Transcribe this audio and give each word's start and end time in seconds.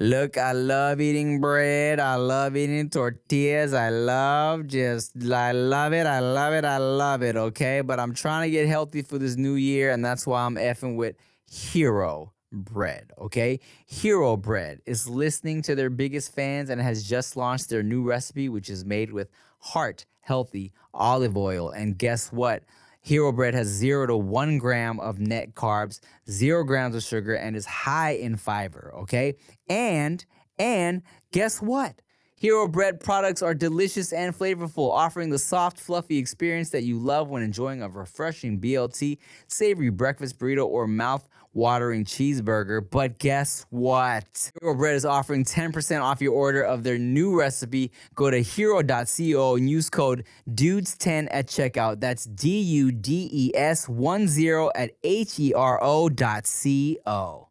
Look, 0.00 0.36
I 0.36 0.50
love 0.50 1.00
eating 1.00 1.40
bread. 1.40 2.00
I 2.00 2.16
love 2.16 2.56
eating 2.56 2.90
tortillas. 2.90 3.72
I 3.72 3.90
love 3.90 4.66
just, 4.66 5.12
I 5.30 5.52
love 5.52 5.92
it. 5.92 6.04
I 6.04 6.18
love 6.18 6.52
it. 6.52 6.64
I 6.64 6.78
love 6.78 7.22
it. 7.22 7.36
Okay. 7.36 7.80
But 7.80 8.00
I'm 8.00 8.12
trying 8.12 8.48
to 8.48 8.50
get 8.50 8.66
healthy 8.66 9.02
for 9.02 9.18
this 9.18 9.36
new 9.36 9.54
year. 9.54 9.92
And 9.92 10.04
that's 10.04 10.26
why 10.26 10.42
I'm 10.42 10.56
effing 10.56 10.96
with 10.96 11.14
Hero 11.48 12.32
Bread. 12.50 13.12
Okay. 13.20 13.60
Hero 13.86 14.36
Bread 14.36 14.80
is 14.84 15.08
listening 15.08 15.62
to 15.62 15.76
their 15.76 15.90
biggest 15.90 16.34
fans 16.34 16.70
and 16.70 16.80
has 16.80 17.04
just 17.04 17.36
launched 17.36 17.68
their 17.70 17.84
new 17.84 18.02
recipe, 18.02 18.48
which 18.48 18.68
is 18.68 18.84
made 18.84 19.12
with 19.12 19.28
heart 19.60 20.06
healthy 20.22 20.72
olive 20.92 21.36
oil. 21.36 21.70
And 21.70 21.96
guess 21.96 22.32
what? 22.32 22.64
Hero 23.04 23.32
Bread 23.32 23.52
has 23.52 23.68
zero 23.68 24.06
to 24.06 24.16
one 24.16 24.56
gram 24.56 24.98
of 24.98 25.18
net 25.18 25.54
carbs, 25.54 26.00
zero 26.30 26.64
grams 26.64 26.94
of 26.94 27.02
sugar, 27.02 27.34
and 27.34 27.54
is 27.54 27.66
high 27.66 28.12
in 28.12 28.34
fiber. 28.34 28.94
Okay, 29.00 29.34
and 29.68 30.24
and 30.58 31.02
guess 31.30 31.60
what? 31.60 32.00
Hero 32.34 32.66
Bread 32.66 33.00
products 33.00 33.42
are 33.42 33.52
delicious 33.52 34.10
and 34.14 34.34
flavorful, 34.34 34.90
offering 34.90 35.28
the 35.28 35.38
soft, 35.38 35.78
fluffy 35.78 36.16
experience 36.16 36.70
that 36.70 36.84
you 36.84 36.98
love 36.98 37.28
when 37.28 37.42
enjoying 37.42 37.82
a 37.82 37.90
refreshing 37.90 38.58
BLT, 38.58 39.18
savory 39.48 39.90
breakfast 39.90 40.38
burrito, 40.38 40.64
or 40.64 40.86
mouth 40.86 41.28
watering 41.54 42.04
cheeseburger. 42.04 42.84
But 42.88 43.18
guess 43.18 43.64
what? 43.70 44.52
Hero 44.60 44.74
Bread 44.74 44.96
is 44.96 45.04
offering 45.04 45.44
10% 45.44 46.02
off 46.02 46.20
your 46.20 46.34
order 46.34 46.62
of 46.62 46.82
their 46.82 46.98
new 46.98 47.38
recipe. 47.38 47.92
Go 48.14 48.30
to 48.30 48.42
hero.co 48.42 49.56
and 49.56 49.70
use 49.70 49.88
code 49.88 50.24
DUDES10 50.50 51.28
at 51.30 51.46
checkout. 51.46 52.00
That's 52.00 52.24
D 52.24 52.60
U 52.60 52.92
D 52.92 53.28
E 53.32 53.52
S 53.54 53.88
1 53.88 54.28
0 54.28 54.70
at 54.74 54.90
H 55.02 55.38
E 55.38 55.54
R 55.54 55.78
O 55.82 56.08
dot 56.08 56.46
C 56.46 56.98
O. 57.06 57.48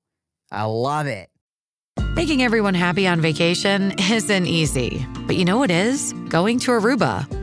I 0.52 0.64
love 0.64 1.08
it. 1.08 1.30
Making 2.16 2.44
everyone 2.44 2.76
happy 2.76 3.08
on 3.08 3.22
vacation 3.22 3.94
isn't 4.00 4.46
easy, 4.46 5.06
but 5.26 5.36
you 5.36 5.46
know 5.46 5.58
what 5.58 5.72
is? 5.72 6.14
Going 6.30 6.60
to 6.60 6.72
Aruba. 6.72 7.43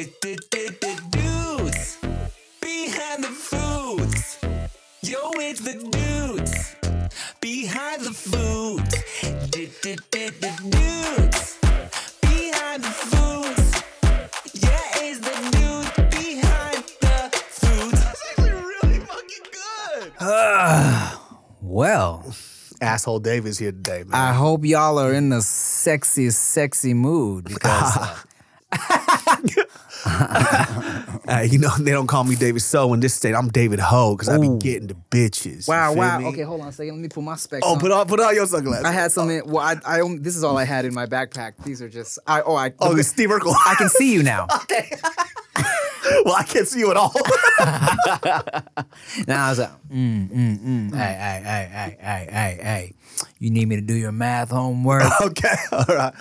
Dudes 0.00 1.98
behind 2.62 3.22
the 3.22 3.28
foods. 3.28 4.38
Yo, 5.02 5.18
it's 5.34 5.60
the 5.60 5.74
dudes 5.74 6.74
behind 7.38 8.00
the 8.00 8.10
foods. 8.10 8.94
Dudes 9.50 9.76
behind 12.22 12.82
the 12.82 12.88
foods. 12.88 13.82
Yeah, 14.54 15.02
it's 15.02 15.18
the 15.20 15.34
dudes 15.52 15.92
behind 16.16 16.84
the 17.02 17.28
foods. 17.50 18.00
That's 18.00 18.22
actually 18.30 18.52
really 18.52 19.00
fucking 19.00 19.46
good. 19.52 20.12
Well, 21.62 22.34
Asshole 22.80 23.20
Dave 23.20 23.44
is 23.44 23.58
here 23.58 23.72
today, 23.72 24.04
man. 24.04 24.14
I 24.14 24.32
hope 24.32 24.64
y'all 24.64 24.98
are 24.98 25.12
in 25.12 25.28
the 25.28 25.42
sexy, 25.42 26.30
sexy 26.30 26.94
mood 26.94 27.44
because 27.44 27.96
uh, 27.96 28.16
Uh, 31.28 31.42
you 31.42 31.58
know, 31.58 31.70
they 31.78 31.92
don't 31.92 32.08
call 32.08 32.24
me 32.24 32.34
David 32.34 32.60
So 32.60 32.92
in 32.92 32.98
this 32.98 33.14
state. 33.14 33.34
I'm 33.34 33.48
David 33.50 33.78
Ho 33.78 34.16
because 34.16 34.28
I 34.28 34.38
be 34.38 34.48
Ooh. 34.48 34.58
getting 34.58 34.88
the 34.88 34.96
bitches. 35.10 35.68
you 35.68 35.72
wow, 35.72 35.90
feel 35.90 35.98
wow. 35.98 36.18
me? 36.18 36.24
Okay, 36.26 36.42
hold 36.42 36.60
on 36.60 36.68
a 36.68 36.72
second. 36.72 36.94
Let 36.94 37.02
me 37.02 37.08
put 37.08 37.22
my 37.22 37.36
specs 37.36 37.62
Oh, 37.64 37.74
on. 37.74 37.78
put 37.78 37.92
on 37.92 38.06
put 38.08 38.18
on 38.18 38.34
your 38.34 38.46
sunglasses. 38.46 38.84
I 38.84 38.90
had 38.90 39.12
something. 39.12 39.42
Well, 39.46 39.58
I, 39.64 39.76
I 39.86 40.00
only, 40.00 40.18
this 40.18 40.34
is 40.34 40.42
all 40.42 40.58
I 40.58 40.64
had 40.64 40.86
in 40.86 40.94
my 40.94 41.06
backpack. 41.06 41.62
These 41.62 41.82
are 41.82 41.88
just. 41.88 42.18
I 42.26 42.42
oh 42.42 42.56
I. 42.56 42.72
Oh, 42.80 42.94
the 42.94 43.04
Steve 43.04 43.28
Urkel. 43.28 43.54
I 43.64 43.76
can 43.76 43.88
see 43.88 44.12
you 44.12 44.24
now. 44.24 44.48
well, 46.24 46.34
I 46.34 46.42
can't 46.48 46.66
see 46.66 46.80
you 46.80 46.90
at 46.90 46.96
all. 46.96 47.12
Now 49.28 49.46
I 49.46 49.50
was 49.50 49.58
like, 49.60 49.70
mm, 49.92 50.28
mm, 50.30 50.58
mm. 50.58 50.94
Hey, 50.96 50.98
hey, 50.98 51.42
hey, 51.44 51.68
hey, 51.70 51.96
hey, 52.00 52.28
hey, 52.32 52.58
hey. 52.62 52.94
You 53.38 53.50
need 53.50 53.68
me 53.68 53.76
to 53.76 53.82
do 53.82 53.94
your 53.94 54.12
math 54.12 54.50
homework? 54.50 55.04
okay, 55.22 55.54
all 55.70 55.84
right. 55.88 56.14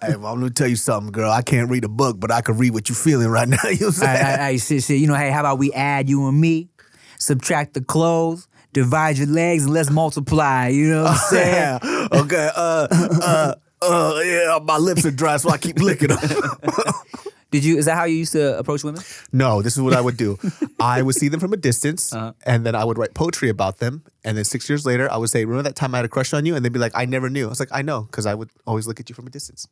Hey, 0.00 0.16
well, 0.16 0.32
I'm 0.32 0.40
gonna 0.40 0.50
tell 0.50 0.68
you 0.68 0.76
something, 0.76 1.12
girl. 1.12 1.30
I 1.30 1.42
can't 1.42 1.70
read 1.70 1.84
a 1.84 1.88
book, 1.88 2.18
but 2.18 2.30
I 2.30 2.40
can 2.40 2.56
read 2.58 2.72
what 2.72 2.88
you're 2.88 2.96
feeling 2.96 3.28
right 3.28 3.48
now. 3.48 3.58
You 3.64 3.80
know 3.80 3.86
what 3.88 4.02
I'm 4.02 4.08
hey, 4.08 4.22
saying? 4.22 4.26
hey, 4.26 4.36
hey, 4.52 4.58
shit, 4.58 4.82
shit. 4.84 4.98
You 5.00 5.06
know, 5.06 5.14
hey, 5.14 5.30
how 5.30 5.40
about 5.40 5.58
we 5.58 5.72
add 5.72 6.08
you 6.08 6.26
and 6.28 6.40
me, 6.40 6.68
subtract 7.18 7.74
the 7.74 7.80
clothes, 7.82 8.48
divide 8.72 9.18
your 9.18 9.26
legs, 9.28 9.64
and 9.64 9.72
let's 9.72 9.90
multiply. 9.90 10.68
You 10.68 10.90
know 10.90 11.02
what 11.04 11.12
I'm 11.12 11.16
saying? 11.30 11.54
Yeah. 11.82 12.08
Okay. 12.12 12.50
Uh. 12.54 12.86
Uh. 12.90 13.54
Uh. 13.82 14.20
Yeah. 14.24 14.58
My 14.64 14.76
lips 14.78 15.04
are 15.06 15.10
dry, 15.10 15.36
so 15.38 15.50
I 15.50 15.58
keep 15.58 15.78
licking 15.78 16.08
them. 16.08 16.18
Did 17.50 17.64
you? 17.64 17.78
Is 17.78 17.86
that 17.86 17.96
how 17.96 18.04
you 18.04 18.16
used 18.16 18.32
to 18.32 18.58
approach 18.58 18.84
women? 18.84 19.02
No, 19.32 19.62
this 19.62 19.74
is 19.74 19.80
what 19.82 19.94
I 19.94 20.02
would 20.02 20.18
do. 20.18 20.38
I 20.78 21.00
would 21.00 21.14
see 21.14 21.28
them 21.28 21.40
from 21.40 21.54
a 21.54 21.56
distance, 21.56 22.12
Uh-huh. 22.12 22.32
and 22.44 22.66
then 22.66 22.74
I 22.74 22.84
would 22.84 22.98
write 22.98 23.14
poetry 23.14 23.48
about 23.48 23.78
them. 23.78 24.02
And 24.28 24.36
then 24.36 24.44
six 24.44 24.68
years 24.68 24.84
later, 24.84 25.10
I 25.10 25.16
would 25.16 25.30
say, 25.30 25.44
"Remember 25.46 25.62
that 25.68 25.74
time 25.74 25.94
I 25.94 25.98
had 25.98 26.04
a 26.04 26.08
crush 26.08 26.34
on 26.34 26.44
you?" 26.44 26.54
And 26.54 26.62
they'd 26.62 26.72
be 26.72 26.78
like, 26.78 26.92
"I 26.94 27.06
never 27.06 27.30
knew." 27.30 27.46
I 27.46 27.48
was 27.48 27.60
like, 27.60 27.70
"I 27.72 27.80
know," 27.80 28.02
because 28.02 28.26
I 28.26 28.34
would 28.34 28.50
always 28.66 28.86
look 28.86 29.00
at 29.00 29.08
you 29.08 29.14
from 29.14 29.26
a 29.26 29.30
distance. 29.30 29.66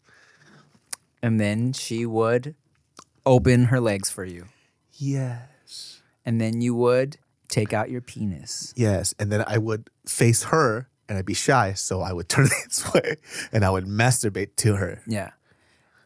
And 1.22 1.38
then 1.38 1.72
she 1.74 2.06
would 2.06 2.54
open 3.26 3.64
her 3.66 3.80
legs 3.80 4.08
for 4.08 4.24
you, 4.24 4.46
Yes, 4.94 6.00
and 6.24 6.40
then 6.40 6.60
you 6.62 6.74
would 6.74 7.18
take 7.48 7.72
out 7.72 7.90
your 7.90 8.00
penis. 8.00 8.72
yes. 8.76 9.14
And 9.18 9.30
then 9.30 9.44
I 9.46 9.58
would 9.58 9.90
face 10.06 10.44
her, 10.44 10.88
and 11.08 11.18
I'd 11.18 11.26
be 11.26 11.34
shy, 11.34 11.74
so 11.74 12.00
I 12.00 12.12
would 12.12 12.28
turn 12.34 12.48
this 12.64 12.90
way, 12.94 13.16
and 13.52 13.64
I 13.64 13.70
would 13.70 13.84
masturbate 13.86 14.56
to 14.56 14.76
her. 14.76 15.02
Yeah. 15.06 15.30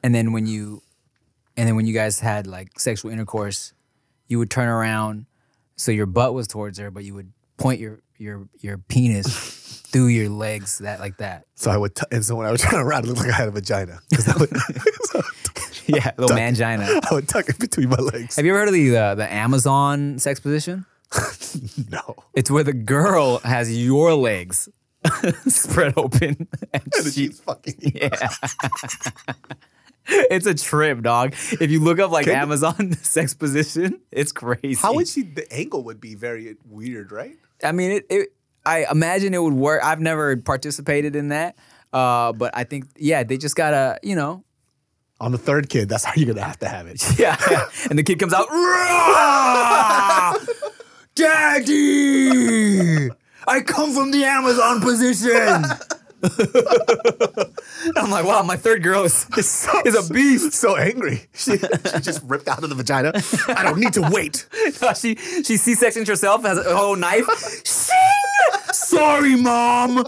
And 0.03 0.15
then 0.15 0.33
when 0.33 0.47
you 0.47 0.83
and 1.57 1.69
then 1.69 1.77
when 1.77 1.87
you 1.87 1.95
guys 1.95 2.21
had 2.21 2.47
like 2.47 2.81
sexual 2.81 3.11
intercourse, 3.13 3.75
you 4.29 4.39
would 4.39 4.51
turn 4.51 4.69
around 4.69 5.27
so 5.77 5.93
your 5.93 6.07
butt 6.07 6.35
was 6.35 6.47
towards 6.49 6.79
her, 6.79 6.91
but 6.91 7.05
you 7.05 7.15
would 7.15 7.33
point 7.59 7.81
your 7.81 8.01
your 8.21 8.49
your 8.61 8.79
penis 8.79 9.83
through 9.91 10.07
your 10.09 10.29
legs 10.29 10.79
that 10.79 11.01
like 11.01 11.17
that. 11.19 11.47
So 11.57 11.71
I 11.71 11.77
would, 11.77 11.97
t- 11.97 12.05
and 12.13 12.25
so 12.25 12.37
when 12.37 12.47
I 12.47 12.53
would 12.53 12.61
turn 12.61 12.79
around, 12.79 13.05
it 13.05 13.09
looked 13.09 13.21
like 13.21 13.31
I 13.31 13.35
had 13.37 13.49
a 13.49 13.51
vagina 13.51 13.99
I 14.29 14.37
would, 14.39 14.51
so 15.03 15.21
Yeah, 15.87 16.13
little 16.17 16.37
mangina. 16.37 17.01
I 17.11 17.15
would 17.15 17.29
tuck 17.29 17.49
it 17.49 17.59
between 17.59 17.89
my 17.89 17.97
legs. 17.97 18.37
Have 18.37 18.45
you 18.45 18.53
ever 18.53 18.61
heard 18.61 18.69
of 18.69 18.75
the 18.75 18.97
uh, 18.97 19.15
the 19.17 19.33
Amazon 19.33 20.19
sex 20.21 20.39
position? 20.39 20.87
no, 21.91 22.15
It's 22.35 22.51
where 22.53 22.63
the 22.63 22.73
girl 22.73 23.39
has 23.39 23.77
your 23.77 24.15
legs 24.15 24.69
spread 25.49 25.95
open 25.97 26.47
and 26.73 26.83
she, 27.03 27.11
she's 27.11 27.41
fucking. 27.41 27.75
yeah. 27.95 28.11
it's 30.09 30.47
a 30.47 30.55
trip, 30.55 31.03
dog. 31.03 31.33
If 31.61 31.71
you 31.71 31.81
look 31.81 31.99
up 31.99 32.11
like 32.11 32.27
Can- 32.27 32.37
Amazon 32.37 32.93
sex 33.03 33.35
position, 33.35 34.01
it's 34.13 34.31
crazy. 34.33 34.75
How 34.81 34.95
would 34.95 35.09
she? 35.09 35.23
The 35.23 35.51
angle 35.53 35.83
would 35.85 36.01
be 36.01 36.15
very 36.15 36.57
weird, 36.65 37.11
right? 37.13 37.37
I 37.65 37.73
mean, 37.73 37.91
it, 37.93 38.07
it. 38.11 38.29
I 38.65 38.87
imagine 38.91 39.33
it 39.35 39.43
would 39.43 39.55
work. 39.55 39.83
I've 39.83 40.01
never 40.01 40.37
participated 40.37 41.17
in 41.17 41.29
that, 41.29 41.57
uh, 41.93 42.33
but 42.33 42.57
I 42.57 42.65
think 42.65 42.87
yeah, 42.97 43.23
they 43.23 43.39
just 43.39 43.57
gotta, 43.57 43.99
you 44.03 44.15
know, 44.15 44.45
On 45.21 45.33
the 45.33 45.39
third 45.39 45.69
kid, 45.71 45.89
that's 45.89 46.05
how 46.05 46.13
you're 46.15 46.33
gonna 46.35 46.47
have 46.47 46.59
to 46.61 46.69
have 46.69 46.87
it. 46.87 47.03
yeah. 47.19 47.37
and 47.89 47.99
the 47.99 48.03
kid 48.03 48.19
comes 48.19 48.33
out, 48.35 48.47
Daddy, 51.15 53.11
I 53.47 53.61
come 53.61 53.93
from 53.93 54.11
the 54.11 54.25
Amazon 54.25 54.81
position. 54.81 55.65
I'm 57.97 58.11
like, 58.11 58.25
wow, 58.25 58.43
my 58.43 58.57
third 58.57 58.83
girl 58.83 59.05
is 59.05 59.27
is, 59.39 59.69
is 59.85 59.95
a 60.11 60.13
beast. 60.13 60.53
so 60.53 60.77
angry. 60.77 61.27
She, 61.41 61.57
she 61.57 62.01
just 62.01 62.23
ripped 62.25 62.49
out 62.49 62.63
of 62.63 62.69
the 62.69 62.75
vagina. 62.75 63.13
I 63.49 63.63
don't 63.63 63.79
need 63.79 63.95
to 63.95 64.03
wait. 64.13 64.47
she 64.99 65.15
she 65.15 65.57
C-sections 65.57 66.07
herself, 66.09 66.43
has 66.43 66.59
a 66.59 66.77
whole 66.77 66.97
knife. 66.97 67.27
Sorry, 68.73 69.37
mom. 69.37 70.05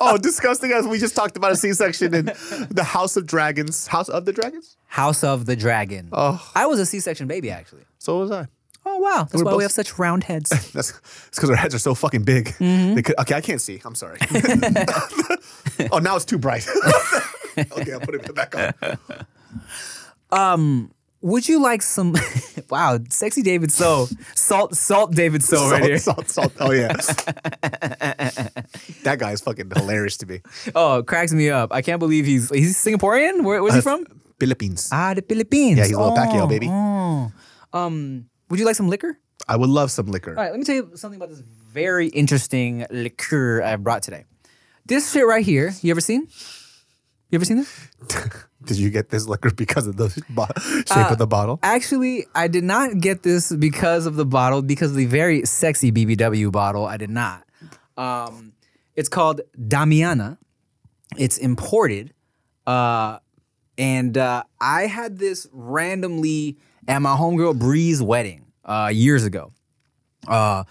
oh, 0.00 0.18
disgusting 0.20 0.72
as 0.72 0.86
we 0.86 0.98
just 0.98 1.14
talked 1.14 1.36
about 1.36 1.52
a 1.52 1.56
C-section 1.56 2.14
in 2.14 2.24
the 2.70 2.84
House 2.84 3.16
of 3.16 3.26
Dragons. 3.26 3.86
House 3.86 4.08
of 4.08 4.24
the 4.24 4.32
Dragons? 4.32 4.76
House 4.86 5.22
of 5.22 5.46
the 5.46 5.54
Dragon. 5.54 6.08
Oh. 6.12 6.50
I 6.54 6.66
was 6.66 6.80
a 6.80 6.86
C-section 6.86 7.28
baby 7.28 7.50
actually. 7.50 7.84
So 7.98 8.18
was 8.18 8.32
I. 8.32 8.48
Oh 8.88 8.98
wow, 8.98 9.24
that's 9.24 9.34
We're 9.34 9.44
why 9.44 9.50
both- 9.50 9.58
we 9.58 9.64
have 9.64 9.72
such 9.72 9.98
round 9.98 10.22
heads. 10.24 10.50
That's 10.72 10.92
because 11.34 11.50
our 11.50 11.56
heads 11.56 11.74
are 11.74 11.78
so 11.80 11.94
fucking 11.94 12.22
big. 12.22 12.46
Mm-hmm. 12.60 12.94
They 12.94 13.02
could, 13.02 13.18
okay, 13.18 13.34
I 13.34 13.40
can't 13.40 13.60
see. 13.60 13.80
I'm 13.84 13.96
sorry. 13.96 14.18
oh, 15.92 15.98
now 15.98 16.14
it's 16.14 16.24
too 16.24 16.38
bright. 16.38 16.66
okay, 17.58 17.92
I'll 17.92 18.00
put 18.00 18.14
it 18.14 18.34
back 18.34 18.54
on. 20.30 20.90
Would 21.22 21.48
you 21.48 21.60
like 21.60 21.82
some? 21.82 22.14
wow, 22.70 22.98
sexy 23.10 23.42
David 23.42 23.72
So, 23.72 24.06
salt, 24.36 24.76
salt 24.76 25.12
David 25.14 25.42
So 25.42 25.68
right 25.68 25.82
here. 25.82 25.98
Salt, 25.98 26.28
salt, 26.28 26.52
salt. 26.56 26.68
Oh 26.70 26.72
yeah, 26.72 26.92
that 29.02 29.16
guy 29.18 29.32
is 29.32 29.40
fucking 29.40 29.70
hilarious 29.74 30.16
to 30.18 30.26
me. 30.26 30.40
Oh, 30.74 30.98
it 30.98 31.06
cracks 31.06 31.32
me 31.32 31.50
up. 31.50 31.72
I 31.72 31.82
can't 31.82 31.98
believe 31.98 32.24
he's 32.26 32.50
he's 32.50 32.76
Singaporean. 32.76 33.42
Where, 33.42 33.62
where's 33.62 33.74
he 33.74 33.80
from? 33.80 34.06
Philippines. 34.38 34.90
Ah, 34.92 35.14
the 35.14 35.22
Philippines. 35.22 35.78
Yeah, 35.78 35.84
he's 35.86 35.96
a 35.96 35.98
little 36.00 36.14
Pacquiao, 36.16 36.48
baby. 36.48 36.68
oh. 36.70 37.32
Um, 37.72 38.26
would 38.48 38.58
you 38.58 38.66
like 38.66 38.76
some 38.76 38.88
liquor? 38.88 39.18
I 39.48 39.56
would 39.56 39.70
love 39.70 39.90
some 39.90 40.06
liquor. 40.06 40.30
All 40.30 40.36
right, 40.42 40.50
let 40.50 40.58
me 40.58 40.64
tell 40.64 40.74
you 40.74 40.90
something 40.94 41.16
about 41.16 41.28
this 41.30 41.40
very 41.40 42.08
interesting 42.08 42.86
liqueur 42.90 43.62
I 43.62 43.76
brought 43.76 44.02
today. 44.02 44.24
This 44.86 45.12
shit 45.12 45.26
right 45.26 45.44
here, 45.44 45.74
you 45.82 45.90
ever 45.90 46.00
seen? 46.00 46.28
You 47.30 47.36
ever 47.36 47.44
seen 47.44 47.58
this? 47.58 47.88
Did 48.64 48.78
you 48.78 48.90
get 48.90 49.10
this 49.10 49.26
liquor 49.26 49.50
because 49.50 49.86
of 49.86 49.96
the 49.96 50.08
bo- 50.30 50.46
shape 50.86 51.10
of 51.10 51.18
the 51.18 51.26
bottle? 51.26 51.58
Actually, 51.62 52.26
I 52.34 52.48
did 52.48 52.64
not 52.64 52.98
get 52.98 53.22
this 53.22 53.54
because 53.54 54.06
of 54.06 54.16
the 54.16 54.24
bottle, 54.24 54.62
because 54.62 54.90
of 54.90 54.96
the 54.96 55.06
very 55.06 55.44
sexy 55.44 55.92
BBW 55.92 56.50
bottle. 56.50 56.86
I 56.86 56.96
did 56.96 57.10
not. 57.10 57.44
Um, 57.96 58.52
it's 58.94 59.08
called 59.08 59.40
Damiana. 59.58 60.38
It's 61.16 61.36
imported. 61.38 62.12
Uh, 62.66 63.18
and 63.78 64.16
uh, 64.16 64.44
I 64.60 64.86
had 64.86 65.18
this 65.18 65.46
randomly 65.52 66.58
at 66.88 67.00
my 67.02 67.16
homegirl 67.16 67.58
Bree's 67.58 68.02
wedding 68.02 68.46
uh, 68.64 68.90
years 68.92 69.24
ago. 69.24 69.52
Uh, 70.26 70.64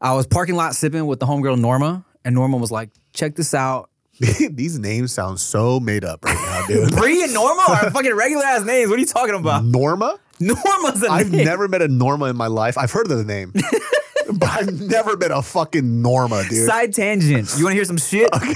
I 0.00 0.14
was 0.14 0.26
parking 0.26 0.54
lot 0.56 0.74
sipping 0.74 1.06
with 1.06 1.20
the 1.20 1.26
homegirl 1.26 1.58
Norma, 1.58 2.04
and 2.24 2.34
Norma 2.34 2.56
was 2.56 2.70
like, 2.70 2.90
check 3.12 3.34
this 3.34 3.54
out. 3.54 3.90
These 4.18 4.78
names 4.78 5.12
sound 5.12 5.40
so 5.40 5.78
made 5.78 6.04
up 6.04 6.24
right 6.24 6.34
now, 6.34 6.66
dude. 6.66 6.92
Bree 6.96 7.22
and 7.22 7.34
Norma 7.34 7.64
are 7.68 7.90
fucking 7.90 8.14
regular 8.14 8.44
ass 8.44 8.64
names. 8.64 8.88
What 8.88 8.96
are 8.96 9.00
you 9.00 9.06
talking 9.06 9.34
about? 9.34 9.64
Norma? 9.64 10.18
Norma's 10.40 11.02
a 11.02 11.10
I've 11.10 11.30
name. 11.30 11.44
never 11.44 11.68
met 11.68 11.82
a 11.82 11.88
Norma 11.88 12.26
in 12.26 12.36
my 12.36 12.46
life. 12.46 12.76
I've 12.78 12.90
heard 12.92 13.10
of 13.10 13.16
the 13.18 13.24
name, 13.24 13.52
but 14.32 14.48
I've 14.48 14.80
never 14.80 15.16
met 15.16 15.30
a 15.30 15.42
fucking 15.42 16.02
Norma, 16.02 16.44
dude. 16.48 16.66
Side 16.66 16.92
tangent. 16.94 17.54
You 17.56 17.64
want 17.64 17.72
to 17.72 17.76
hear 17.76 17.84
some 17.84 17.96
shit? 17.98 18.28
Okay. 18.34 18.54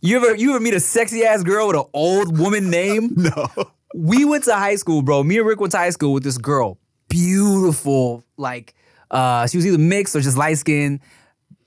You 0.00 0.16
ever 0.16 0.34
you 0.34 0.50
ever 0.50 0.60
meet 0.60 0.74
a 0.74 0.80
sexy 0.80 1.24
ass 1.24 1.42
girl 1.42 1.68
with 1.68 1.76
an 1.76 1.84
old 1.92 2.38
woman 2.38 2.70
name? 2.70 3.14
No. 3.16 3.48
We 3.94 4.24
went 4.24 4.44
to 4.44 4.54
high 4.54 4.76
school, 4.76 5.02
bro. 5.02 5.22
Me 5.22 5.38
and 5.38 5.46
Rick 5.46 5.60
went 5.60 5.72
to 5.72 5.78
high 5.78 5.90
school 5.90 6.12
with 6.12 6.24
this 6.24 6.38
girl. 6.38 6.78
Beautiful, 7.08 8.24
like 8.36 8.74
uh, 9.10 9.46
she 9.46 9.58
was 9.58 9.66
either 9.66 9.78
mixed 9.78 10.16
or 10.16 10.20
just 10.20 10.36
light 10.36 10.58
skinned. 10.58 11.00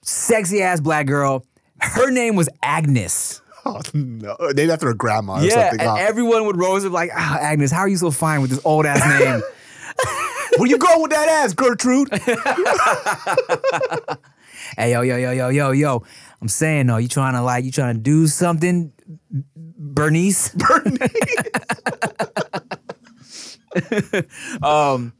Sexy 0.01 0.61
ass 0.61 0.81
black 0.81 1.05
girl. 1.07 1.45
Her 1.79 2.09
name 2.09 2.35
was 2.35 2.49
Agnes. 2.61 3.41
Oh, 3.67 3.81
no. 3.95 4.37
Named 4.53 4.69
after 4.69 4.89
a 4.89 4.93
grandma 4.93 5.39
or 5.39 5.43
yeah, 5.43 5.71
something. 5.71 5.79
and 5.79 5.89
huh? 5.89 5.95
everyone 5.95 6.45
would 6.45 6.55
rose 6.55 6.85
up 6.85 6.91
like, 6.91 7.09
ah, 7.15 7.39
Agnes, 7.39 7.71
how 7.71 7.79
are 7.79 7.87
you 7.87 7.97
so 7.97 8.11
fine 8.11 8.41
with 8.41 8.51
this 8.51 8.61
old 8.63 8.85
ass 8.85 9.03
name? 9.19 9.41
Where 10.57 10.69
you 10.69 10.77
going 10.77 11.01
with 11.01 11.09
that 11.09 11.27
ass, 11.27 11.53
Gertrude? 11.53 12.09
hey, 14.77 14.91
yo, 14.91 15.01
yo, 15.01 15.17
yo, 15.17 15.31
yo, 15.31 15.49
yo, 15.49 15.71
yo. 15.71 16.03
I'm 16.41 16.47
saying 16.47 16.85
though, 16.85 16.97
you 16.97 17.07
trying 17.07 17.33
to 17.33 17.41
like, 17.41 17.65
you 17.65 17.71
trying 17.71 17.95
to 17.95 18.01
do 18.01 18.27
something, 18.27 18.93
Bernice? 19.93 20.55
um, 24.63 25.13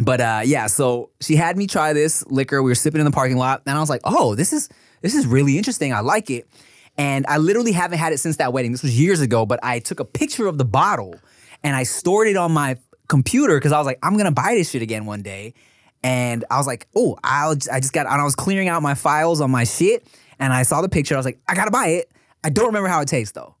but 0.00 0.20
uh, 0.20 0.40
yeah, 0.44 0.66
so 0.66 1.10
she 1.20 1.36
had 1.36 1.56
me 1.56 1.66
try 1.66 1.92
this 1.92 2.26
liquor. 2.26 2.62
We 2.62 2.70
were 2.70 2.74
sipping 2.74 3.00
in 3.00 3.04
the 3.04 3.12
parking 3.12 3.36
lot, 3.36 3.62
and 3.66 3.76
I 3.76 3.80
was 3.80 3.90
like, 3.90 4.00
"Oh, 4.04 4.34
this 4.34 4.52
is 4.52 4.68
this 5.02 5.14
is 5.14 5.26
really 5.26 5.56
interesting. 5.56 5.92
I 5.92 6.00
like 6.00 6.30
it." 6.30 6.48
And 6.96 7.24
I 7.28 7.38
literally 7.38 7.72
haven't 7.72 7.98
had 7.98 8.12
it 8.12 8.18
since 8.18 8.36
that 8.38 8.52
wedding. 8.52 8.72
This 8.72 8.82
was 8.82 8.98
years 8.98 9.20
ago, 9.20 9.46
but 9.46 9.60
I 9.62 9.78
took 9.78 10.00
a 10.00 10.04
picture 10.04 10.46
of 10.46 10.58
the 10.58 10.64
bottle 10.64 11.14
and 11.62 11.74
I 11.74 11.82
stored 11.82 12.28
it 12.28 12.36
on 12.36 12.52
my 12.52 12.76
computer 13.08 13.56
because 13.56 13.72
I 13.72 13.78
was 13.78 13.86
like, 13.86 13.98
"I'm 14.02 14.16
gonna 14.16 14.32
buy 14.32 14.54
this 14.54 14.70
shit 14.70 14.82
again 14.82 15.06
one 15.06 15.22
day." 15.22 15.54
And 16.02 16.44
I 16.50 16.58
was 16.58 16.66
like, 16.66 16.88
"Oh, 16.96 17.16
I'll." 17.22 17.56
I 17.72 17.78
just 17.78 17.92
got. 17.92 18.06
And 18.06 18.20
I 18.20 18.24
was 18.24 18.34
clearing 18.34 18.68
out 18.68 18.82
my 18.82 18.94
files 18.94 19.40
on 19.40 19.52
my 19.52 19.62
shit, 19.64 20.06
and 20.40 20.52
I 20.52 20.64
saw 20.64 20.82
the 20.82 20.88
picture. 20.88 21.14
I 21.14 21.18
was 21.18 21.26
like, 21.26 21.38
"I 21.48 21.54
gotta 21.54 21.70
buy 21.70 21.88
it." 21.88 22.10
I 22.42 22.50
don't 22.50 22.66
remember 22.66 22.88
how 22.88 23.00
it 23.00 23.08
tastes 23.08 23.32
though. 23.32 23.54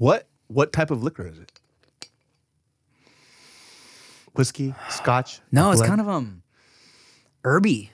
What 0.00 0.26
what 0.48 0.72
type 0.72 0.90
of 0.90 1.02
liquor 1.04 1.26
is 1.28 1.38
it? 1.38 1.52
Whiskey, 4.34 4.74
scotch? 4.88 5.40
No, 5.52 5.70
it's 5.70 5.80
blend? 5.80 5.90
kind 5.90 6.00
of 6.00 6.08
um, 6.08 6.42
herby, 7.44 7.90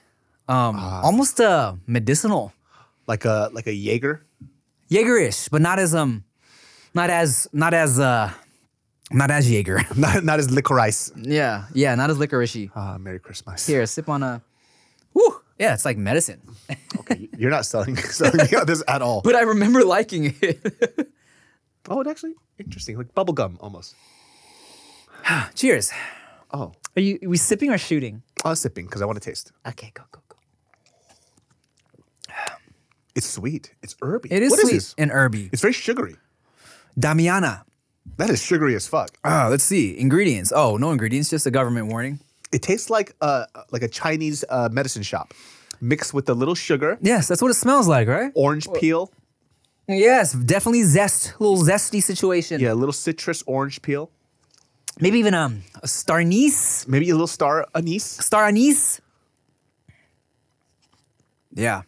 um, 0.47 0.77
almost 0.79 1.39
uh 1.41 1.73
medicinal. 1.85 2.53
like 3.07 3.25
a 3.25 3.49
like 3.53 3.67
a 3.67 3.73
Jaeger. 3.73 4.23
Jaegerish, 4.89 5.49
but 5.51 5.61
not 5.61 5.79
as 5.79 5.93
um, 5.93 6.23
not 6.93 7.09
as 7.09 7.47
not 7.51 7.73
as 7.73 7.99
uh, 7.99 8.31
not 9.11 9.31
as 9.31 9.49
Jaeger. 9.51 9.81
Not 9.95 10.23
not 10.23 10.39
as 10.39 10.49
licorice. 10.51 11.11
yeah, 11.17 11.65
yeah, 11.73 11.95
not 11.95 12.09
as 12.09 12.17
licorishy. 12.17 12.71
Ah, 12.75 12.97
Merry 12.97 13.19
Christmas. 13.19 13.65
Here, 13.67 13.85
sip 13.85 14.07
on 14.07 14.23
a. 14.23 14.41
Woo! 15.13 15.41
Yeah, 15.59 15.73
it's 15.73 15.85
like 15.85 15.97
medicine. 15.97 16.39
Okay, 16.99 17.27
you're 17.37 17.49
not 17.51 17.65
selling 17.65 17.95
selling 18.19 18.37
me 18.51 18.55
on 18.57 18.65
this 18.67 18.83
at 18.87 19.01
all. 19.01 19.21
But 19.27 19.35
I 19.35 19.41
remember 19.41 19.83
liking 19.83 20.35
it. 20.41 21.06
Oh, 21.89 22.01
it's 22.01 22.09
actually 22.09 22.33
interesting, 22.59 22.97
like 22.97 23.13
bubble 23.13 23.33
gum 23.33 23.57
almost. 23.61 23.95
Cheers. 25.55 25.91
Oh, 26.53 26.71
Are 26.95 27.01
you 27.01 27.19
are 27.23 27.29
we 27.29 27.37
sipping 27.37 27.71
or 27.71 27.77
shooting? 27.77 28.23
I 28.45 28.49
was 28.49 28.61
sipping 28.61 28.85
because 28.85 29.01
I 29.01 29.05
want 29.05 29.21
to 29.21 29.29
taste. 29.29 29.51
Okay, 29.67 29.91
go 29.93 30.03
go 30.11 30.21
go. 30.29 30.35
It's 33.15 33.27
sweet. 33.27 33.73
It's 33.81 33.95
herby. 34.01 34.29
It 34.31 34.43
is 34.43 34.51
What 34.51 34.59
sweet 34.61 34.73
this? 34.73 34.95
and 34.97 35.11
herby. 35.11 35.49
It's 35.51 35.61
very 35.61 35.73
sugary. 35.73 36.15
Damiana. 36.99 37.63
That 38.17 38.29
is 38.29 38.41
sugary 38.41 38.75
as 38.75 38.87
fuck. 38.87 39.17
Ah, 39.23 39.47
let's 39.49 39.63
see 39.63 39.97
ingredients. 39.99 40.53
Oh, 40.55 40.77
no 40.77 40.91
ingredients, 40.91 41.29
just 41.29 41.45
a 41.45 41.51
government 41.51 41.87
warning. 41.87 42.19
It 42.53 42.61
tastes 42.61 42.89
like 42.89 43.13
uh 43.21 43.45
like 43.71 43.81
a 43.81 43.89
Chinese 43.89 44.45
uh, 44.49 44.69
medicine 44.71 45.03
shop, 45.03 45.33
mixed 45.81 46.13
with 46.13 46.29
a 46.29 46.33
little 46.33 46.55
sugar, 46.55 46.97
Yes, 47.01 47.27
that's 47.27 47.41
what 47.41 47.51
it 47.51 47.55
smells 47.55 47.87
like, 47.87 48.07
right? 48.07 48.31
orange 48.35 48.67
peel. 48.79 49.11
Yes, 49.87 50.33
definitely 50.33 50.83
zest, 50.83 51.33
a 51.39 51.43
little 51.43 51.63
zesty 51.63 52.03
situation. 52.03 52.59
Yeah, 52.59 52.73
a 52.73 52.75
little 52.75 52.93
citrus 52.93 53.43
orange 53.47 53.81
peel. 53.81 54.09
Maybe 54.99 55.19
even 55.19 55.33
um, 55.33 55.63
a 55.81 55.87
star 55.87 56.19
anise. 56.19 56.87
Maybe 56.87 57.09
a 57.09 57.13
little 57.13 57.27
star 57.27 57.65
anise. 57.73 58.03
Star 58.03 58.45
anise. 58.47 58.99
Yeah. 61.53 61.83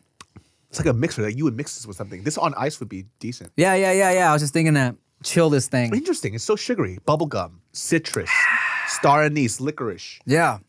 It's 0.70 0.80
like 0.80 0.88
a 0.88 0.94
mixer. 0.94 1.24
Like 1.24 1.36
you 1.36 1.44
would 1.44 1.58
mix 1.58 1.76
this 1.76 1.88
with 1.88 1.98
something. 1.98 2.24
This 2.24 2.38
on 2.38 2.54
ice 2.56 2.80
would 2.80 2.90
be 2.90 3.06
decent. 3.20 3.52
Yeah, 3.58 3.74
yeah, 3.74 3.92
yeah, 3.92 4.12
yeah. 4.12 4.30
I 4.30 4.34
was 4.34 4.42
just 4.42 4.54
thinking 4.54 4.76
that 4.76 4.96
chill 5.24 5.50
this 5.50 5.68
thing. 5.68 5.94
Interesting. 5.94 6.36
It's 6.36 6.44
so 6.44 6.56
sugary. 6.56 7.00
Bubblegum, 7.08 7.54
citrus, 7.72 8.30
star 8.88 9.24
anise, 9.24 9.60
licorice. 9.60 10.20
Yeah. 10.26 10.60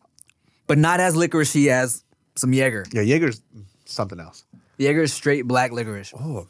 But 0.66 0.78
not 0.78 1.00
as 1.00 1.14
licoricey 1.14 1.68
as 1.68 2.04
some 2.36 2.52
Jaeger. 2.52 2.86
Yeah, 2.92 3.02
Jaeger's 3.02 3.42
something 3.84 4.18
else. 4.18 4.44
Jaeger 4.78 5.02
is 5.02 5.12
straight 5.12 5.46
black 5.46 5.72
licorice. 5.72 6.14
Oh, 6.18 6.46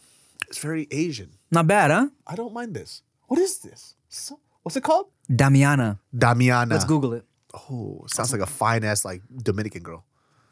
it's 0.51 0.59
very 0.59 0.87
Asian. 0.91 1.31
Not 1.51 1.67
bad, 1.67 1.91
huh? 1.91 2.09
I 2.27 2.35
don't 2.37 2.53
mind 2.53 2.75
this. 2.75 3.03
What 3.29 3.39
is 3.41 3.59
this? 3.59 3.95
So, 4.09 4.39
what's 4.63 4.77
it 4.77 4.83
called? 4.83 5.07
Damiana. 5.31 5.99
Damiana. 6.15 6.71
Let's 6.71 6.85
Google 6.85 7.15
it. 7.15 7.25
Oh, 7.55 8.05
sounds 8.09 8.33
like 8.33 8.41
a 8.43 8.47
fine 8.47 8.85
ass 8.85 9.05
like 9.05 9.23
Dominican 9.43 9.83
girl. 9.83 10.05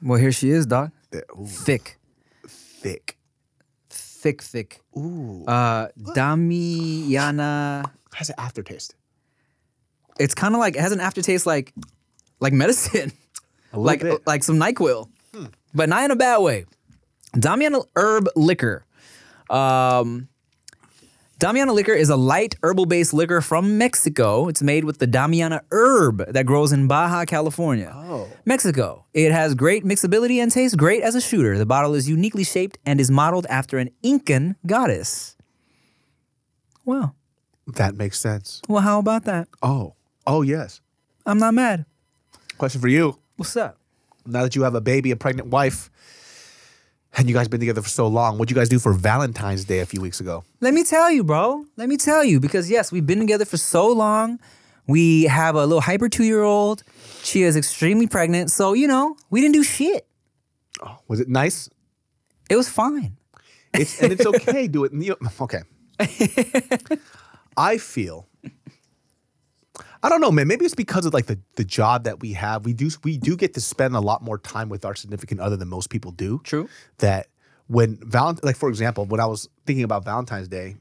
Well, 0.03 0.19
here 0.19 0.33
she 0.33 0.51
is, 0.51 0.67
dog. 0.67 0.91
Ooh, 1.15 1.47
Thick. 1.47 1.99
thick. 2.47 3.17
Thick, 3.91 4.43
thick. 4.43 4.81
Ooh, 4.97 5.45
Uh, 5.47 5.89
Damiana. 5.99 7.85
has 8.15 8.29
an 8.31 8.35
aftertaste. 8.39 8.95
It's 10.19 10.35
kind 10.35 10.55
of 10.55 10.59
like 10.61 10.75
it 10.77 10.81
has 10.81 10.93
an 10.93 11.01
aftertaste 11.01 11.47
like 11.47 11.73
like 12.41 12.53
medicine. 12.53 13.13
Like 13.71 14.01
bit. 14.01 14.27
like 14.27 14.43
some 14.45 14.57
Nyquil, 14.59 15.11
but 15.75 15.91
not 15.91 16.03
in 16.03 16.11
a 16.11 16.17
bad 16.17 16.39
way. 16.39 16.65
Damiana 17.37 17.85
herb 17.97 18.27
liquor. 18.35 18.87
Um, 19.51 20.29
Damiana 21.41 21.73
liquor 21.73 21.93
is 21.93 22.11
a 22.11 22.17
light 22.17 22.57
herbal-based 22.65 23.15
liquor 23.15 23.41
from 23.41 23.79
Mexico. 23.79 24.49
It's 24.49 24.61
made 24.63 24.85
with 24.85 24.99
the 24.99 25.07
Damiana 25.07 25.61
herb 25.71 26.33
that 26.33 26.47
grows 26.47 26.73
in 26.73 26.89
Baja 26.89 27.25
California, 27.25 27.93
Oh. 27.95 28.29
Mexico. 28.45 29.05
It 29.15 29.31
has 29.31 29.55
great 29.55 29.85
mixability 29.85 30.43
and 30.43 30.51
tastes 30.51 30.75
great 30.75 31.03
as 31.03 31.15
a 31.15 31.21
shooter. 31.21 31.57
The 31.57 31.65
bottle 31.67 31.95
is 31.95 32.09
uniquely 32.09 32.43
shaped 32.45 32.79
and 32.85 33.01
is 33.01 33.09
modeled 33.11 33.47
after 33.49 33.79
an 33.79 33.91
Incan 34.03 34.57
goddess. 34.67 35.37
Well, 36.85 37.15
That 37.69 37.95
makes 37.95 38.19
sense. 38.19 38.61
well, 38.69 38.83
how 38.83 38.99
about 38.99 39.25
that? 39.27 39.47
Oh, 39.63 39.95
oh 40.27 40.43
yes. 40.43 40.81
I'm 41.27 41.39
not 41.39 41.55
mad. 41.55 41.85
Question 42.57 42.81
for 42.81 42.89
you. 42.89 43.19
What's 43.37 43.57
up? 43.57 43.79
Now 44.27 44.43
that 44.43 44.57
you 44.57 44.63
have 44.63 44.75
a 44.75 44.81
baby, 44.81 45.11
a 45.13 45.17
pregnant 45.17 45.51
wife, 45.51 45.91
And 47.19 47.29
you 47.29 47.35
guys 47.35 47.49
been 47.49 47.59
together 47.59 47.83
for 47.83 47.89
so 47.89 48.07
long. 48.07 48.39
What'd 48.39 48.49
you 48.49 48.55
guys 48.55 48.69
do 48.69 48.79
for 48.79 48.93
Valentine's 48.93 49.65
Day 49.65 49.81
a 49.81 49.87
few 49.87 50.01
weeks 50.01 50.21
ago? 50.21 50.45
Let 50.61 50.73
me 50.73 50.85
tell 50.85 51.11
you, 51.11 51.25
bro. 51.25 51.65
Let 51.77 51.89
me 51.89 51.97
tell 51.97 52.23
you, 52.23 52.39
because 52.39 52.71
yes, 52.71 52.93
we've 52.93 53.07
been 53.07 53.19
together 53.19 53.45
for 53.45 53.57
so 53.57 53.89
long. 53.89 54.39
We 54.87 55.25
have 55.25 55.57
a 55.57 55.67
little 55.67 55.81
hyper 55.81 56.09
two 56.09 56.23
year 56.23 56.45
old. 56.45 56.85
She 57.25 57.43
is 57.43 57.57
extremely 57.57 58.07
pregnant. 58.07 58.53
So, 58.53 58.73
you 58.73 58.87
know, 58.87 59.17
we 59.31 59.41
didn't 59.41 59.55
do 59.55 59.65
shit. 59.65 60.07
Oh, 60.81 60.99
Was 61.09 61.19
it 61.19 61.29
nice? 61.29 61.69
It 62.49 62.55
was 62.55 62.69
fine. 62.69 63.17
It's 63.75 64.01
and 64.01 64.13
it's 64.13 64.25
okay. 64.25 64.69
do 64.69 64.85
it. 64.85 64.93
Okay. 65.41 65.63
I 67.57 67.79
feel. 67.79 68.28
I 70.03 70.09
don't 70.09 70.21
know, 70.21 70.31
man. 70.31 70.47
Maybe 70.47 70.65
it's 70.65 70.75
because 70.75 71.07
of 71.07 71.15
like 71.15 71.27
the 71.27 71.39
the 71.57 71.65
job 71.65 72.05
that 72.05 72.21
we 72.21 72.33
have. 72.35 72.65
We 72.65 72.73
do 72.73 72.91
we 73.05 73.19
do 73.19 73.37
get 73.37 73.55
to 73.55 73.61
spend 73.61 73.95
a 73.97 74.01
lot 74.01 74.23
more 74.23 74.39
time 74.39 74.69
with 74.69 74.85
our 74.85 74.95
significant 74.95 75.41
other 75.41 75.57
than 75.57 75.69
most 75.69 75.91
people 75.91 76.11
do. 76.13 76.41
True. 76.45 76.69
That 76.99 77.29
when 77.67 77.99
Valentine, 78.03 78.47
like 78.47 78.57
for 78.57 78.69
example, 78.69 79.05
when 79.07 79.21
I 79.21 79.27
was 79.27 79.49
thinking 79.67 79.85
about 79.85 80.05
Valentine's 80.05 80.49
Day, 80.49 80.77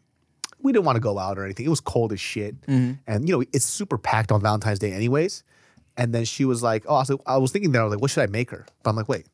we 0.59 0.71
didn't 0.71 0.85
want 0.85 0.95
to 0.95 1.01
go 1.01 1.17
out 1.17 1.37
or 1.37 1.45
anything. 1.45 1.65
It 1.65 1.69
was 1.69 1.81
cold 1.81 2.13
as 2.13 2.19
shit, 2.19 2.59
mm-hmm. 2.61 2.93
and 3.05 3.27
you 3.27 3.37
know 3.37 3.43
it's 3.53 3.65
super 3.65 3.97
packed 3.97 4.31
on 4.31 4.41
Valentine's 4.41 4.79
Day, 4.79 4.93
anyways. 4.93 5.43
And 5.99 6.13
then 6.13 6.25
she 6.25 6.45
was 6.45 6.61
like, 6.61 6.85
"Oh, 6.87 6.95
I 6.95 6.99
was, 6.99 7.09
like, 7.09 7.19
I 7.25 7.37
was 7.37 7.51
thinking 7.51 7.71
that 7.71 7.79
I 7.79 7.83
was 7.83 7.91
like, 7.91 8.01
what 8.01 8.11
should 8.11 8.23
I 8.23 8.27
make 8.27 8.51
her?" 8.51 8.65
But 8.83 8.91
I'm 8.91 8.95
like, 8.95 9.09
wait, 9.09 9.25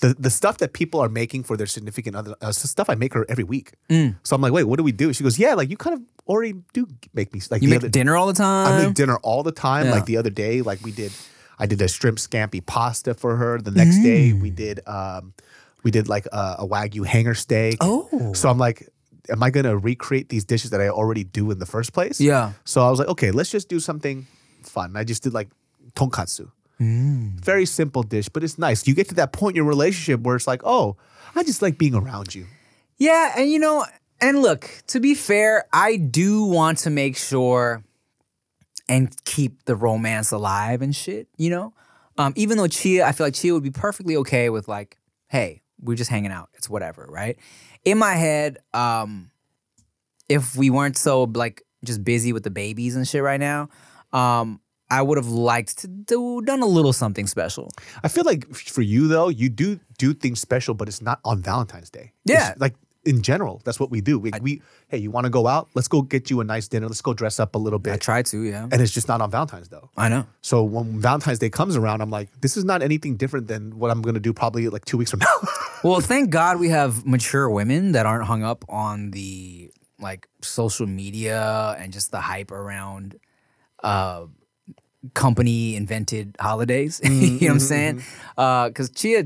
the 0.00 0.14
the 0.18 0.30
stuff 0.30 0.58
that 0.58 0.72
people 0.72 1.00
are 1.00 1.08
making 1.08 1.44
for 1.44 1.56
their 1.56 1.66
significant 1.66 2.16
other, 2.16 2.34
uh, 2.42 2.52
stuff 2.52 2.90
I 2.90 2.94
make 2.94 3.14
her 3.14 3.24
every 3.28 3.44
week. 3.44 3.72
So 4.22 4.36
I'm 4.36 4.40
like, 4.42 4.52
wait, 4.52 4.64
what 4.64 4.76
do 4.76 4.82
we 4.84 4.92
do? 4.92 5.12
She 5.12 5.22
goes, 5.24 5.38
yeah, 5.38 5.54
like 5.54 5.70
you 5.70 5.76
kind 5.76 5.94
of 5.94 6.02
already 6.28 6.54
do 6.74 6.86
make 7.14 7.32
me 7.32 7.40
like 7.50 7.62
You 7.62 7.68
make 7.68 7.78
other- 7.78 7.88
dinner 7.88 8.16
all 8.16 8.26
the 8.26 8.32
time. 8.34 8.66
I 8.72 8.84
make 8.86 8.94
dinner 8.94 9.16
all 9.18 9.42
the 9.42 9.52
time. 9.52 9.86
Yeah. 9.86 9.92
Like 9.92 10.06
the 10.06 10.16
other 10.18 10.30
day, 10.30 10.60
like 10.62 10.82
we 10.84 10.92
did, 10.92 11.12
I 11.58 11.66
did 11.66 11.80
a 11.80 11.88
shrimp 11.88 12.18
scampi 12.18 12.64
pasta 12.64 13.14
for 13.14 13.36
her. 13.36 13.58
The 13.60 13.70
next 13.70 13.98
day, 14.02 14.32
Mm. 14.32 14.42
we 14.42 14.50
did, 14.50 14.80
um, 14.86 15.32
we 15.82 15.90
did 15.90 16.08
like 16.08 16.26
a, 16.32 16.56
a 16.58 16.66
wagyu 16.68 17.06
hanger 17.06 17.34
steak. 17.34 17.78
Oh. 17.80 18.32
so 18.34 18.50
I'm 18.50 18.58
like, 18.58 18.88
am 19.30 19.42
I 19.42 19.50
gonna 19.50 19.76
recreate 19.78 20.28
these 20.28 20.44
dishes 20.44 20.70
that 20.70 20.80
I 20.80 20.88
already 20.88 21.24
do 21.24 21.50
in 21.50 21.58
the 21.58 21.66
first 21.66 21.92
place? 21.94 22.20
Yeah. 22.20 22.52
So 22.64 22.86
I 22.86 22.90
was 22.90 22.98
like, 22.98 23.08
okay, 23.08 23.30
let's 23.30 23.50
just 23.50 23.68
do 23.68 23.80
something 23.80 24.26
fun. 24.62 24.96
I 24.96 25.04
just 25.04 25.22
did 25.22 25.32
like 25.32 25.48
tonkatsu. 25.94 26.50
Mm. 26.80 27.40
Very 27.40 27.66
simple 27.66 28.02
dish, 28.02 28.28
but 28.28 28.44
it's 28.44 28.58
nice. 28.58 28.86
You 28.86 28.94
get 28.94 29.08
to 29.08 29.14
that 29.16 29.32
point 29.32 29.54
in 29.54 29.56
your 29.56 29.64
relationship 29.64 30.20
where 30.20 30.36
it's 30.36 30.46
like, 30.46 30.62
oh, 30.64 30.96
I 31.34 31.42
just 31.42 31.62
like 31.62 31.78
being 31.78 31.94
around 31.94 32.34
you. 32.34 32.46
Yeah, 32.98 33.34
and 33.36 33.50
you 33.50 33.58
know, 33.58 33.84
and 34.20 34.40
look, 34.40 34.70
to 34.88 35.00
be 35.00 35.14
fair, 35.14 35.64
I 35.72 35.96
do 35.96 36.44
want 36.44 36.78
to 36.78 36.90
make 36.90 37.16
sure 37.16 37.82
and 38.88 39.14
keep 39.24 39.64
the 39.64 39.76
romance 39.76 40.30
alive 40.30 40.82
and 40.82 40.94
shit, 40.94 41.28
you 41.36 41.50
know? 41.50 41.74
Um, 42.18 42.32
even 42.36 42.56
though 42.56 42.68
Chia, 42.68 43.04
I 43.04 43.12
feel 43.12 43.26
like 43.26 43.34
Chia 43.34 43.52
would 43.52 43.62
be 43.62 43.70
perfectly 43.70 44.16
okay 44.18 44.48
with 44.48 44.68
like, 44.68 44.96
hey, 45.28 45.60
we're 45.80 45.96
just 45.96 46.10
hanging 46.10 46.30
out. 46.30 46.48
It's 46.54 46.68
whatever, 46.68 47.06
right? 47.08 47.36
In 47.84 47.98
my 47.98 48.14
head, 48.14 48.58
um, 48.72 49.30
if 50.28 50.56
we 50.56 50.70
weren't 50.70 50.96
so 50.96 51.24
like 51.24 51.62
just 51.84 52.04
busy 52.04 52.32
with 52.32 52.42
the 52.42 52.50
babies 52.50 52.96
and 52.96 53.06
shit 53.06 53.22
right 53.22 53.40
now, 53.40 53.68
um, 54.12 54.60
I 54.90 55.02
would 55.02 55.18
have 55.18 55.28
liked 55.28 55.78
to 55.78 55.88
do 55.88 56.40
done 56.42 56.62
a 56.62 56.66
little 56.66 56.92
something 56.92 57.26
special. 57.26 57.70
I 58.04 58.08
feel 58.08 58.24
like 58.24 58.46
for 58.54 58.82
you 58.82 59.08
though, 59.08 59.28
you 59.28 59.48
do 59.48 59.80
do 59.98 60.14
things 60.14 60.40
special, 60.40 60.74
but 60.74 60.88
it's 60.88 61.02
not 61.02 61.20
on 61.24 61.42
Valentine's 61.42 61.90
Day. 61.90 62.12
It's 62.24 62.32
Yeah. 62.34 62.54
like 62.58 62.74
in 63.04 63.22
general, 63.22 63.60
that's 63.64 63.78
what 63.78 63.88
we 63.90 64.00
do. 64.00 64.18
We, 64.18 64.32
we 64.40 64.62
hey, 64.88 64.98
you 64.98 65.12
want 65.12 65.26
to 65.26 65.30
go 65.30 65.46
out? 65.46 65.68
Let's 65.74 65.86
go 65.86 66.02
get 66.02 66.28
you 66.28 66.40
a 66.40 66.44
nice 66.44 66.66
dinner. 66.66 66.88
Let's 66.88 67.00
go 67.02 67.14
dress 67.14 67.38
up 67.38 67.54
a 67.54 67.58
little 67.58 67.78
bit. 67.78 67.92
I 67.92 67.96
try 67.98 68.22
to, 68.22 68.42
yeah. 68.42 68.64
and 68.64 68.82
it's 68.82 68.90
just 68.92 69.06
not 69.06 69.20
on 69.20 69.30
Valentine's 69.30 69.68
though. 69.68 69.90
I 69.96 70.08
know. 70.08 70.26
So 70.42 70.64
when 70.64 71.00
Valentine's 71.00 71.38
Day 71.38 71.48
comes 71.50 71.76
around, 71.76 72.00
I'm 72.00 72.10
like, 72.10 72.28
this 72.40 72.56
is 72.56 72.64
not 72.64 72.82
anything 72.82 73.16
different 73.16 73.46
than 73.46 73.78
what 73.78 73.90
I'm 73.92 74.02
gonna 74.02 74.18
do 74.20 74.32
probably 74.32 74.68
like 74.68 74.84
two 74.84 74.96
weeks 74.98 75.10
from 75.10 75.20
now. 75.20 75.26
Well, 75.84 76.00
thank 76.00 76.30
God 76.30 76.58
we 76.58 76.70
have 76.70 77.06
mature 77.06 77.48
women 77.48 77.92
that 77.92 78.06
aren't 78.06 78.24
hung 78.24 78.42
up 78.42 78.64
on 78.68 79.12
the 79.12 79.70
like 80.00 80.26
social 80.42 80.86
media 80.86 81.76
and 81.78 81.92
just 81.92 82.10
the 82.10 82.20
hype 82.20 82.50
around 82.50 83.20
uh 83.84 84.24
company 85.14 85.76
invented 85.76 86.36
holidays. 86.40 87.00
you 87.04 87.10
know 87.10 87.38
what 87.40 87.50
I'm 87.50 87.60
saying? 87.60 88.02
Uh 88.36 88.70
cuz 88.70 88.90
Chia 88.90 89.24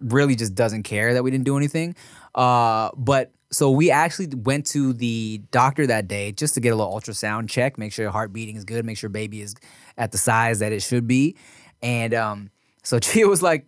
really 0.00 0.34
just 0.34 0.54
doesn't 0.54 0.82
care 0.82 1.14
that 1.14 1.22
we 1.22 1.30
didn't 1.30 1.44
do 1.44 1.56
anything. 1.56 1.94
Uh 2.34 2.90
but 2.96 3.32
so 3.50 3.70
we 3.70 3.90
actually 3.90 4.28
went 4.34 4.66
to 4.68 4.94
the 4.94 5.42
doctor 5.50 5.86
that 5.86 6.08
day 6.08 6.32
just 6.32 6.54
to 6.54 6.60
get 6.60 6.70
a 6.70 6.76
little 6.76 6.92
ultrasound 6.92 7.50
check, 7.50 7.76
make 7.76 7.92
sure 7.92 8.02
your 8.04 8.12
heart 8.12 8.32
beating 8.32 8.56
is 8.56 8.64
good, 8.64 8.84
make 8.84 8.96
sure 8.96 9.10
baby 9.10 9.42
is 9.42 9.54
at 9.98 10.10
the 10.10 10.18
size 10.18 10.60
that 10.60 10.72
it 10.72 10.80
should 10.80 11.06
be. 11.06 11.36
And 11.82 12.14
um 12.14 12.50
so 12.82 12.98
Chia 13.06 13.26
was 13.26 13.42
like 13.42 13.66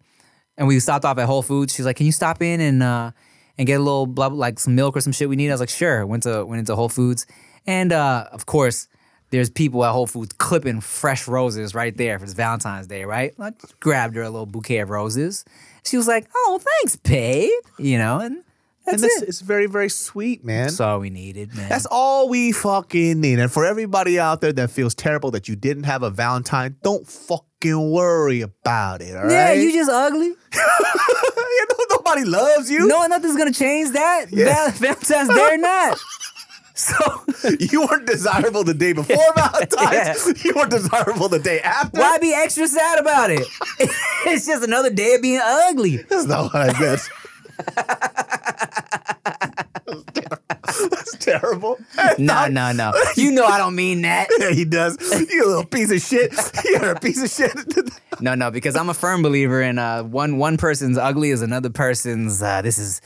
and 0.56 0.68
we 0.68 0.78
stopped 0.80 1.04
off 1.04 1.18
at 1.18 1.26
Whole 1.26 1.42
Foods. 1.42 1.74
She's 1.74 1.86
like, 1.86 1.96
"Can 1.96 2.06
you 2.06 2.12
stop 2.12 2.42
in 2.42 2.60
and 2.60 2.82
uh, 2.82 3.10
and 3.58 3.66
get 3.66 3.80
a 3.80 3.82
little 3.82 4.06
blah, 4.06 4.28
blah 4.28 4.38
like 4.38 4.58
some 4.58 4.74
milk 4.74 4.96
or 4.96 5.00
some 5.00 5.12
shit 5.12 5.28
we 5.28 5.36
need?" 5.36 5.48
I 5.48 5.54
was 5.54 5.60
like, 5.60 5.68
"Sure." 5.68 6.06
Went 6.06 6.22
to 6.24 6.44
went 6.44 6.60
into 6.60 6.76
Whole 6.76 6.88
Foods, 6.88 7.26
and 7.66 7.92
uh, 7.92 8.26
of 8.32 8.46
course, 8.46 8.88
there's 9.34 9.50
people 9.50 9.84
at 9.84 9.90
Whole 9.90 10.06
Foods 10.06 10.32
clipping 10.38 10.80
fresh 10.80 11.26
roses 11.26 11.74
right 11.74 11.96
there 11.96 12.20
for 12.20 12.26
Valentine's 12.26 12.86
Day, 12.86 13.04
right? 13.04 13.34
I 13.40 13.50
grabbed 13.80 14.14
her 14.14 14.22
a 14.22 14.30
little 14.30 14.46
bouquet 14.46 14.78
of 14.78 14.90
roses. 14.90 15.44
She 15.84 15.96
was 15.96 16.06
like, 16.06 16.28
"Oh, 16.36 16.60
thanks, 16.62 16.94
babe," 16.94 17.50
you 17.76 17.98
know, 17.98 18.20
and 18.20 18.44
that's 18.86 19.02
and 19.02 19.10
it's, 19.10 19.22
it. 19.22 19.28
it's 19.28 19.40
very, 19.40 19.66
very 19.66 19.88
sweet, 19.88 20.44
man. 20.44 20.66
That's 20.66 20.78
all 20.78 21.00
we 21.00 21.10
needed, 21.10 21.52
man. 21.52 21.68
That's 21.68 21.84
all 21.86 22.28
we 22.28 22.52
fucking 22.52 23.20
need. 23.20 23.40
And 23.40 23.50
for 23.50 23.64
everybody 23.66 24.20
out 24.20 24.40
there 24.40 24.52
that 24.52 24.70
feels 24.70 24.94
terrible 24.94 25.32
that 25.32 25.48
you 25.48 25.56
didn't 25.56 25.84
have 25.84 26.04
a 26.04 26.10
Valentine, 26.10 26.76
don't 26.84 27.04
fucking 27.04 27.90
worry 27.90 28.40
about 28.40 29.02
it. 29.02 29.16
All 29.16 29.24
right? 29.24 29.32
yeah, 29.32 29.52
you 29.52 29.72
just 29.72 29.90
ugly. 29.90 30.34
You 31.56 31.66
know, 31.70 31.96
nobody 31.96 32.24
loves 32.24 32.68
you. 32.70 32.86
No, 32.86 33.06
nothing's 33.06 33.36
gonna 33.36 33.52
change 33.52 33.92
that. 33.92 34.26
Yeah. 34.30 34.70
Val- 34.70 34.94
Valentine's 34.94 35.28
Day 35.28 35.48
or 35.52 35.56
not. 35.56 35.98
So 36.76 36.96
You 37.60 37.82
weren't 37.86 38.04
desirable 38.06 38.64
the 38.64 38.74
day 38.74 38.92
before 38.92 39.16
Valentine's. 39.36 40.44
You 40.44 40.54
weren't 40.56 40.70
desirable 40.72 41.28
the 41.28 41.38
day 41.38 41.60
after. 41.60 42.00
why 42.00 42.18
be 42.18 42.34
extra 42.34 42.66
sad 42.66 42.98
about 42.98 43.30
it? 43.30 43.46
it's 44.26 44.46
just 44.46 44.64
another 44.64 44.90
day 44.90 45.14
of 45.14 45.22
being 45.22 45.40
ugly. 45.40 45.98
That's 45.98 46.26
not 46.26 46.52
what 46.52 46.74
I 46.76 46.80
meant. 46.80 47.00
That's 50.10 51.16
terrible. 51.18 51.78
No, 52.18 52.46
no, 52.48 52.72
no. 52.72 52.92
You 53.16 53.30
know 53.32 53.44
I 53.44 53.58
don't 53.58 53.74
mean 53.74 54.02
that. 54.02 54.28
Yeah, 54.38 54.50
he 54.50 54.64
does. 54.64 54.96
You 55.30 55.46
little 55.46 55.64
piece 55.64 55.90
of 55.90 56.00
shit. 56.00 56.32
You're 56.64 56.92
a 56.92 57.00
piece 57.00 57.22
of 57.22 57.30
shit. 57.30 57.52
No, 58.20 58.36
no, 58.36 58.52
because 58.52 58.76
I'm 58.76 58.88
a 58.88 58.94
firm 58.94 59.22
believer 59.22 59.60
in 59.60 59.76
uh, 59.76 60.04
one 60.04 60.38
one 60.38 60.56
person's 60.56 60.96
ugly 60.96 61.30
is 61.30 61.42
another 61.42 61.68
person's. 61.68 62.40
Uh, 62.44 62.62
this 62.62 62.78
is 62.78 63.00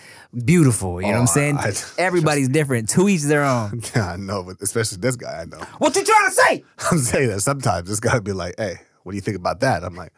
beautiful. 0.44 1.00
You 1.00 1.08
know 1.08 1.12
what 1.14 1.18
I'm 1.20 1.22
Oh, 1.22 1.26
saying? 1.26 1.56
I- 1.58 1.72
Everybody's 1.96 2.48
different. 2.50 2.90
To 2.90 3.08
each 3.08 3.22
their 3.22 3.42
own. 3.42 3.80
yeah, 3.96 4.12
I 4.12 4.16
know, 4.16 4.42
but 4.42 4.56
especially 4.60 4.98
this 4.98 5.16
guy, 5.16 5.40
I 5.40 5.44
know. 5.46 5.56
What 5.78 5.96
you 5.96 6.04
trying 6.04 6.28
to 6.28 6.34
say? 6.34 6.64
I'm 6.90 6.98
saying 6.98 7.28
that 7.30 7.40
sometimes 7.40 7.88
this 7.88 8.00
guy 8.00 8.14
would 8.14 8.24
be 8.24 8.32
like, 8.34 8.54
hey, 8.58 8.76
what 9.02 9.12
do 9.12 9.16
you 9.16 9.22
think 9.22 9.38
about 9.38 9.60
that? 9.60 9.82
I'm 9.82 9.96
like, 9.96 10.12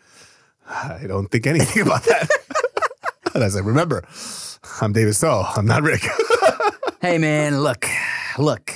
I 0.69 1.05
don't 1.07 1.29
think 1.29 1.47
anything 1.47 1.83
about 1.83 2.03
that. 2.05 2.29
and 3.35 3.45
I 3.45 3.49
said, 3.49 3.65
remember, 3.65 4.03
I'm 4.81 4.93
David 4.93 5.15
So. 5.17 5.43
I'm 5.57 5.67
not 5.67 5.83
Rick. 5.83 6.03
Hey 7.03 7.17
man, 7.17 7.63
look, 7.63 7.87
look. 8.39 8.71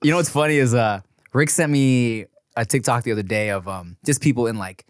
You 0.00 0.12
know 0.12 0.18
what's 0.18 0.30
funny 0.30 0.56
is 0.56 0.72
uh, 0.72 1.00
Rick 1.32 1.50
sent 1.50 1.72
me 1.72 2.26
a 2.56 2.64
TikTok 2.64 3.02
the 3.02 3.10
other 3.10 3.24
day 3.24 3.50
of 3.50 3.66
um 3.66 3.96
just 4.06 4.20
people 4.22 4.46
in 4.46 4.56
like 4.56 4.86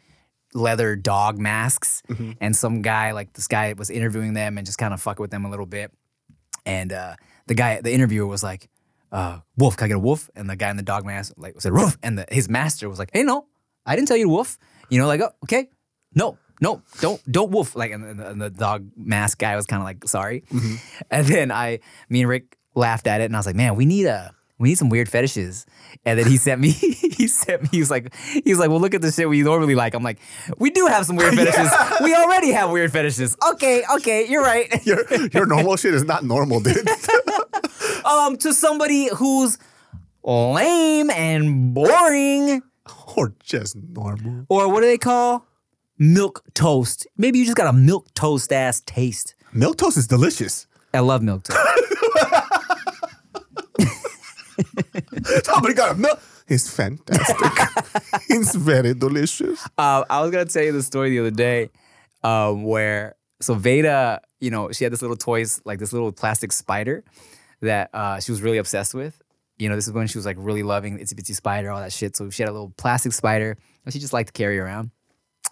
leather 0.52 0.94
dog 0.94 1.38
masks, 1.38 2.02
and 2.38 2.54
some 2.54 2.82
guy 2.82 3.12
like 3.12 3.32
this 3.32 3.48
guy 3.48 3.72
was 3.72 3.88
interviewing 3.88 4.34
them 4.34 4.58
and 4.58 4.66
just 4.66 4.76
kind 4.76 4.92
of 4.92 5.00
fucking 5.00 5.22
with 5.22 5.30
them 5.30 5.46
a 5.46 5.50
little 5.50 5.64
bit, 5.64 5.90
and 6.66 6.92
uh, 6.92 7.14
the 7.46 7.54
guy, 7.54 7.80
the 7.80 7.94
interviewer 7.94 8.26
was 8.26 8.42
like, 8.42 8.68
uh, 9.10 9.38
"Wolf, 9.56 9.78
can 9.78 9.86
I 9.86 9.88
get 9.88 9.96
a 9.96 10.00
wolf?" 10.00 10.28
And 10.36 10.50
the 10.50 10.56
guy 10.56 10.68
in 10.68 10.76
the 10.76 10.82
dog 10.82 11.06
mask 11.06 11.32
like 11.38 11.58
said, 11.58 11.72
"Woof," 11.72 11.96
and 12.02 12.18
the, 12.18 12.26
his 12.30 12.50
master 12.50 12.90
was 12.90 12.98
like, 12.98 13.08
"Hey, 13.14 13.22
no, 13.22 13.46
I 13.86 13.96
didn't 13.96 14.08
tell 14.08 14.18
you 14.18 14.24
to 14.24 14.30
woof." 14.30 14.58
You 14.90 14.98
know, 15.00 15.06
like, 15.06 15.22
oh, 15.22 15.30
okay, 15.44 15.70
no, 16.14 16.36
no, 16.60 16.82
don't, 17.00 17.20
don't 17.30 17.50
woof. 17.50 17.76
Like, 17.76 17.92
and 17.92 18.18
the, 18.18 18.28
and 18.28 18.40
the 18.40 18.50
dog 18.50 18.88
mask 18.96 19.38
guy 19.38 19.56
was 19.56 19.66
kind 19.66 19.80
of 19.82 19.84
like, 19.84 20.06
sorry. 20.08 20.44
And 21.10 21.26
then 21.26 21.52
I, 21.52 21.80
me 22.08 22.20
and 22.22 22.28
Rick 22.28 22.56
laughed 22.74 23.06
at 23.06 23.20
it, 23.20 23.24
and 23.24 23.36
I 23.36 23.38
was 23.38 23.46
like, 23.46 23.56
man, 23.56 23.74
we 23.76 23.84
need 23.86 24.06
a, 24.06 24.32
we 24.58 24.70
need 24.70 24.78
some 24.78 24.88
weird 24.88 25.08
fetishes. 25.08 25.66
And 26.04 26.18
then 26.18 26.26
he 26.26 26.36
sent 26.36 26.60
me, 26.60 26.70
he 26.70 27.26
sent 27.26 27.62
me, 27.64 27.68
he 27.72 27.80
was 27.80 27.90
like, 27.90 28.14
he 28.14 28.44
was 28.46 28.58
like, 28.58 28.70
well, 28.70 28.80
look 28.80 28.94
at 28.94 29.02
the 29.02 29.10
shit 29.12 29.28
we 29.28 29.42
normally 29.42 29.74
like. 29.74 29.94
I'm 29.94 30.02
like, 30.02 30.18
we 30.58 30.70
do 30.70 30.86
have 30.86 31.04
some 31.04 31.16
weird 31.16 31.34
fetishes. 31.36 31.70
We 32.02 32.14
already 32.14 32.52
have 32.52 32.70
weird 32.70 32.92
fetishes. 32.92 33.36
Okay, 33.52 33.82
okay, 33.96 34.26
you're 34.28 34.42
right. 34.42 34.68
your, 34.86 35.04
your 35.32 35.46
normal 35.46 35.76
shit 35.76 35.94
is 35.94 36.04
not 36.04 36.24
normal, 36.24 36.60
dude. 36.60 36.88
um, 38.04 38.36
to 38.38 38.52
somebody 38.54 39.08
who's 39.14 39.58
lame 40.24 41.10
and 41.10 41.74
boring, 41.74 42.62
or 43.16 43.34
just 43.42 43.76
normal. 43.76 44.46
or 44.48 44.72
what 44.72 44.80
do 44.80 44.86
they 44.86 44.98
call? 44.98 45.46
Milk 45.98 46.44
toast. 46.52 47.06
Maybe 47.16 47.38
you 47.38 47.46
just 47.46 47.56
got 47.56 47.68
a 47.68 47.72
milk 47.72 48.12
toast 48.14 48.52
ass 48.52 48.82
taste. 48.84 49.34
Milk 49.52 49.78
toast 49.78 49.96
is 49.96 50.06
delicious. 50.06 50.66
I 50.92 51.00
love 51.00 51.22
milk 51.22 51.44
toast. 51.44 51.58
Somebody 55.44 55.74
got 55.74 55.92
a 55.92 55.94
milk. 55.94 56.20
It's 56.48 56.68
fantastic. 56.68 57.36
it's 58.28 58.54
very 58.54 58.94
delicious. 58.94 59.66
Uh, 59.78 60.04
I 60.08 60.20
was 60.20 60.30
gonna 60.30 60.44
tell 60.44 60.62
you 60.62 60.72
the 60.72 60.82
story 60.82 61.10
the 61.10 61.20
other 61.20 61.30
day, 61.30 61.70
um, 62.22 62.62
where 62.62 63.16
so 63.40 63.54
Veda, 63.54 64.20
you 64.40 64.50
know, 64.50 64.70
she 64.72 64.84
had 64.84 64.92
this 64.92 65.02
little 65.02 65.16
toys, 65.16 65.60
like 65.64 65.78
this 65.78 65.92
little 65.92 66.12
plastic 66.12 66.52
spider 66.52 67.04
that 67.62 67.90
uh, 67.94 68.20
she 68.20 68.32
was 68.32 68.42
really 68.42 68.58
obsessed 68.58 68.94
with. 68.94 69.20
You 69.58 69.70
know, 69.70 69.76
this 69.76 69.86
is 69.86 69.94
when 69.94 70.06
she 70.06 70.18
was 70.18 70.26
like 70.26 70.36
really 70.38 70.62
loving 70.62 70.98
Itsy 70.98 71.14
Bitsy 71.14 71.34
Spider, 71.34 71.70
all 71.70 71.80
that 71.80 71.92
shit. 71.92 72.16
So 72.16 72.28
she 72.28 72.42
had 72.42 72.50
a 72.50 72.52
little 72.52 72.74
plastic 72.76 73.12
spider 73.12 73.56
that 73.84 73.94
she 73.94 73.98
just 73.98 74.12
liked 74.12 74.28
to 74.28 74.32
carry 74.32 74.58
around. 74.58 74.90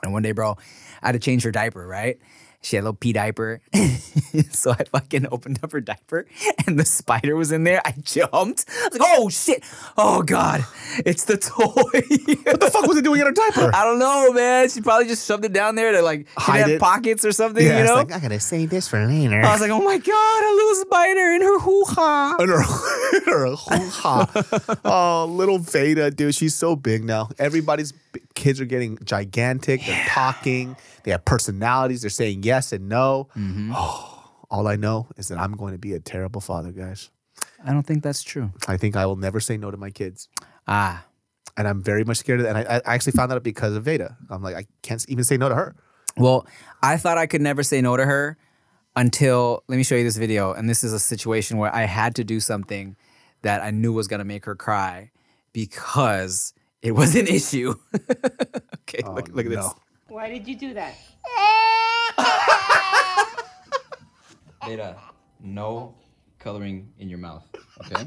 And 0.03 0.13
one 0.13 0.23
day, 0.23 0.33
bro, 0.33 0.57
I 1.03 1.09
had 1.09 1.13
to 1.13 1.19
change 1.19 1.45
her 1.45 1.51
diaper, 1.51 1.87
right? 1.87 2.19
She 2.65 2.77
had 2.77 2.83
a 2.83 2.85
little 2.85 2.97
pee 2.97 3.13
diaper. 3.13 3.61
so 4.51 4.71
I 4.73 4.85
fucking 4.85 5.27
opened 5.31 5.61
up 5.63 5.73
her 5.73 5.83
diaper 5.83 6.25
and 6.67 6.79
the 6.81 6.87
spider 6.87 7.37
was 7.37 7.53
in 7.53 7.65
there. 7.65 7.83
I 7.85 7.93
jumped. 8.03 8.65
I 8.71 8.89
was 8.89 8.99
like, 8.99 9.09
oh 9.15 9.29
shit. 9.29 9.63
Oh 9.99 10.23
God. 10.23 10.65
It's 11.05 11.25
the 11.27 11.37
toy. 11.37 11.63
What 12.51 12.61
the 12.61 12.71
fuck 12.73 12.87
was 12.87 12.97
it 12.97 13.05
doing 13.05 13.21
in 13.21 13.27
her 13.27 13.33
diaper? 13.33 13.71
I 13.75 13.85
don't 13.85 13.99
know, 13.99 14.33
man. 14.33 14.71
She 14.71 14.81
probably 14.81 15.07
just 15.07 15.27
shoved 15.27 15.45
it 15.45 15.53
down 15.53 15.75
there 15.75 15.93
to 15.93 16.01
like 16.01 16.27
Hide 16.39 16.71
it. 16.71 16.81
pockets 16.81 17.27
or 17.27 17.33
something, 17.33 17.65
yeah, 17.67 17.81
you 17.81 17.85
know? 17.85 17.97
like 17.97 18.13
I 18.13 18.19
gotta 18.19 18.41
save 18.41 18.71
this 18.71 18.89
for 18.89 19.05
later. 19.07 19.43
I 19.43 19.53
was 19.53 19.61
like, 19.61 19.71
oh 19.71 19.83
my 19.83 19.99
God, 19.99 20.45
a 20.45 20.53
little 20.55 20.75
spider 20.87 21.33
in 21.35 21.43
her 21.43 21.59
hoo 21.59 21.85
ha. 21.85 22.37
And 22.39 22.49
her, 22.49 22.63
her 23.27 23.55
hoo-ha. 23.55 24.79
oh, 24.87 25.27
little 25.27 25.59
Veda, 25.59 26.11
dude, 26.11 26.35
she's 26.35 26.55
so 26.55 26.77
big 26.77 27.05
now. 27.05 27.29
Everybody's 27.39 27.93
kids 28.35 28.59
are 28.61 28.65
getting 28.65 28.99
gigantic. 29.05 29.85
They're 29.85 30.07
talking. 30.09 30.77
They 31.05 31.13
have 31.13 31.25
personalities. 31.25 32.01
They're 32.03 32.11
saying 32.11 32.43
yes 32.43 32.73
and 32.73 32.89
no. 32.89 33.29
Oh, 33.37 34.33
all 34.51 34.67
I 34.67 34.77
know 34.77 35.09
is 35.17 35.29
that 35.29 35.39
I'm 35.39 35.53
going 35.53 35.73
to 35.73 35.79
be 35.79 35.93
a 35.93 36.01
terrible 36.01 36.41
father, 36.41 36.73
guys. 36.73 37.11
I 37.65 37.73
don't 37.73 37.85
think 37.85 38.03
that's 38.03 38.23
true. 38.23 38.53
I 38.69 38.77
think 38.77 38.97
I 38.97 39.07
will 39.07 39.17
never 39.17 39.41
say 39.41 39.57
no 39.57 39.71
to 39.71 39.77
my 39.77 39.91
kids. 39.91 40.29
Ah. 40.67 41.05
And 41.57 41.69
I'm 41.69 41.83
very 41.83 42.05
much 42.05 42.17
scared 42.19 42.41
of 42.41 42.47
that. 42.47 42.57
And 42.57 42.69
I, 42.69 42.77
I 42.91 42.95
actually 42.95 43.13
found 43.13 43.31
that 43.31 43.37
out 43.37 43.43
because 43.45 43.75
of 43.75 43.85
Veda. 43.85 44.17
I'm 44.29 44.43
like, 44.43 44.57
I 44.57 44.67
can't 44.83 45.05
even 45.09 45.25
say 45.25 45.37
no 45.37 45.49
to 45.49 45.55
her. 45.55 45.77
Well, 46.17 46.47
I 46.83 46.97
thought 46.97 47.17
I 47.19 47.27
could 47.27 47.41
never 47.41 47.63
say 47.63 47.81
no 47.81 47.97
to 47.97 48.05
her 48.05 48.37
until 48.97 49.63
let 49.69 49.77
me 49.77 49.83
show 49.83 49.95
you 49.95 50.05
this 50.05 50.17
video. 50.17 50.53
And 50.53 50.69
this 50.69 50.83
is 50.85 50.93
a 50.93 50.99
situation 50.99 51.59
where 51.59 51.75
I 51.75 51.85
had 51.85 52.15
to 52.17 52.25
do 52.25 52.41
something 52.41 52.97
that 53.43 53.63
I 53.63 53.71
knew 53.71 53.93
was 53.93 54.09
gonna 54.09 54.25
make 54.25 54.45
her 54.47 54.55
cry 54.55 55.11
because 55.53 56.55
it 56.83 56.93
was 56.93 57.15
an 57.15 57.27
issue. 57.27 57.75
okay, 58.89 59.03
look, 59.05 59.29
look 59.29 59.47
at 59.47 59.51
this. 59.51 59.75
No. 60.15 60.21
Why 60.21 60.29
did 60.29 60.47
you 60.47 60.55
do 60.55 60.75
that? 60.75 60.95
Veda, 64.65 64.97
no 65.41 65.97
coloring 66.39 66.89
in 67.01 67.09
your 67.09 67.19
mouth. 67.19 67.43
Okay. 67.85 68.05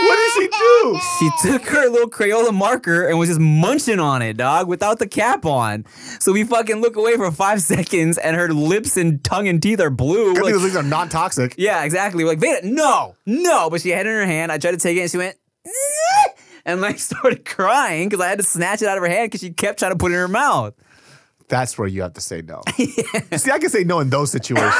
What 0.00 0.16
did 0.16 0.32
she 0.32 0.48
do? 0.48 1.00
She 1.18 1.30
took 1.48 1.62
her 1.68 1.88
little 1.88 2.10
Crayola 2.10 2.52
marker 2.52 3.08
and 3.08 3.18
was 3.18 3.30
just 3.30 3.40
munching 3.40 3.98
on 3.98 4.20
it, 4.20 4.36
dog, 4.36 4.68
without 4.68 4.98
the 4.98 5.08
cap 5.08 5.46
on. 5.46 5.86
So 6.18 6.32
we 6.32 6.44
fucking 6.44 6.82
look 6.82 6.96
away 6.96 7.16
for 7.16 7.30
five 7.30 7.62
seconds, 7.62 8.18
and 8.18 8.36
her 8.36 8.52
lips 8.52 8.98
and 8.98 9.24
tongue 9.24 9.48
and 9.48 9.62
teeth 9.62 9.80
are 9.80 9.88
blue. 9.88 10.32
I 10.32 10.34
We're 10.34 10.42
like, 10.42 10.52
those 10.52 10.62
things 10.62 10.76
are 10.76 10.82
non 10.82 11.08
toxic. 11.08 11.54
yeah, 11.58 11.84
exactly. 11.84 12.24
We're 12.24 12.30
like, 12.30 12.40
Veda, 12.40 12.66
no, 12.68 13.16
no. 13.24 13.70
But 13.70 13.80
she 13.80 13.88
had 13.88 14.04
it 14.06 14.10
in 14.10 14.16
her 14.16 14.26
hand. 14.26 14.52
I 14.52 14.58
tried 14.58 14.72
to 14.72 14.76
take 14.76 14.98
it, 14.98 15.00
and 15.00 15.10
she 15.10 15.16
went, 15.16 15.36
and 16.72 16.80
like 16.80 16.98
started 16.98 17.44
crying 17.44 18.08
because 18.08 18.24
I 18.24 18.28
had 18.28 18.38
to 18.38 18.44
snatch 18.44 18.82
it 18.82 18.88
out 18.88 18.96
of 18.96 19.02
her 19.02 19.08
hand 19.10 19.30
because 19.30 19.40
she 19.40 19.50
kept 19.50 19.78
trying 19.78 19.92
to 19.92 19.98
put 19.98 20.12
it 20.12 20.14
in 20.14 20.20
her 20.20 20.28
mouth. 20.28 20.74
That's 21.48 21.76
where 21.76 21.88
you 21.88 22.02
have 22.02 22.14
to 22.14 22.20
say 22.20 22.42
no. 22.42 22.62
See, 22.76 23.50
I 23.50 23.58
can 23.58 23.70
say 23.70 23.82
no 23.82 23.98
in 23.98 24.08
those 24.08 24.30
situations. 24.30 24.72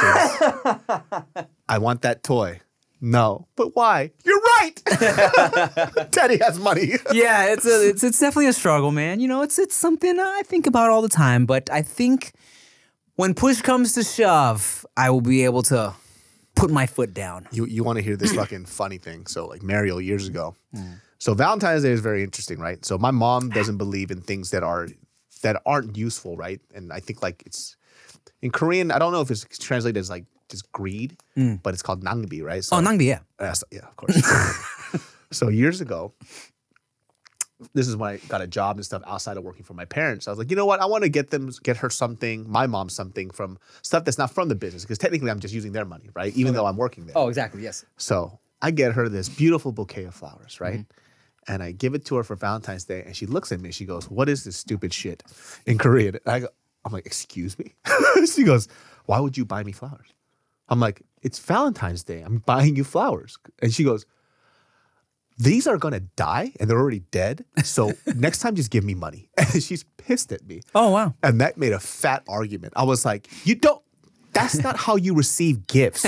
I 1.69 1.79
want 1.79 2.03
that 2.03 2.23
toy. 2.23 2.61
No. 3.01 3.47
But 3.57 3.75
why? 3.75 4.11
You're 4.25 4.41
right. 4.41 4.73
Teddy 6.13 6.39
has 6.39 6.59
money. 6.59 6.93
yeah, 7.13 7.53
it's 7.53 7.67
a, 7.67 7.89
it's 7.89 8.05
it's 8.05 8.21
definitely 8.21 8.49
a 8.49 8.53
struggle, 8.53 8.91
man. 8.91 9.21
You 9.21 9.29
know, 9.29 9.43
it's 9.43 9.59
it's 9.59 9.75
something 9.75 10.21
I 10.21 10.43
think 10.45 10.67
about 10.67 10.91
all 10.91 11.01
the 11.01 11.09
time. 11.09 11.47
But 11.47 11.71
I 11.71 11.83
think 11.83 12.33
when 13.17 13.35
push 13.35 13.63
comes 13.63 13.95
to 13.95 14.05
shove, 14.05 14.85
I 14.97 15.11
will 15.11 15.23
be 15.23 15.45
able 15.45 15.63
to 15.65 15.95
put 16.55 16.71
my 16.71 16.87
foot 16.87 17.15
down. 17.15 17.49
You 17.53 17.65
you 17.65 17.83
want 17.85 17.97
to 17.97 18.03
hear 18.03 18.17
this 18.17 18.33
fucking 18.35 18.67
funny 18.67 18.99
thing? 18.99 19.27
So 19.27 19.47
like 19.47 19.63
Mario 19.63 19.99
years 19.99 20.29
ago. 20.29 20.55
Mm. 20.75 21.01
So 21.21 21.35
Valentine's 21.35 21.83
Day 21.83 21.91
is 21.91 22.01
very 22.01 22.25
interesting, 22.25 22.59
right? 22.59 22.83
So 22.85 22.97
my 22.97 23.11
mom 23.11 23.51
doesn't 23.51 23.77
believe 23.77 24.11
in 24.11 24.23
things 24.23 24.51
that 24.51 24.63
are 24.63 24.89
that 25.43 25.61
aren't 25.67 25.97
useful, 25.97 26.37
right? 26.37 26.61
And 26.75 26.93
I 26.93 27.01
think 27.01 27.23
like 27.23 27.43
it's 27.45 27.77
in 28.41 28.51
Korean. 28.51 28.91
I 28.91 28.99
don't 28.99 29.13
know 29.13 29.21
if 29.21 29.31
it's 29.31 29.47
translated 29.59 30.01
as 30.01 30.09
like 30.09 30.25
just 30.49 30.73
greed, 30.73 31.19
mm. 31.37 31.63
but 31.63 31.75
it's 31.75 31.83
called 31.83 32.03
nangbi, 32.03 32.43
right? 32.43 32.65
So, 32.65 32.77
Oh, 32.77 32.81
Nangbi, 32.81 33.07
yeah. 33.07 33.21
Uh, 33.39 33.45
yes, 33.45 33.63
yeah, 33.71 33.87
of 33.87 33.97
course. 33.97 34.21
so 35.31 35.49
years 35.49 35.81
ago, 35.81 36.13
this 37.75 37.87
is 37.87 37.97
when 37.97 38.15
I 38.15 38.17
got 38.29 38.41
a 38.41 38.47
job 38.47 38.77
and 38.77 38.85
stuff 38.85 39.03
outside 39.07 39.37
of 39.37 39.45
working 39.45 39.65
for 39.65 39.75
my 39.75 39.85
parents. 39.85 40.27
I 40.27 40.31
was 40.31 40.39
like, 40.39 40.51
you 40.51 40.57
know 40.57 40.67
what? 40.67 40.81
I 40.81 40.87
want 40.87 41.05
to 41.05 41.11
get 41.11 41.31
them, 41.31 41.51
get 41.63 41.77
her 41.77 41.91
something, 41.91 42.51
my 42.51 42.67
mom 42.67 42.89
something 42.89 43.31
from 43.31 43.59
stuff 43.83 44.05
that's 44.05 44.19
not 44.19 44.31
from 44.31 44.49
the 44.49 44.55
business 44.55 44.83
because 44.83 44.99
technically 44.99 45.31
I'm 45.31 45.41
just 45.41 45.53
using 45.53 45.73
their 45.73 45.85
money, 45.85 46.09
right? 46.15 46.35
Even 46.35 46.55
though 46.55 46.67
I'm 46.67 46.79
working 46.79 47.05
there. 47.07 47.17
Oh, 47.17 47.29
exactly. 47.29 47.63
Yes. 47.63 47.85
So 47.99 48.39
I 48.63 48.71
get 48.71 48.93
her 48.93 49.09
this 49.09 49.29
beautiful 49.29 49.73
bouquet 49.73 50.05
of 50.05 50.15
flowers, 50.15 50.61
right? 50.61 50.81
Mm-hmm. 50.81 51.00
And 51.49 51.63
I 51.63 51.73
give 51.73 51.95
it 51.95 52.05
to 52.07 52.17
her 52.17 52.23
for 52.25 52.37
Valentine's 52.37 52.85
Day, 52.85 53.03
and 53.05 53.17
she 53.17 53.27
looks 53.27 53.51
at 53.51 53.61
me. 53.61 53.69
and 53.69 53.75
She 53.75 53.87
goes, 53.87 54.11
"What 54.11 54.29
is 54.29 54.45
this 54.45 54.57
stupid 54.57 54.93
shit?" 54.93 55.23
In 55.67 55.79
Korean, 55.79 56.17
and 56.17 56.35
I 56.35 56.41
go, 56.41 56.49
I'm 56.85 56.93
like, 56.93 57.07
"Excuse 57.07 57.59
me." 57.59 57.75
she 58.35 58.45
goes, 58.45 58.69
"Why 59.07 59.21
would 59.21 59.37
you 59.37 59.45
buy 59.45 59.63
me 59.65 59.73
flowers?" 59.73 60.09
I'm 60.69 60.81
like, 60.81 61.03
"It's 61.23 61.39
Valentine's 61.39 62.05
Day. 62.05 62.21
I'm 62.23 62.39
buying 62.39 62.77
you 62.77 62.85
flowers." 62.85 63.39
And 63.61 63.73
she 63.73 63.85
goes, 63.85 64.05
"These 65.39 65.67
are 65.67 65.79
gonna 65.79 66.01
die, 66.01 66.53
and 66.61 66.69
they're 66.69 66.79
already 66.79 67.01
dead. 67.11 67.45
So 67.65 67.93
next 68.15 68.39
time, 68.41 68.55
just 68.55 68.71
give 68.71 68.85
me 68.85 68.95
money." 68.95 69.29
And 69.53 69.63
she's 69.63 69.85
pissed 69.97 70.31
at 70.33 70.47
me. 70.47 70.61
Oh, 70.75 70.91
wow. 70.91 71.15
And 71.23 71.41
that 71.41 71.57
made 71.57 71.73
a 71.73 71.81
fat 71.81 72.23
argument. 72.29 72.73
I 72.77 72.85
was 72.85 73.05
like, 73.05 73.29
you 73.45 73.55
don't, 73.57 73.83
that's 74.33 74.59
not 74.63 74.77
how 74.77 74.97
you 74.97 75.15
receive 75.15 75.67
gifts. 75.67 76.05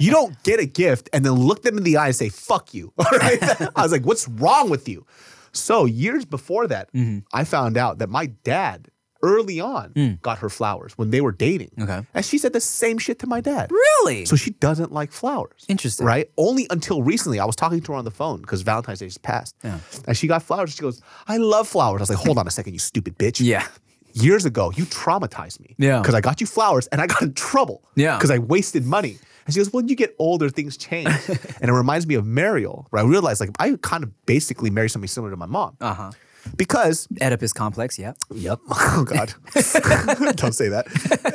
You 0.00 0.10
don't 0.10 0.40
get 0.42 0.60
a 0.60 0.66
gift 0.66 1.08
and 1.12 1.24
then 1.24 1.32
look 1.34 1.62
them 1.62 1.76
in 1.78 1.84
the 1.84 1.96
eye 1.96 2.06
and 2.06 2.16
say, 2.16 2.28
fuck 2.28 2.72
you. 2.74 2.92
All 2.98 3.18
right. 3.18 3.38
I 3.76 3.82
was 3.82 3.92
like, 3.92 4.04
what's 4.04 4.26
wrong 4.28 4.70
with 4.70 4.88
you? 4.88 5.06
So 5.52 5.84
years 5.86 6.24
before 6.24 6.66
that, 6.68 6.92
Mm-hmm. 6.92 7.20
I 7.32 7.44
found 7.44 7.76
out 7.76 7.98
that 7.98 8.08
my 8.08 8.26
dad 8.26 8.88
early 9.22 9.58
on 9.60 10.18
got 10.22 10.38
her 10.38 10.48
flowers 10.50 10.96
when 10.98 11.10
they 11.10 11.20
were 11.20 11.32
dating. 11.32 11.70
Mm. 11.78 11.82
Okay. 11.84 12.06
And 12.14 12.24
she 12.24 12.38
said 12.38 12.52
the 12.52 12.60
same 12.60 12.98
shit 12.98 13.18
to 13.20 13.26
my 13.26 13.40
dad. 13.40 13.70
Really? 13.72 14.24
So 14.26 14.36
she 14.36 14.50
doesn't 14.50 14.92
like 14.92 15.10
flowers. 15.10 15.64
Interesting. 15.68 16.06
Right? 16.06 16.30
Only 16.36 16.66
until 16.70 17.02
recently, 17.02 17.40
I 17.40 17.44
was 17.46 17.56
talking 17.56 17.80
to 17.80 17.92
her 17.92 17.98
on 17.98 18.04
the 18.04 18.10
phone 18.10 18.42
because 18.42 18.60
Valentine's 18.62 19.00
Day 19.00 19.06
just 19.06 19.22
passed. 19.22 19.56
Yeah. 19.64 19.78
And 20.06 20.16
she 20.16 20.26
got 20.28 20.42
flowers. 20.42 20.74
She 20.74 20.82
goes, 20.82 21.00
I 21.26 21.38
love 21.38 21.66
flowers. 21.66 22.00
I 22.00 22.02
was 22.02 22.10
like, 22.10 22.18
hold 22.18 22.38
on 22.38 22.46
a 22.46 22.50
second, 22.50 22.74
you 22.74 22.78
stupid 22.78 23.18
bitch 23.18 23.40
yeah. 23.40 23.66
Years 24.16 24.44
ago, 24.44 24.72
you 24.74 24.84
traumatized 24.86 25.60
me. 25.60 25.74
Yeah. 25.78 26.00
Because 26.00 26.14
I 26.14 26.20
got 26.20 26.40
you 26.40 26.46
flowers 26.46 26.86
and 26.88 27.00
I 27.00 27.06
got 27.06 27.22
in 27.22 27.34
trouble. 27.34 27.84
Yeah. 27.94 28.16
Because 28.16 28.30
I 28.30 28.38
wasted 28.38 28.84
money. 28.84 29.18
And 29.44 29.54
she 29.54 29.60
goes, 29.60 29.72
When 29.72 29.88
you 29.88 29.94
get 29.94 30.14
older, 30.18 30.48
things 30.48 30.76
change. 30.76 31.08
and 31.60 31.70
it 31.70 31.72
reminds 31.72 32.06
me 32.06 32.14
of 32.14 32.26
Mariel, 32.26 32.86
where 32.90 33.02
I 33.02 33.06
realized 33.06 33.40
like 33.40 33.50
I 33.58 33.76
kind 33.80 34.02
of 34.02 34.26
basically 34.26 34.70
married 34.70 34.88
somebody 34.90 35.08
similar 35.08 35.30
to 35.30 35.36
my 35.36 35.46
mom. 35.46 35.76
Uh 35.80 35.94
huh. 35.94 36.10
Because 36.56 37.08
Oedipus 37.20 37.52
complex. 37.52 37.98
Yeah. 37.98 38.12
Yep. 38.32 38.60
Oh 38.70 39.04
God. 39.04 39.34
don't 40.36 40.52
say 40.52 40.68
that. 40.68 40.86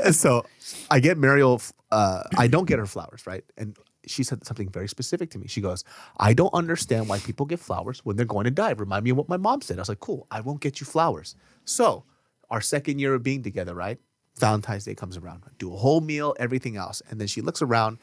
And 0.03 0.15
so 0.15 0.45
I 0.89 0.99
get 0.99 1.17
Mariel. 1.17 1.61
Uh, 1.91 2.23
I 2.37 2.47
don't 2.47 2.65
get 2.65 2.79
her 2.79 2.85
flowers, 2.85 3.27
right? 3.27 3.43
And 3.57 3.77
she 4.07 4.23
said 4.23 4.45
something 4.45 4.69
very 4.69 4.87
specific 4.87 5.29
to 5.31 5.37
me. 5.37 5.47
She 5.47 5.61
goes, 5.61 5.83
"I 6.17 6.33
don't 6.33 6.53
understand 6.53 7.07
why 7.07 7.19
people 7.19 7.45
get 7.45 7.59
flowers 7.59 8.03
when 8.03 8.15
they're 8.15 8.25
going 8.25 8.45
to 8.45 8.51
die." 8.51 8.71
Remind 8.71 9.03
me 9.03 9.11
of 9.11 9.17
what 9.17 9.29
my 9.29 9.37
mom 9.37 9.61
said. 9.61 9.77
I 9.77 9.81
was 9.81 9.89
like, 9.89 9.99
"Cool. 9.99 10.25
I 10.31 10.41
won't 10.41 10.61
get 10.61 10.79
you 10.79 10.85
flowers." 10.85 11.35
So 11.65 12.03
our 12.51 12.61
second 12.61 12.99
year 12.99 13.15
of 13.15 13.23
being 13.23 13.41
together, 13.41 13.73
right? 13.73 13.97
Valentine's 14.37 14.85
Day 14.85 14.93
comes 14.95 15.17
around. 15.17 15.43
Do 15.57 15.73
a 15.73 15.77
whole 15.77 16.01
meal, 16.01 16.35
everything 16.39 16.77
else, 16.77 17.01
and 17.09 17.19
then 17.19 17.27
she 17.27 17.41
looks 17.41 17.61
around, 17.61 17.97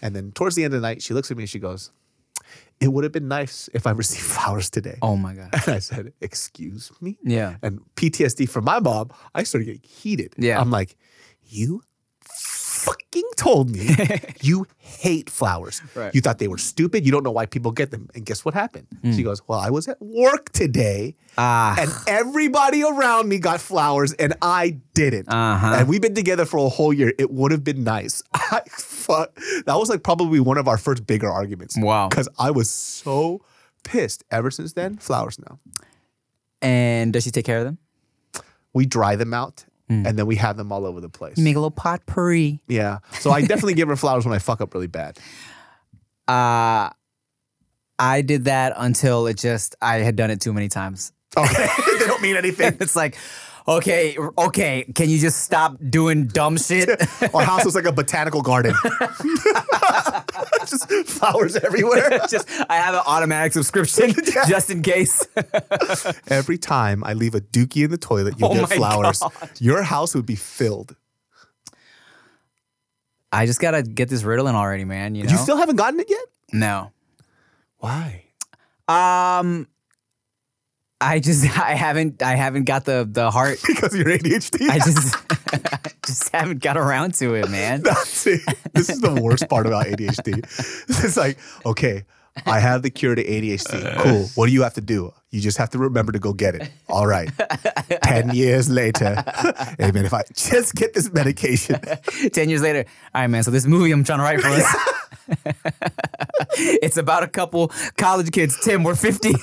and 0.00 0.14
then 0.14 0.30
towards 0.32 0.54
the 0.54 0.64
end 0.64 0.74
of 0.74 0.80
the 0.80 0.86
night, 0.86 1.02
she 1.02 1.14
looks 1.14 1.30
at 1.30 1.36
me 1.36 1.42
and 1.44 1.50
she 1.50 1.58
goes, 1.58 1.90
"It 2.80 2.88
would 2.88 3.04
have 3.04 3.12
been 3.12 3.28
nice 3.28 3.68
if 3.74 3.86
I 3.86 3.90
received 3.90 4.24
flowers 4.34 4.70
today." 4.70 4.98
Oh 5.02 5.16
my 5.16 5.34
god. 5.34 5.50
And 5.52 5.68
I 5.68 5.78
said, 5.80 6.12
"Excuse 6.20 6.92
me." 7.00 7.18
Yeah. 7.22 7.56
And 7.62 7.80
PTSD 7.96 8.48
from 8.48 8.64
my 8.64 8.78
mom, 8.78 9.10
I 9.34 9.42
started 9.42 9.66
getting 9.66 9.82
heated. 9.82 10.34
Yeah. 10.38 10.60
I'm 10.60 10.70
like, 10.70 10.96
you 11.46 11.82
fucking 12.84 13.28
told 13.36 13.70
me 13.70 13.88
you 14.40 14.66
hate 14.78 15.30
flowers. 15.30 15.80
Right. 15.94 16.14
You 16.14 16.20
thought 16.20 16.38
they 16.38 16.48
were 16.48 16.58
stupid. 16.58 17.04
You 17.06 17.12
don't 17.12 17.22
know 17.22 17.30
why 17.30 17.46
people 17.46 17.72
get 17.72 17.90
them. 17.90 18.08
And 18.14 18.24
guess 18.26 18.44
what 18.44 18.54
happened? 18.54 18.86
She 19.14 19.22
goes, 19.22 19.40
Well, 19.48 19.58
I 19.58 19.70
was 19.70 19.88
at 19.88 20.00
work 20.00 20.50
today 20.52 21.16
Ah. 21.38 21.74
and 21.78 21.90
everybody 22.06 22.82
around 22.82 23.28
me 23.28 23.38
got 23.38 23.60
flowers 23.60 24.12
and 24.14 24.34
I 24.42 24.78
didn't. 24.94 25.28
Uh-huh. 25.28 25.76
And 25.78 25.88
we've 25.88 26.00
been 26.02 26.14
together 26.14 26.44
for 26.44 26.58
a 26.58 26.68
whole 26.68 26.92
year. 26.92 27.12
It 27.18 27.30
would 27.30 27.50
have 27.52 27.64
been 27.64 27.82
nice. 27.84 28.22
I 28.34 28.60
fuck. 28.70 29.34
That 29.66 29.74
was 29.76 29.88
like 29.90 30.02
probably 30.02 30.40
one 30.40 30.58
of 30.58 30.68
our 30.68 30.78
first 30.78 31.06
bigger 31.06 31.30
arguments. 31.30 31.76
Wow. 31.78 32.08
Because 32.08 32.28
I 32.38 32.50
was 32.50 32.70
so 32.70 33.40
pissed. 33.82 34.24
Ever 34.30 34.50
since 34.50 34.72
then, 34.74 34.96
flowers 34.98 35.38
now. 35.38 35.58
And 36.62 37.12
does 37.12 37.24
she 37.24 37.30
take 37.30 37.44
care 37.44 37.58
of 37.58 37.64
them? 37.64 37.78
we 38.72 38.84
dry 38.86 39.14
them 39.14 39.32
out 39.32 39.64
and 39.88 40.18
then 40.18 40.26
we 40.26 40.36
have 40.36 40.56
them 40.56 40.72
all 40.72 40.86
over 40.86 41.00
the 41.00 41.08
place. 41.08 41.36
You 41.38 41.44
make 41.44 41.56
a 41.56 41.58
little 41.58 41.70
potpourri. 41.70 42.60
yeah. 42.68 42.98
So 43.20 43.30
I 43.30 43.40
definitely 43.42 43.74
give 43.74 43.88
her 43.88 43.96
flowers 43.96 44.24
when 44.24 44.34
I 44.34 44.38
fuck 44.38 44.60
up 44.60 44.74
really 44.74 44.86
bad. 44.88 45.18
Uh 46.26 46.88
I 47.98 48.22
did 48.22 48.46
that 48.46 48.72
until 48.76 49.26
it 49.26 49.36
just 49.36 49.76
I 49.82 49.96
had 49.98 50.16
done 50.16 50.30
it 50.30 50.40
too 50.40 50.52
many 50.52 50.68
times. 50.68 51.12
Okay. 51.36 51.66
they 51.98 52.06
don't 52.06 52.22
mean 52.22 52.36
anything. 52.36 52.76
it's 52.80 52.94
like, 52.96 53.16
Okay, 53.66 54.16
okay. 54.38 54.84
Can 54.94 55.08
you 55.10 55.18
just 55.18 55.40
stop 55.42 55.76
doing 55.90 56.26
dumb 56.26 56.56
shit? 56.58 56.88
Our 57.34 57.42
house 57.44 57.64
was 57.64 57.74
like 57.74 57.86
a 57.86 57.92
botanical 57.92 58.40
garden. 58.42 58.74
just 60.70 60.90
flowers 61.06 61.56
everywhere. 61.56 62.10
just 62.30 62.48
I 62.68 62.76
have 62.76 62.94
an 62.94 63.02
automatic 63.06 63.52
subscription 63.52 64.12
just 64.48 64.70
in 64.70 64.82
case. 64.82 65.26
Every 66.28 66.58
time 66.58 67.02
I 67.04 67.14
leave 67.14 67.34
a 67.34 67.40
dookie 67.40 67.84
in 67.84 67.90
the 67.90 67.98
toilet, 67.98 68.34
you'll 68.38 68.52
Oh 68.52 68.54
get 68.66 68.70
flowers. 68.76 69.20
God. 69.20 69.32
Your 69.60 69.82
house 69.82 70.14
would 70.14 70.26
be 70.26 70.36
filled. 70.36 70.96
I 73.32 73.46
just 73.46 73.60
gotta 73.60 73.82
get 73.82 74.08
this 74.08 74.22
Ritalin 74.22 74.54
already, 74.54 74.84
man. 74.84 75.14
You 75.14 75.24
know? 75.24 75.32
You 75.32 75.38
still 75.38 75.56
haven't 75.56 75.76
gotten 75.76 76.00
it 76.00 76.08
yet? 76.08 76.24
no. 76.52 76.90
Why? 77.78 78.24
Um, 78.88 79.68
I 81.00 81.18
just 81.20 81.44
I 81.58 81.74
haven't 81.74 82.22
I 82.22 82.34
haven't 82.36 82.64
got 82.64 82.84
the 82.86 83.06
the 83.10 83.30
heart. 83.30 83.58
Because 83.66 83.92
of 83.92 84.00
your 84.00 84.16
ADHD. 84.16 84.70
I 84.70 84.78
just 84.78 85.14
just 86.06 86.30
haven't 86.32 86.62
got 86.62 86.76
around 86.76 87.14
to 87.14 87.34
it, 87.34 87.50
man. 87.50 87.82
That's 87.84 88.26
it. 88.26 88.40
This 88.72 88.88
is 88.90 89.00
the 89.00 89.14
worst 89.14 89.48
part 89.48 89.66
about 89.66 89.86
ADHD. 89.86 90.42
It's 91.04 91.16
like, 91.16 91.38
okay, 91.66 92.04
I 92.46 92.58
have 92.60 92.82
the 92.82 92.90
cure 92.90 93.14
to 93.14 93.24
ADHD. 93.24 93.96
Cool. 94.02 94.26
What 94.34 94.46
do 94.46 94.52
you 94.52 94.62
have 94.62 94.74
to 94.74 94.80
do? 94.80 95.12
You 95.30 95.40
just 95.40 95.58
have 95.58 95.70
to 95.70 95.78
remember 95.78 96.12
to 96.12 96.18
go 96.18 96.32
get 96.32 96.54
it. 96.54 96.70
All 96.88 97.06
right. 97.06 97.30
10 98.04 98.34
years 98.34 98.68
later. 98.70 99.22
hey, 99.78 99.90
man, 99.92 100.04
if 100.04 100.14
I 100.14 100.22
just 100.34 100.74
get 100.74 100.94
this 100.94 101.12
medication, 101.12 101.80
Ten 102.32 102.48
years 102.48 102.62
later, 102.62 102.84
all 103.14 103.22
right, 103.22 103.26
man. 103.28 103.42
So 103.42 103.50
this 103.50 103.66
movie 103.66 103.90
I'm 103.92 104.04
trying 104.04 104.18
to 104.18 104.24
write 104.24 104.40
for 104.40 104.48
us. 104.48 104.64
it's 106.56 106.96
about 106.96 107.22
a 107.22 107.28
couple 107.28 107.72
college 107.96 108.30
kids. 108.32 108.58
Tim, 108.60 108.82
we're 108.84 108.94
50. 108.94 109.28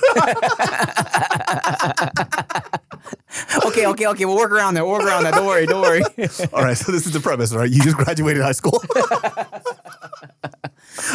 okay, 3.66 3.86
okay, 3.86 4.06
okay. 4.06 4.24
We'll 4.24 4.36
work 4.36 4.52
around 4.52 4.74
that. 4.74 4.84
We'll 4.84 4.98
work 4.98 5.04
around 5.04 5.24
that. 5.24 5.34
Don't 5.34 5.46
worry, 5.46 5.66
don't 5.66 5.82
worry. 5.82 6.02
all 6.52 6.64
right, 6.64 6.76
so 6.76 6.92
this 6.92 7.06
is 7.06 7.12
the 7.12 7.20
premise, 7.20 7.52
all 7.52 7.58
right? 7.58 7.70
You 7.70 7.82
just 7.82 7.96
graduated 7.96 8.42
high 8.42 8.52
school. 8.52 8.82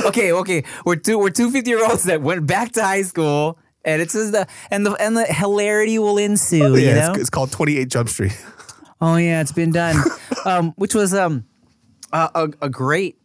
okay, 0.05 0.31
okay. 0.31 0.63
We're 0.85 0.95
two 0.97 1.17
we're 1.19 1.29
two 1.29 1.51
50 1.51 1.69
year 1.69 1.83
olds 1.85 2.03
that 2.05 2.21
went 2.21 2.45
back 2.47 2.73
to 2.73 2.83
high 2.83 3.03
school. 3.03 3.57
And 3.85 4.01
it's 4.01 4.13
just 4.13 4.33
the 4.33 4.47
and 4.69 4.85
the 4.85 4.91
and 4.95 5.15
the 5.15 5.23
hilarity 5.25 5.97
will 5.97 6.17
ensue, 6.17 6.75
you 6.75 6.87
yeah, 6.87 6.95
know. 6.95 7.11
it's, 7.11 7.19
it's 7.21 7.29
called 7.29 7.53
28 7.53 7.87
Jump 7.87 8.09
Street. 8.09 8.37
Oh 8.99 9.15
yeah, 9.15 9.39
it's 9.39 9.53
been 9.53 9.71
done. 9.71 10.03
um, 10.45 10.73
which 10.75 10.93
was 10.93 11.13
um 11.13 11.45
a, 12.11 12.29
a, 12.35 12.49
a 12.63 12.69
great 12.69 13.17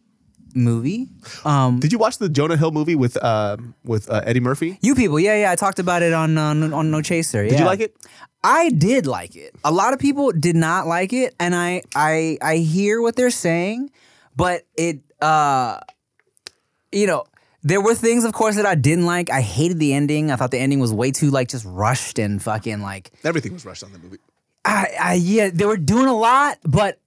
movie. 0.54 1.08
Um, 1.44 1.80
Did 1.80 1.92
you 1.92 1.98
watch 1.98 2.18
the 2.18 2.28
Jonah 2.28 2.56
Hill 2.56 2.70
movie 2.70 2.94
with 2.94 3.22
um 3.22 3.74
with 3.84 4.10
uh, 4.10 4.22
Eddie 4.24 4.40
Murphy? 4.40 4.78
you 4.82 4.94
people, 4.94 5.18
yeah, 5.20 5.36
yeah. 5.36 5.50
I 5.50 5.56
talked 5.56 5.78
about 5.78 6.02
it 6.02 6.12
on 6.12 6.36
on, 6.38 6.72
on 6.72 6.90
No 6.90 7.02
Chaser. 7.02 7.46
Did 7.46 7.58
you 7.58 7.64
like 7.64 7.80
it? 7.80 7.96
I 8.44 8.70
did 8.70 9.06
like 9.06 9.36
it. 9.36 9.54
A 9.64 9.70
lot 9.70 9.92
of 9.92 10.00
people 10.00 10.32
did 10.32 10.56
not 10.56 10.86
like 10.86 11.12
it, 11.12 11.34
and 11.38 11.54
I 11.54 11.82
I 11.94 12.38
I 12.42 12.56
hear 12.56 13.00
what 13.00 13.16
they're 13.16 13.30
saying, 13.30 13.90
but 14.36 14.66
it 14.76 15.00
uh 15.20 15.78
you 16.90 17.06
know 17.06 17.24
there 17.64 17.80
were 17.80 17.94
things, 17.94 18.24
of 18.24 18.32
course, 18.32 18.56
that 18.56 18.66
I 18.66 18.74
didn't 18.74 19.06
like. 19.06 19.30
I 19.30 19.40
hated 19.40 19.78
the 19.78 19.94
ending. 19.94 20.32
I 20.32 20.36
thought 20.36 20.50
the 20.50 20.58
ending 20.58 20.80
was 20.80 20.92
way 20.92 21.12
too 21.12 21.30
like 21.30 21.48
just 21.48 21.64
rushed 21.64 22.18
and 22.18 22.42
fucking 22.42 22.80
like 22.80 23.12
Everything 23.22 23.52
was 23.52 23.64
rushed 23.64 23.84
on 23.84 23.92
the 23.92 23.98
movie. 23.98 24.18
I, 24.64 24.88
I 25.00 25.14
yeah, 25.14 25.50
they 25.52 25.64
were 25.64 25.76
doing 25.76 26.06
a 26.06 26.16
lot, 26.16 26.58
but 26.64 26.98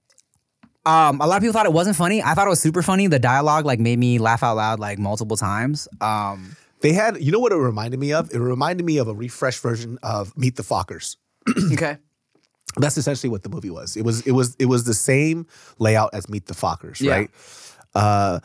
um, 0.86 1.20
a 1.20 1.26
lot 1.26 1.36
of 1.36 1.42
people 1.42 1.52
thought 1.52 1.66
it 1.66 1.72
wasn't 1.72 1.96
funny. 1.96 2.22
I 2.22 2.34
thought 2.34 2.46
it 2.46 2.50
was 2.50 2.60
super 2.60 2.82
funny. 2.82 3.06
The 3.08 3.18
dialogue 3.18 3.66
like 3.66 3.80
made 3.80 3.98
me 3.98 4.18
laugh 4.18 4.42
out 4.42 4.56
loud 4.56 4.78
like 4.80 4.98
multiple 4.98 5.36
times. 5.36 5.88
Um, 6.00 6.56
They 6.80 6.92
had, 6.92 7.20
you 7.22 7.32
know 7.32 7.38
what 7.40 7.52
it 7.52 7.56
reminded 7.56 7.98
me 8.00 8.12
of? 8.12 8.30
It 8.32 8.38
reminded 8.38 8.84
me 8.86 8.98
of 8.98 9.08
a 9.08 9.14
refresh 9.14 9.58
version 9.58 9.98
of 10.02 10.36
Meet 10.36 10.56
the 10.56 10.62
Fockers. 10.62 11.16
okay. 11.72 11.98
That's 12.78 12.96
essentially 12.98 13.30
what 13.30 13.42
the 13.42 13.48
movie 13.48 13.70
was. 13.70 13.96
It 13.96 14.04
was 14.04 14.20
it 14.26 14.32
was 14.32 14.54
it 14.58 14.66
was 14.66 14.84
the 14.84 14.94
same 14.94 15.46
layout 15.78 16.10
as 16.14 16.28
Meet 16.28 16.46
the 16.46 16.54
Fockers, 16.54 17.00
Yeah. 17.00 17.12
right? 17.12 17.30
Uh, 17.94 18.40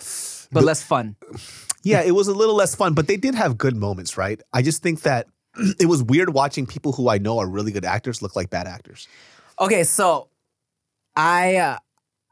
But 0.52 0.64
less 0.64 0.82
fun. 0.82 1.16
yeah, 1.84 2.02
it 2.02 2.12
was 2.16 2.28
a 2.28 2.34
little 2.34 2.56
less 2.56 2.74
fun, 2.76 2.94
but 2.94 3.08
they 3.08 3.18
did 3.18 3.36
have 3.36 3.58
good 3.58 3.76
moments, 3.76 4.18
right? 4.18 4.42
I 4.54 4.62
just 4.62 4.82
think 4.82 5.02
that 5.02 5.28
it 5.80 5.88
was 5.88 6.02
weird 6.02 6.34
watching 6.34 6.66
people 6.66 6.94
who 6.94 7.10
I 7.10 7.18
know 7.18 7.40
are 7.40 7.48
really 7.48 7.72
good 7.74 7.86
actors 7.86 8.22
look 8.22 8.36
like 8.36 8.50
bad 8.50 8.68
actors. 8.68 9.08
Okay, 9.60 9.84
so 9.84 10.30
I 11.16 11.58
uh, 11.58 11.78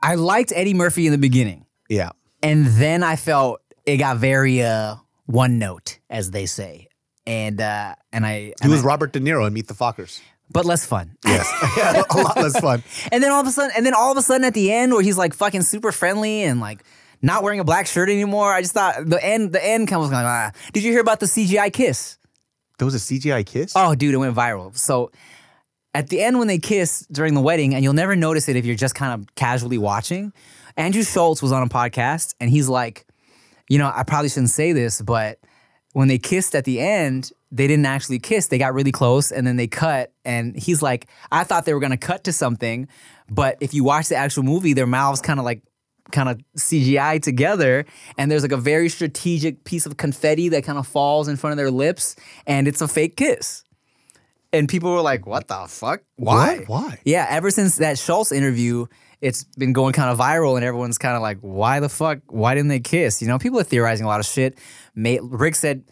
I 0.01 0.15
liked 0.15 0.51
Eddie 0.55 0.73
Murphy 0.73 1.05
in 1.05 1.11
the 1.11 1.17
beginning, 1.17 1.65
Yeah. 1.89 2.09
and 2.41 2.65
then 2.65 3.03
I 3.03 3.15
felt 3.15 3.61
it 3.85 3.97
got 3.97 4.17
very 4.17 4.61
uh 4.61 4.95
one 5.25 5.59
note, 5.59 5.99
as 6.09 6.31
they 6.31 6.45
say, 6.45 6.87
and 7.27 7.59
uh, 7.61 7.95
and 8.11 8.25
I 8.25 8.33
He 8.39 8.53
and 8.61 8.71
was 8.71 8.83
I- 8.83 8.87
Robert 8.87 9.11
De 9.13 9.19
Niro 9.19 9.45
in 9.47 9.53
Meet 9.53 9.67
the 9.67 9.73
Fockers. 9.73 10.21
but 10.51 10.65
less 10.65 10.85
fun. 10.85 11.17
Yes. 11.25 11.47
yeah, 11.77 12.01
a 12.09 12.17
lot 12.17 12.35
less 12.37 12.59
fun. 12.59 12.81
And 13.11 13.21
then 13.23 13.31
all 13.31 13.41
of 13.41 13.47
a 13.47 13.51
sudden, 13.51 13.71
and 13.77 13.85
then 13.85 13.93
all 13.93 14.11
of 14.11 14.17
a 14.17 14.21
sudden 14.21 14.43
at 14.45 14.53
the 14.53 14.71
end, 14.71 14.93
where 14.93 15.01
he's 15.03 15.17
like 15.17 15.33
fucking 15.33 15.61
super 15.63 15.91
friendly 15.91 16.41
and 16.43 16.59
like 16.59 16.83
not 17.21 17.43
wearing 17.43 17.59
a 17.59 17.63
black 17.65 17.85
shirt 17.85 18.09
anymore. 18.09 18.51
I 18.53 18.61
just 18.61 18.73
thought 18.73 19.05
the 19.05 19.23
end, 19.23 19.51
the 19.53 19.63
end 19.63 19.87
kind 19.89 19.97
of 19.97 20.03
was 20.03 20.11
like, 20.11 20.25
ah. 20.25 20.51
Did 20.73 20.83
you 20.83 20.91
hear 20.91 21.01
about 21.01 21.19
the 21.19 21.25
CGI 21.27 21.71
kiss? 21.71 22.17
There 22.79 22.85
was 22.85 22.95
a 22.95 22.97
CGI 22.97 23.45
kiss? 23.45 23.73
Oh, 23.75 23.93
dude, 23.93 24.13
it 24.13 24.17
went 24.17 24.35
viral. 24.35 24.75
So 24.77 25.11
at 25.93 26.09
the 26.09 26.21
end, 26.21 26.37
when 26.37 26.47
they 26.47 26.59
kiss 26.59 27.05
during 27.11 27.33
the 27.33 27.41
wedding, 27.41 27.73
and 27.73 27.83
you'll 27.83 27.93
never 27.93 28.15
notice 28.15 28.47
it 28.47 28.55
if 28.55 28.65
you're 28.65 28.75
just 28.75 28.95
kind 28.95 29.13
of 29.13 29.33
casually 29.35 29.77
watching, 29.77 30.33
Andrew 30.77 31.03
Schulz 31.03 31.41
was 31.41 31.51
on 31.51 31.63
a 31.63 31.67
podcast 31.67 32.35
and 32.39 32.49
he's 32.49 32.69
like, 32.69 33.05
you 33.67 33.77
know, 33.77 33.91
I 33.93 34.03
probably 34.03 34.29
shouldn't 34.29 34.51
say 34.51 34.71
this, 34.71 35.01
but 35.01 35.39
when 35.93 36.07
they 36.07 36.17
kissed 36.17 36.55
at 36.55 36.65
the 36.65 36.79
end, 36.79 37.31
they 37.51 37.67
didn't 37.67 37.85
actually 37.85 38.19
kiss. 38.19 38.47
They 38.47 38.57
got 38.57 38.73
really 38.73 38.91
close 38.91 39.31
and 39.31 39.45
then 39.45 39.57
they 39.57 39.67
cut. 39.67 40.13
And 40.23 40.55
he's 40.55 40.81
like, 40.81 41.07
I 41.31 41.43
thought 41.43 41.65
they 41.65 41.73
were 41.73 41.79
gonna 41.79 41.97
cut 41.97 42.23
to 42.25 42.33
something, 42.33 42.87
but 43.29 43.57
if 43.59 43.73
you 43.73 43.83
watch 43.83 44.07
the 44.07 44.15
actual 44.15 44.43
movie, 44.43 44.73
their 44.73 44.87
mouths 44.87 45.21
kind 45.21 45.39
of 45.39 45.45
like 45.45 45.63
kind 46.11 46.29
of 46.29 46.39
CGI 46.57 47.21
together, 47.21 47.85
and 48.17 48.31
there's 48.31 48.41
like 48.41 48.51
a 48.51 48.57
very 48.57 48.89
strategic 48.89 49.63
piece 49.63 49.85
of 49.85 49.97
confetti 49.97 50.49
that 50.49 50.63
kind 50.63 50.77
of 50.79 50.87
falls 50.87 51.27
in 51.27 51.35
front 51.35 51.51
of 51.51 51.57
their 51.57 51.71
lips, 51.71 52.15
and 52.47 52.67
it's 52.67 52.81
a 52.81 52.87
fake 52.87 53.15
kiss. 53.15 53.63
And 54.51 54.67
people 54.67 54.91
were 54.91 55.01
like, 55.01 55.25
"What 55.27 55.47
the 55.47 55.65
fuck? 55.67 56.01
Why? 56.15 56.59
What? 56.59 56.69
Why? 56.69 56.99
Yeah, 57.05 57.27
ever 57.29 57.51
since 57.51 57.77
that 57.77 57.97
Schulz 57.99 58.31
interview, 58.31 58.87
it's 59.21 59.43
been 59.57 59.73
going 59.73 59.93
kind 59.93 60.09
of 60.09 60.17
viral, 60.17 60.55
and 60.55 60.65
everyone's 60.65 60.97
kind 60.97 61.15
of 61.15 61.21
like, 61.21 61.37
"Why 61.41 61.79
the 61.79 61.89
fuck? 61.89 62.19
Why 62.27 62.55
didn't 62.55 62.69
they 62.69 62.79
kiss?" 62.79 63.21
You 63.21 63.27
know, 63.27 63.37
people 63.37 63.59
are 63.59 63.63
theorizing 63.63 64.05
a 64.05 64.09
lot 64.09 64.19
of 64.19 64.25
shit. 64.25 64.57
May- 64.95 65.19
Rick 65.21 65.55
said, 65.55 65.83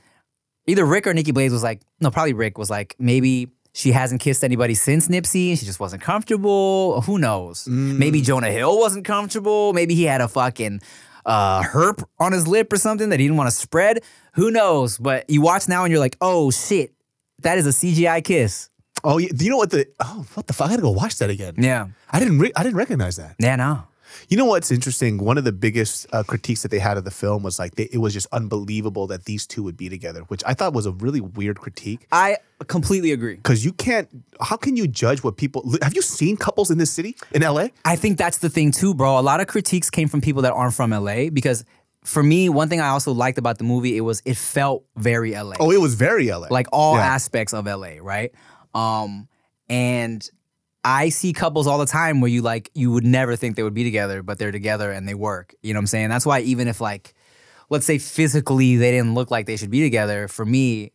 either 0.67 0.85
Rick 0.85 1.07
or 1.07 1.13
Nikki 1.13 1.31
Blaze 1.31 1.51
was 1.51 1.63
like, 1.63 1.81
no, 2.01 2.11
probably 2.11 2.33
Rick 2.33 2.57
was 2.57 2.69
like, 2.69 2.95
maybe 2.99 3.49
she 3.73 3.91
hasn't 3.91 4.21
kissed 4.21 4.43
anybody 4.43 4.73
since 4.73 5.07
Nipsey, 5.07 5.49
and 5.49 5.59
she 5.59 5.65
just 5.65 5.79
wasn't 5.79 6.01
comfortable. 6.01 7.01
Who 7.01 7.17
knows? 7.17 7.67
Maybe 7.67 8.21
Jonah 8.21 8.51
Hill 8.51 8.77
wasn't 8.79 9.05
comfortable. 9.05 9.71
Maybe 9.73 9.95
he 9.95 10.03
had 10.03 10.19
a 10.19 10.27
fucking 10.27 10.81
uh, 11.25 11.61
herp 11.61 12.03
on 12.19 12.31
his 12.31 12.47
lip 12.47 12.73
or 12.73 12.77
something 12.77 13.09
that 13.09 13.19
he 13.19 13.27
didn't 13.27 13.37
want 13.37 13.49
to 13.49 13.55
spread. 13.55 13.99
Who 14.33 14.49
knows? 14.51 14.97
But 14.97 15.29
you 15.29 15.41
watch 15.41 15.69
now, 15.69 15.83
and 15.83 15.91
you're 15.91 15.99
like, 15.99 16.17
oh 16.21 16.49
shit, 16.51 16.91
that 17.39 17.58
is 17.58 17.67
a 17.67 17.69
CGI 17.69 18.23
kiss. 18.23 18.69
Oh, 19.04 19.17
yeah. 19.19 19.30
Do 19.36 19.45
you 19.45 19.52
know 19.52 19.58
what 19.58 19.69
the? 19.69 19.88
Oh, 20.00 20.26
what 20.34 20.47
the 20.47 20.54
fuck? 20.54 20.67
I 20.67 20.69
gotta 20.71 20.82
go 20.82 20.91
watch 20.91 21.17
that 21.19 21.30
again. 21.30 21.56
Yeah. 21.58 21.88
I 22.10 22.19
didn't. 22.19 22.39
Re- 22.39 22.52
I 22.56 22.63
didn't 22.63 22.78
recognize 22.78 23.17
that. 23.17 23.36
Yeah, 23.39 23.56
no. 23.56 23.84
You 24.30 24.38
know 24.38 24.45
what's 24.45 24.71
interesting? 24.71 25.17
One 25.17 25.38
of 25.38 25.43
the 25.43 25.52
biggest 25.52 26.08
uh, 26.13 26.23
critiques 26.23 26.62
that 26.63 26.71
they 26.71 26.80
had 26.80 26.97
of 26.97 27.04
the 27.04 27.12
film 27.12 27.43
was 27.43 27.60
like 27.60 27.76
they, 27.76 27.89
it 27.91 27.97
was 27.97 28.13
just 28.13 28.28
unbelievable 28.32 29.08
that 29.08 29.26
these 29.26 29.45
two 29.45 29.63
would 29.63 29.78
be 29.78 29.89
together, 29.89 30.21
which 30.21 30.43
I 30.45 30.54
thought 30.54 30.73
was 30.73 30.86
a 30.86 30.91
really 30.91 31.21
weird 31.21 31.60
critique. 31.60 32.08
I 32.12 32.38
completely 32.67 33.12
agree. 33.12 33.36
Because 33.36 33.63
you 33.63 33.73
can't. 33.73 34.10
How 34.41 34.58
can 34.58 34.76
you 34.76 34.88
judge 34.88 35.23
what 35.23 35.38
people? 35.38 35.71
Have 35.82 35.95
you 35.95 36.02
seen 36.02 36.38
couples 36.38 36.71
in 36.71 36.78
this 36.78 36.91
city 36.91 37.15
in 37.34 37.41
LA? 37.41 37.67
I 37.86 37.95
think 37.95 38.17
that's 38.17 38.39
the 38.39 38.50
thing 38.50 38.71
too, 38.71 38.93
bro. 38.93 39.19
A 39.19 39.21
lot 39.21 39.39
of 39.39 39.47
critiques 39.47 39.89
came 39.89 40.08
from 40.08 40.21
people 40.21 40.41
that 40.43 40.54
aren't 40.54 40.73
from 40.73 40.91
LA 40.91 41.30
because 41.30 41.65
for 42.07 42.23
me, 42.23 42.47
one 42.47 42.69
thing 42.69 42.79
I 42.79 42.87
also 42.87 43.11
liked 43.11 43.37
about 43.37 43.57
the 43.57 43.65
movie, 43.65 43.97
it 43.97 44.01
was 44.01 44.21
it 44.23 44.37
felt 44.37 44.85
very 44.95 45.33
LA. 45.33 45.55
Oh, 45.59 45.71
it 45.71 45.81
was 45.81 45.95
very 45.95 46.27
LA. 46.31 46.47
like 46.49 46.67
all 46.71 46.95
Yeah. 46.95 47.01
aspects 47.05 47.53
of 47.53 47.67
LA, 47.67 47.95
right? 48.01 48.31
Um, 48.73 49.27
and 49.69 50.27
I 50.85 51.09
see 51.09 51.33
couples 51.33 51.67
all 51.67 51.77
the 51.77 51.85
time 51.85 52.21
where 52.21 52.31
you 52.31 52.41
like 52.41 52.71
you 52.73 52.91
would 52.91 53.03
never 53.03 53.35
think 53.35 53.57
they 53.57 53.63
would 53.63 53.73
be 53.73 53.83
together, 53.83 54.23
but 54.23 54.39
they're 54.39 54.53
together 54.53 54.89
and 54.89 55.05
they 55.05 55.15
work. 55.15 55.53
You 55.61 55.73
know 55.73 55.79
what 55.79 55.81
I'm 55.81 55.87
saying? 55.87 56.09
That's 56.09 56.25
why 56.25 56.39
even 56.39 56.69
if 56.69 56.79
like, 56.79 57.13
let's 57.69 57.85
say 57.85 57.97
physically 57.97 58.77
they 58.77 58.91
didn't 58.91 59.13
look 59.13 59.29
like 59.29 59.45
they 59.45 59.57
should 59.57 59.71
be 59.71 59.81
together, 59.81 60.29
for 60.29 60.45
me, 60.45 60.93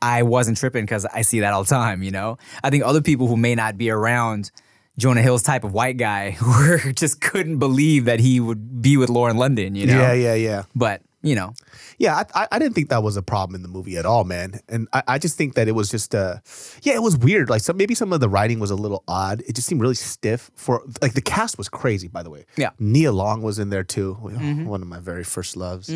I 0.00 0.22
wasn't 0.22 0.56
tripping 0.56 0.84
because 0.84 1.04
I 1.04 1.20
see 1.20 1.40
that 1.40 1.52
all 1.52 1.64
the 1.64 1.68
time. 1.68 2.02
You 2.02 2.12
know, 2.12 2.38
I 2.64 2.70
think 2.70 2.82
other 2.82 3.02
people 3.02 3.26
who 3.26 3.36
may 3.36 3.54
not 3.54 3.76
be 3.76 3.90
around. 3.90 4.50
Jonah 4.98 5.22
Hill's 5.22 5.42
type 5.42 5.64
of 5.64 5.72
white 5.72 5.96
guy 5.96 6.30
who 6.38 6.92
just 6.92 7.20
couldn't 7.20 7.58
believe 7.58 8.06
that 8.06 8.20
he 8.20 8.40
would 8.40 8.82
be 8.82 8.96
with 8.96 9.10
Lauren 9.10 9.36
London, 9.36 9.74
you 9.74 9.86
know? 9.86 10.00
yeah, 10.00 10.12
yeah, 10.12 10.34
yeah. 10.34 10.62
But 10.74 11.02
you 11.26 11.34
know, 11.34 11.54
Yeah, 11.98 12.22
I, 12.34 12.46
I, 12.52 12.58
didn't 12.58 12.74
think 12.74 12.88
that 12.90 13.02
was 13.02 13.16
a 13.16 13.22
problem 13.22 13.56
in 13.56 13.62
the 13.62 13.68
movie 13.68 13.96
at 13.96 14.06
all, 14.06 14.24
man. 14.24 14.60
And 14.68 14.86
I, 14.92 15.02
I 15.08 15.18
just 15.18 15.36
think 15.36 15.54
that 15.54 15.66
it 15.66 15.72
was 15.72 15.90
just, 15.90 16.14
uh, 16.14 16.36
yeah, 16.82 16.94
it 16.94 17.02
was 17.02 17.16
weird. 17.16 17.50
Like 17.50 17.62
some, 17.62 17.76
maybe 17.76 17.94
some 17.94 18.12
of 18.12 18.20
the 18.20 18.28
writing 18.28 18.60
was 18.60 18.70
a 18.70 18.76
little 18.76 19.02
odd. 19.08 19.42
It 19.46 19.54
just 19.54 19.66
seemed 19.66 19.80
really 19.80 19.94
stiff. 19.94 20.50
For 20.54 20.82
like 21.02 21.14
the 21.14 21.20
cast 21.20 21.58
was 21.58 21.68
crazy, 21.68 22.08
by 22.08 22.22
the 22.22 22.30
way. 22.30 22.46
Yeah. 22.56 22.70
Nia 22.78 23.12
Long 23.12 23.42
was 23.42 23.58
in 23.58 23.70
there 23.70 23.84
too. 23.84 24.14
One 24.14 24.82
of 24.82 24.88
my 24.88 25.00
very 25.00 25.24
first 25.24 25.56
loves. 25.56 25.90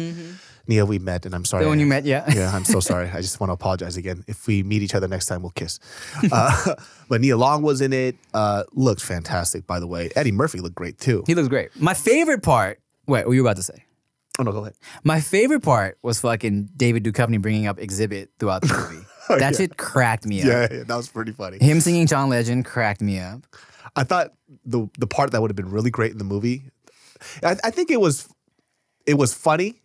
Nia, 0.67 0.87
we 0.87 0.99
met, 0.99 1.27
and 1.27 1.35
I'm 1.35 1.45
sorry. 1.45 1.65
the 1.65 1.69
one 1.69 1.81
you 1.81 1.87
met, 1.87 2.05
yeah. 2.05 2.25
yeah, 2.35 2.55
I'm 2.55 2.65
so 2.65 2.81
sorry. 2.81 3.09
I 3.09 3.21
just 3.21 3.41
want 3.41 3.51
to 3.51 3.55
apologize 3.55 3.97
again. 3.97 4.25
If 4.29 4.47
we 4.47 4.63
meet 4.63 4.83
each 4.83 4.95
other 4.95 5.09
next 5.09 5.27
time, 5.27 5.43
we'll 5.43 5.51
kiss. 5.51 5.81
Uh, 6.31 6.75
but 7.09 7.21
Nia 7.21 7.37
Long 7.37 7.63
was 7.63 7.81
in 7.81 7.93
it. 7.93 8.17
Uh, 8.33 8.65
looked 8.73 9.03
fantastic, 9.03 9.67
by 9.67 9.81
the 9.81 9.87
way. 9.87 10.11
Eddie 10.15 10.33
Murphy 10.33 10.61
looked 10.61 10.77
great 10.77 10.99
too. 10.99 11.25
He 11.27 11.35
looks 11.35 11.49
great. 11.49 11.71
My 11.77 11.95
favorite 11.95 12.43
part. 12.43 12.81
Wait, 13.07 13.21
what 13.21 13.29
were 13.29 13.35
you 13.35 13.41
about 13.41 13.57
to 13.57 13.63
say? 13.63 13.85
Oh 14.41 14.43
no, 14.43 14.53
go 14.53 14.61
ahead. 14.61 14.75
My 15.05 15.21
favorite 15.21 15.61
part 15.61 15.99
was 16.03 16.19
fucking 16.23 16.71
David 16.75 17.05
Duchovny 17.05 17.41
bringing 17.41 17.67
up 17.67 17.77
Xzibit 17.77 18.29
throughout 18.39 18.63
the 18.63 18.69
movie. 19.29 19.41
that 19.41 19.55
shit 19.55 19.77
cracked 19.77 20.25
me 20.25 20.41
up. 20.41 20.47
Yeah, 20.47 20.69
yeah, 20.71 20.83
that 20.85 20.97
was 20.97 21.09
pretty 21.11 21.33
funny. 21.33 21.59
Him 21.61 21.83
singing 21.83 22.07
John 22.07 22.31
Legend 22.31 22.65
cracked 22.65 23.03
me 23.03 23.19
up. 23.19 23.43
I 23.97 24.05
thought 24.05 24.33
the 24.65 24.89
the 24.99 25.07
part 25.07 25.33
that 25.33 25.43
would 25.43 25.51
have 25.51 25.57
been 25.57 25.71
really 25.71 25.91
great 25.91 26.11
in 26.13 26.17
the 26.17 26.25
movie. 26.25 26.63
I, 27.45 27.57
I 27.63 27.71
think 27.71 27.91
it 27.91 28.01
was 28.01 28.29
it 29.05 29.15
was 29.19 29.35
funny. 29.35 29.77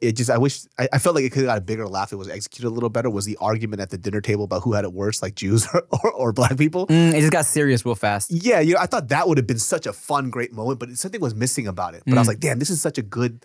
It 0.00 0.12
just 0.12 0.30
I 0.30 0.38
wish 0.38 0.60
I, 0.78 0.88
I 0.92 0.98
felt 0.98 1.16
like 1.16 1.24
it 1.24 1.30
could 1.32 1.40
have 1.40 1.48
got 1.48 1.58
a 1.58 1.60
bigger 1.60 1.88
laugh. 1.88 2.12
It 2.12 2.16
was 2.16 2.28
executed 2.28 2.68
a 2.68 2.70
little 2.70 2.88
better. 2.88 3.10
Was 3.10 3.24
the 3.24 3.36
argument 3.40 3.82
at 3.82 3.90
the 3.90 3.98
dinner 3.98 4.20
table 4.20 4.44
about 4.44 4.62
who 4.62 4.74
had 4.74 4.84
it 4.84 4.92
worse, 4.92 5.22
like 5.22 5.34
Jews 5.34 5.66
or, 5.74 5.82
or, 6.04 6.12
or 6.12 6.32
black 6.32 6.56
people? 6.56 6.86
Mm, 6.86 7.14
it 7.14 7.20
just 7.20 7.32
got 7.32 7.46
serious 7.46 7.84
real 7.84 7.96
fast. 7.96 8.30
Yeah, 8.30 8.60
you 8.60 8.74
know, 8.74 8.80
I 8.80 8.86
thought 8.86 9.08
that 9.08 9.26
would 9.26 9.38
have 9.38 9.46
been 9.48 9.58
such 9.58 9.86
a 9.86 9.92
fun, 9.92 10.30
great 10.30 10.52
moment, 10.52 10.78
but 10.78 10.88
something 10.96 11.20
was 11.20 11.34
missing 11.34 11.66
about 11.66 11.94
it. 11.94 12.04
But 12.06 12.14
I 12.16 12.20
was 12.20 12.28
like, 12.28 12.38
damn, 12.38 12.60
this 12.60 12.70
is 12.70 12.80
such 12.80 12.96
a 12.96 13.02
good. 13.02 13.44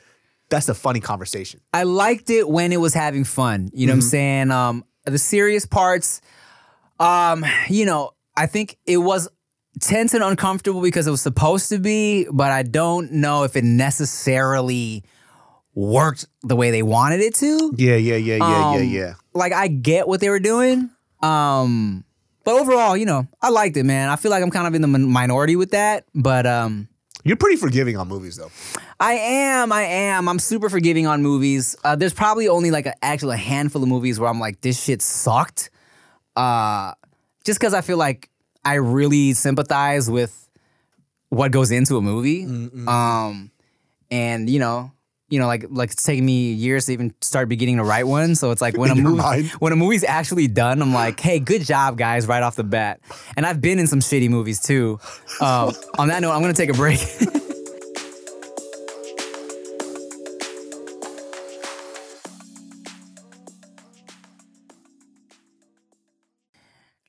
That's 0.53 0.69
a 0.69 0.75
funny 0.75 0.99
conversation. 0.99 1.61
I 1.73 1.81
liked 1.81 2.29
it 2.29 2.47
when 2.47 2.71
it 2.71 2.77
was 2.77 2.93
having 2.93 3.23
fun. 3.23 3.71
You 3.73 3.87
know 3.87 3.93
what 3.93 3.97
I'm 3.97 4.01
saying? 4.01 4.51
Um, 4.51 4.85
the 5.03 5.17
serious 5.17 5.65
parts, 5.65 6.21
um, 6.99 7.43
you 7.69 7.87
know, 7.87 8.11
I 8.37 8.45
think 8.45 8.77
it 8.85 8.97
was 8.97 9.27
tense 9.81 10.13
and 10.13 10.23
uncomfortable 10.23 10.83
because 10.83 11.07
it 11.07 11.09
was 11.09 11.21
supposed 11.23 11.69
to 11.69 11.79
be, 11.79 12.27
but 12.31 12.51
I 12.51 12.61
don't 12.61 13.13
know 13.13 13.45
if 13.45 13.55
it 13.55 13.63
necessarily 13.63 15.03
worked 15.73 16.27
the 16.43 16.55
way 16.55 16.69
they 16.69 16.83
wanted 16.83 17.21
it 17.21 17.33
to. 17.37 17.73
Yeah, 17.75 17.95
yeah, 17.95 18.17
yeah, 18.17 18.35
yeah, 18.35 18.67
Um, 18.69 18.75
yeah, 18.75 18.81
yeah. 18.81 19.13
Like 19.33 19.53
I 19.53 19.67
get 19.67 20.07
what 20.07 20.19
they 20.19 20.29
were 20.29 20.39
doing. 20.39 20.91
Um, 21.23 22.03
but 22.43 22.59
overall, 22.61 22.95
you 22.95 23.07
know, 23.07 23.27
I 23.41 23.49
liked 23.49 23.75
it, 23.77 23.85
man. 23.85 24.09
I 24.09 24.17
feel 24.17 24.29
like 24.29 24.43
I'm 24.43 24.51
kind 24.51 24.67
of 24.67 24.75
in 24.75 24.83
the 24.83 24.87
minority 24.87 25.55
with 25.55 25.71
that, 25.71 26.05
but 26.13 26.45
um 26.45 26.89
You're 27.23 27.37
pretty 27.37 27.55
forgiving 27.55 27.97
on 27.97 28.07
movies, 28.07 28.35
though. 28.35 28.51
I 28.99 29.13
am, 29.13 29.71
I 29.71 29.83
am. 29.83 30.27
I'm 30.27 30.39
super 30.39 30.69
forgiving 30.69 31.07
on 31.07 31.21
movies. 31.21 31.75
Uh, 31.83 31.95
there's 31.95 32.13
probably 32.13 32.47
only 32.49 32.69
like 32.71 32.85
a, 32.85 32.93
actually 33.03 33.35
a 33.35 33.37
handful 33.37 33.81
of 33.81 33.89
movies 33.89 34.19
where 34.19 34.29
I'm 34.29 34.39
like, 34.39 34.61
this 34.61 34.81
shit 34.81 35.01
sucked. 35.01 35.69
Uh, 36.35 36.93
just 37.43 37.59
because 37.59 37.73
I 37.73 37.81
feel 37.81 37.97
like 37.97 38.29
I 38.65 38.75
really 38.75 39.33
sympathize 39.33 40.09
with 40.09 40.49
what 41.29 41.51
goes 41.51 41.71
into 41.71 41.97
a 41.97 42.01
movie. 42.01 42.45
Um, 42.87 43.51
and 44.11 44.49
you 44.49 44.59
know, 44.59 44.91
you 45.33 45.39
know, 45.39 45.47
like 45.47 45.65
like 45.71 45.89
it's 45.89 46.03
taken 46.03 46.23
me 46.23 46.53
years 46.53 46.85
to 46.85 46.93
even 46.93 47.11
start 47.19 47.49
beginning 47.49 47.77
to 47.77 47.83
write 47.83 48.05
one. 48.05 48.35
So 48.35 48.51
it's 48.51 48.61
like 48.61 48.77
when 48.77 48.91
a 48.91 48.95
movie 48.95 49.17
mind? 49.17 49.49
when 49.57 49.73
a 49.73 49.75
movie's 49.75 50.03
actually 50.03 50.47
done, 50.47 50.79
I'm 50.79 50.93
like, 50.93 51.19
hey, 51.19 51.39
good 51.39 51.65
job, 51.65 51.97
guys, 51.97 52.27
right 52.27 52.43
off 52.43 52.55
the 52.55 52.63
bat. 52.63 52.99
And 53.35 53.43
I've 53.43 53.59
been 53.59 53.79
in 53.79 53.87
some 53.87 53.99
shitty 53.99 54.29
movies 54.29 54.61
too. 54.61 54.99
Uh, 55.41 55.73
on 55.97 56.09
that 56.09 56.21
note, 56.21 56.33
I'm 56.33 56.41
gonna 56.41 56.53
take 56.53 56.69
a 56.69 56.73
break. 56.73 56.99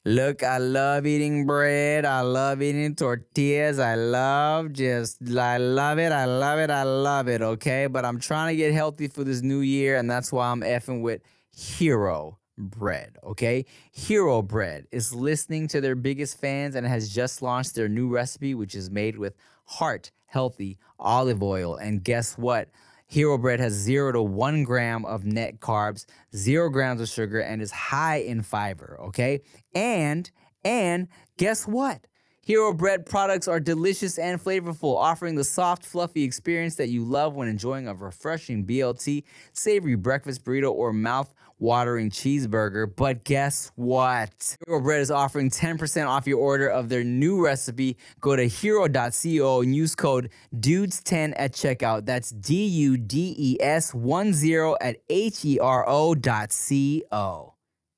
Look, 0.06 0.42
I 0.42 0.58
love 0.58 1.06
eating 1.06 1.46
bread. 1.46 2.04
I 2.04 2.20
love 2.20 2.60
eating 2.60 2.94
tortillas. 2.94 3.78
I 3.78 3.94
love 3.94 4.74
just, 4.74 5.16
I 5.34 5.56
love 5.56 5.98
it. 5.98 6.12
I 6.12 6.26
love 6.26 6.58
it. 6.58 6.68
I 6.68 6.82
love 6.82 7.26
it. 7.26 7.40
Okay. 7.40 7.86
But 7.86 8.04
I'm 8.04 8.20
trying 8.20 8.54
to 8.54 8.56
get 8.56 8.74
healthy 8.74 9.08
for 9.08 9.24
this 9.24 9.40
new 9.40 9.60
year. 9.60 9.96
And 9.96 10.10
that's 10.10 10.30
why 10.30 10.50
I'm 10.50 10.60
effing 10.60 11.00
with 11.00 11.22
Hero 11.56 12.38
Bread. 12.58 13.16
Okay. 13.24 13.64
Hero 13.92 14.42
Bread 14.42 14.86
is 14.92 15.14
listening 15.14 15.68
to 15.68 15.80
their 15.80 15.94
biggest 15.94 16.38
fans 16.38 16.74
and 16.74 16.86
has 16.86 17.08
just 17.08 17.40
launched 17.40 17.74
their 17.74 17.88
new 17.88 18.08
recipe, 18.08 18.54
which 18.54 18.74
is 18.74 18.90
made 18.90 19.16
with 19.16 19.34
heart 19.64 20.10
healthy 20.26 20.76
olive 20.98 21.42
oil. 21.42 21.76
And 21.76 22.04
guess 22.04 22.36
what? 22.36 22.68
Hero 23.14 23.38
Bread 23.38 23.60
has 23.60 23.72
zero 23.74 24.10
to 24.10 24.20
one 24.20 24.64
gram 24.64 25.04
of 25.04 25.24
net 25.24 25.60
carbs, 25.60 26.04
zero 26.34 26.68
grams 26.68 27.00
of 27.00 27.08
sugar, 27.08 27.38
and 27.38 27.62
is 27.62 27.70
high 27.70 28.16
in 28.16 28.42
fiber. 28.42 28.98
Okay, 29.02 29.42
and 29.72 30.28
and 30.64 31.06
guess 31.36 31.64
what? 31.64 32.08
Hero 32.40 32.74
Bread 32.74 33.06
products 33.06 33.46
are 33.46 33.60
delicious 33.60 34.18
and 34.18 34.42
flavorful, 34.42 34.96
offering 34.96 35.36
the 35.36 35.44
soft, 35.44 35.86
fluffy 35.86 36.24
experience 36.24 36.74
that 36.74 36.88
you 36.88 37.04
love 37.04 37.36
when 37.36 37.46
enjoying 37.46 37.86
a 37.86 37.94
refreshing 37.94 38.66
BLT, 38.66 39.22
savory 39.52 39.94
breakfast 39.94 40.44
burrito, 40.44 40.72
or 40.72 40.92
mouth 40.92 41.32
watering 41.58 42.10
cheeseburger. 42.10 42.90
But 42.94 43.24
guess 43.24 43.70
what? 43.74 44.56
Hero 44.66 44.80
Bread 44.80 45.00
is 45.00 45.10
offering 45.10 45.50
10% 45.50 46.06
off 46.06 46.26
your 46.26 46.38
order 46.38 46.68
of 46.68 46.88
their 46.88 47.04
new 47.04 47.44
recipe. 47.44 47.96
Go 48.20 48.36
to 48.36 48.48
hero.co 48.48 49.60
and 49.62 49.74
use 49.74 49.94
code 49.94 50.30
DUDES10 50.54 51.34
at 51.36 51.52
checkout. 51.52 52.06
That's 52.06 52.30
D 52.30 52.64
U 52.66 52.96
D 52.96 53.34
E 53.38 53.56
S 53.60 53.92
10 53.92 54.76
at 54.80 54.96
H 55.08 55.44
E 55.44 55.58
R 55.58 55.84
O 55.88 56.14
dot 56.14 56.52
C 56.52 57.04
O. 57.10 57.54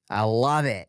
I 0.09 0.23
love 0.23 0.65
it. 0.65 0.89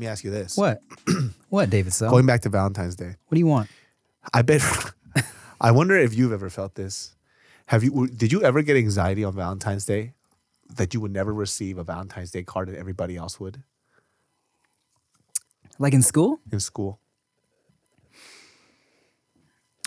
Me 0.00 0.06
ask 0.06 0.24
you 0.24 0.30
this. 0.30 0.56
What? 0.56 0.82
what, 1.48 1.70
David? 1.70 1.92
So, 1.92 2.10
Going 2.10 2.26
back 2.26 2.40
to 2.42 2.48
Valentine's 2.48 2.96
Day, 2.96 3.16
what 3.26 3.34
do 3.34 3.38
you 3.38 3.46
want? 3.46 3.68
I 4.34 4.42
bet. 4.42 4.62
I 5.60 5.70
wonder 5.72 5.96
if 5.96 6.14
you've 6.14 6.32
ever 6.32 6.48
felt 6.50 6.74
this. 6.74 7.14
Have 7.66 7.84
you? 7.84 8.08
Did 8.08 8.32
you 8.32 8.42
ever 8.42 8.62
get 8.62 8.76
anxiety 8.76 9.24
on 9.24 9.34
Valentine's 9.34 9.84
Day 9.84 10.14
that 10.76 10.94
you 10.94 11.00
would 11.00 11.12
never 11.12 11.32
receive 11.34 11.78
a 11.78 11.84
Valentine's 11.84 12.30
Day 12.30 12.42
card 12.42 12.68
that 12.68 12.76
everybody 12.78 13.16
else 13.16 13.38
would 13.40 13.62
Like 15.78 15.92
in 15.94 16.02
school? 16.02 16.40
in 16.50 16.60
school? 16.60 17.00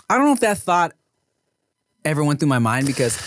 I 0.08 0.16
don't 0.16 0.26
know 0.26 0.32
if 0.32 0.40
that 0.40 0.58
thought 0.58 0.92
ever 2.04 2.22
went 2.22 2.38
through 2.40 2.50
my 2.50 2.58
mind 2.58 2.86
because 2.86 3.18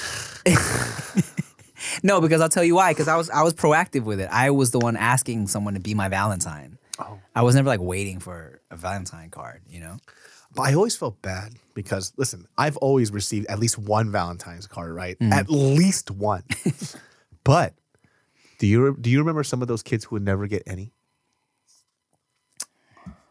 no, 2.04 2.22
because 2.22 2.42
I'll 2.42 2.50
tell 2.50 2.64
you 2.64 2.76
why. 2.76 2.92
Because 2.92 3.08
I 3.08 3.16
was 3.16 3.30
I 3.30 3.44
was 3.44 3.54
proactive 3.54 4.04
with 4.04 4.20
it. 4.20 4.30
I 4.32 4.52
was 4.52 4.72
the 4.72 4.80
one 4.80 4.96
asking 4.96 5.48
someone 5.48 5.74
to 5.74 5.80
be 5.80 5.94
my 5.94 6.10
Valentine. 6.10 6.77
Oh. 7.00 7.20
I 7.36 7.42
was 7.44 7.56
never 7.56 7.68
like 7.68 7.80
waiting 7.80 8.20
for 8.20 8.62
a 8.72 8.76
Valentine 8.76 9.30
card. 9.30 9.62
You 9.70 9.80
know. 9.80 9.98
But 10.56 10.64
I 10.64 10.74
always 10.74 10.96
felt 10.96 11.22
bad 11.22 11.54
because 11.74 12.14
listen, 12.18 12.48
I've 12.58 12.78
always 12.78 13.12
received 13.12 13.48
at 13.48 13.60
least 13.60 13.78
one 13.78 14.12
Valentine's 14.12 14.66
card, 14.66 14.94
right? 14.94 15.18
At 15.22 15.50
least 15.50 16.10
one. 16.10 16.44
but 17.44 17.74
do 18.58 18.68
you 18.68 18.98
do 19.00 19.10
you 19.10 19.20
remember 19.20 19.44
some 19.44 19.62
of 19.62 19.68
those 19.68 19.84
kids 19.84 20.06
who 20.06 20.16
would 20.16 20.24
never 20.24 20.48
get 20.48 20.64
any? 20.66 20.94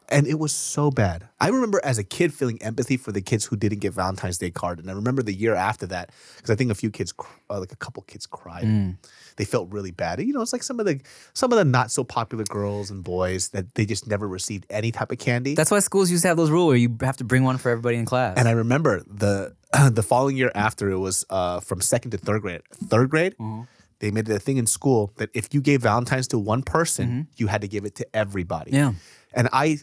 and 0.09 0.27
it 0.27 0.39
was 0.39 0.53
so 0.53 0.91
bad. 0.91 1.29
I 1.41 1.49
remember 1.49 1.81
as 1.83 1.99
a 1.99 2.05
kid 2.05 2.33
feeling 2.33 2.61
empathy 2.63 2.97
for 2.97 3.13
the 3.13 3.21
kids 3.21 3.45
who 3.45 3.57
didn't 3.57 3.81
get 3.81 3.93
Valentine's 3.93 4.39
Day 4.39 4.51
card, 4.51 4.79
and 4.79 4.91
I 4.91 4.93
remember 4.93 5.23
the 5.23 5.33
year 5.33 5.55
after 5.55 5.87
that 5.87 6.11
because 6.37 6.51
I 6.51 6.55
think 6.55 6.71
a 6.71 6.75
few 6.75 6.91
kids, 6.91 7.13
uh, 7.51 7.59
like 7.61 7.73
a 7.73 7.77
couple 7.77 8.03
kids, 8.05 8.27
cried. 8.27 8.65
Mm. 8.65 8.97
They 9.37 9.44
felt 9.44 9.70
really 9.70 9.90
bad. 9.90 10.20
You 10.20 10.33
know, 10.33 10.40
it's 10.40 10.53
like 10.53 10.62
some 10.62 10.81
of 10.81 10.87
the 10.87 11.01
some 11.35 11.53
of 11.53 11.59
the 11.59 11.64
not 11.64 11.90
so 11.90 12.05
popular 12.05 12.44
girls 12.44 12.90
and 12.90 13.05
boys 13.05 13.51
that 13.51 13.75
they 13.75 13.85
just 13.87 14.07
never 14.07 14.27
received 14.27 14.66
any 14.70 14.90
type 14.92 15.12
of 15.12 15.18
candy. 15.18 15.55
That's 15.55 15.70
why 15.70 15.79
schools 15.81 16.11
used 16.11 16.22
to 16.22 16.29
have 16.29 16.37
those 16.37 16.51
rules 16.51 16.68
where 16.68 16.77
you 16.77 16.96
have 17.03 17.16
to 17.18 17.25
bring 17.25 17.44
one 17.44 17.59
for 17.59 17.70
everybody 17.70 17.96
in 17.96 18.05
class. 18.07 18.38
and 18.38 18.49
I 18.49 18.53
remember 18.53 19.03
the 19.07 19.55
the 19.92 20.03
following 20.03 20.37
year 20.37 20.51
after 20.55 20.90
it 20.90 20.99
was 20.99 21.25
uh, 21.31 21.61
from 21.61 21.81
second 21.81 22.12
to 22.12 22.18
third 22.18 22.42
grade. 22.42 22.62
Third 22.88 23.11
grade, 23.11 23.35
Mm-hmm. 23.38 23.62
they 23.99 24.11
made 24.11 24.29
it 24.29 24.35
a 24.35 24.38
thing 24.38 24.57
in 24.57 24.66
school 24.66 25.12
that 25.16 25.29
if 25.35 25.53
you 25.53 25.61
gave 25.61 25.83
Valentine's 25.83 26.29
to 26.29 26.38
one 26.38 26.62
person, 26.62 27.29
you 27.37 27.46
had 27.49 27.61
to 27.61 27.68
give 27.68 27.85
it 27.85 27.94
to 27.96 28.07
everybody. 28.16 28.70
Mm-hmm. 28.72 28.77
Yeah. 28.77 28.92
And 29.35 29.49
I, 29.53 29.79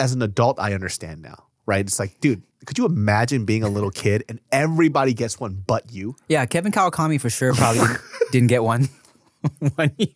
as 0.00 0.12
an 0.12 0.22
adult, 0.22 0.58
I 0.58 0.72
understand 0.72 1.20
now, 1.22 1.44
right? 1.66 1.80
It's 1.84 1.98
like, 1.98 2.20
dude, 2.20 2.42
could 2.64 2.78
you 2.78 2.86
imagine 2.86 3.44
being 3.44 3.62
a 3.62 3.68
little 3.68 3.90
kid 3.90 4.24
and 4.28 4.40
everybody 4.50 5.12
gets 5.14 5.38
one 5.38 5.62
but 5.66 5.92
you? 5.92 6.16
yeah, 6.28 6.46
Kevin 6.46 6.72
Kawakami 6.72 7.20
for 7.20 7.30
sure 7.30 7.52
probably 7.54 7.80
didn't, 7.80 8.00
didn't 8.32 8.48
get 8.48 8.62
one 8.64 8.88
one 9.76 9.92
year. 9.98 10.08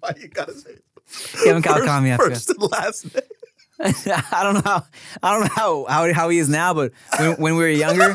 Why 0.00 0.14
you 0.20 0.28
gotta 0.28 0.54
say? 0.54 0.76
Kevin 1.44 1.62
Kawakami, 1.62 2.16
forgot. 2.16 2.28
first 2.28 2.50
and 2.50 2.62
last 2.70 3.14
name. 3.14 3.22
I 4.32 4.42
don't 4.42 4.54
know 4.54 4.62
how 4.64 4.84
I 5.22 5.32
don't 5.32 5.40
know 5.42 5.54
how 5.54 5.84
how, 5.88 6.12
how 6.12 6.28
he 6.28 6.38
is 6.38 6.48
now, 6.48 6.72
but 6.74 6.92
when, 7.18 7.32
when 7.32 7.56
we 7.56 7.62
were 7.62 7.68
younger, 7.68 8.14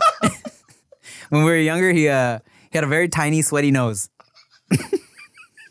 when 1.29 1.43
we 1.43 1.51
were 1.51 1.57
younger, 1.57 1.91
he 1.91 2.07
uh 2.07 2.39
he 2.71 2.77
had 2.77 2.83
a 2.83 2.87
very 2.87 3.09
tiny, 3.09 3.41
sweaty 3.41 3.71
nose. 3.71 4.09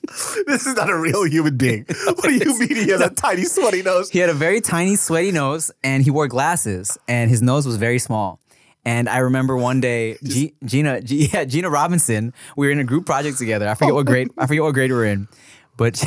This 0.47 0.67
is 0.67 0.77
not 0.77 0.91
a 0.91 0.97
real 0.99 1.25
human 1.25 1.57
being. 1.57 1.87
What 2.05 2.23
do 2.23 2.35
you 2.35 2.59
mean 2.59 2.77
he 2.77 2.91
has 2.91 3.01
a 3.01 3.11
tiny 3.11 3.45
sweaty 3.45 3.83
nose? 3.83 4.11
He 4.11 4.19
had 4.19 4.31
a 4.31 4.35
very 4.35 4.61
tiny, 4.61 4.97
sweaty 4.97 5.33
nose, 5.33 5.71
and 5.83 6.03
he 6.03 6.11
wore 6.11 6.29
glasses, 6.29 6.97
and 7.09 7.31
his 7.31 7.43
nose 7.43 7.67
was 7.67 7.77
very 7.77 7.99
small. 7.99 8.41
And 8.85 9.09
I 9.09 9.19
remember 9.19 9.57
one 9.57 9.81
day, 9.81 10.17
G- 10.25 10.55
Gina, 10.65 11.01
G- 11.01 11.29
yeah, 11.33 11.45
Gina 11.45 11.69
Robinson, 11.69 12.33
we 12.57 12.67
were 12.67 12.73
in 12.73 12.79
a 12.79 12.85
group 12.85 13.07
project 13.07 13.39
together. 13.39 13.69
I 13.69 13.75
forget 13.75 13.95
what 13.95 14.01
oh. 14.01 14.05
grade, 14.05 14.31
I 14.39 14.47
forget 14.47 14.63
what 14.63 14.75
grade 14.75 14.91
we 14.91 14.97
were 14.97 15.05
in, 15.05 15.29
but 15.77 16.03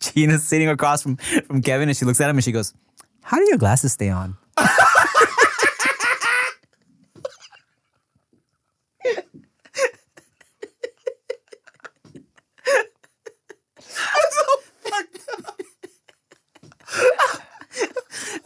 Gina's 0.00 0.44
sitting 0.44 0.68
across 0.68 1.02
from 1.02 1.16
from 1.16 1.62
Kevin, 1.62 1.88
and 1.88 1.96
she 1.96 2.04
looks 2.04 2.20
at 2.20 2.28
him 2.28 2.36
and 2.36 2.44
she 2.44 2.52
goes, 2.52 2.74
"How 3.22 3.36
do 3.38 3.46
your 3.48 3.58
glasses 3.58 3.92
stay 3.92 4.10
on?" 4.10 4.36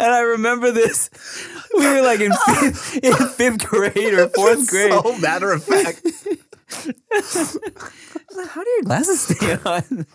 And 0.03 0.11
I 0.11 0.21
remember 0.21 0.71
this. 0.73 1.09
We 1.75 1.87
were 1.87 2.03
like 2.03 2.21
in 2.21 2.33
fifth, 2.33 2.97
in 3.03 3.15
fifth 3.15 3.67
grade 3.67 4.13
or 4.13 4.29
fourth 4.29 4.69
grade. 4.69 4.93
So 4.93 5.17
matter 5.17 5.53
of 5.53 5.65
fact. 5.65 6.03
How 6.71 8.63
do 8.63 8.71
your 8.71 8.83
glasses 8.83 9.23
stay 9.23 9.55
on? 9.65 10.07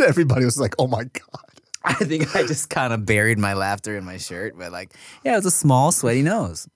Everybody 0.00 0.46
was 0.46 0.58
like, 0.58 0.74
oh 0.78 0.86
my 0.86 1.04
God. 1.04 1.44
I 1.84 1.92
think 1.92 2.34
I 2.34 2.46
just 2.46 2.70
kind 2.70 2.94
of 2.94 3.04
buried 3.04 3.38
my 3.38 3.52
laughter 3.52 3.94
in 3.94 4.06
my 4.06 4.16
shirt, 4.16 4.56
but 4.56 4.72
like, 4.72 4.94
yeah, 5.22 5.34
it 5.34 5.36
was 5.36 5.44
a 5.44 5.50
small, 5.50 5.92
sweaty 5.92 6.22
nose. 6.22 6.66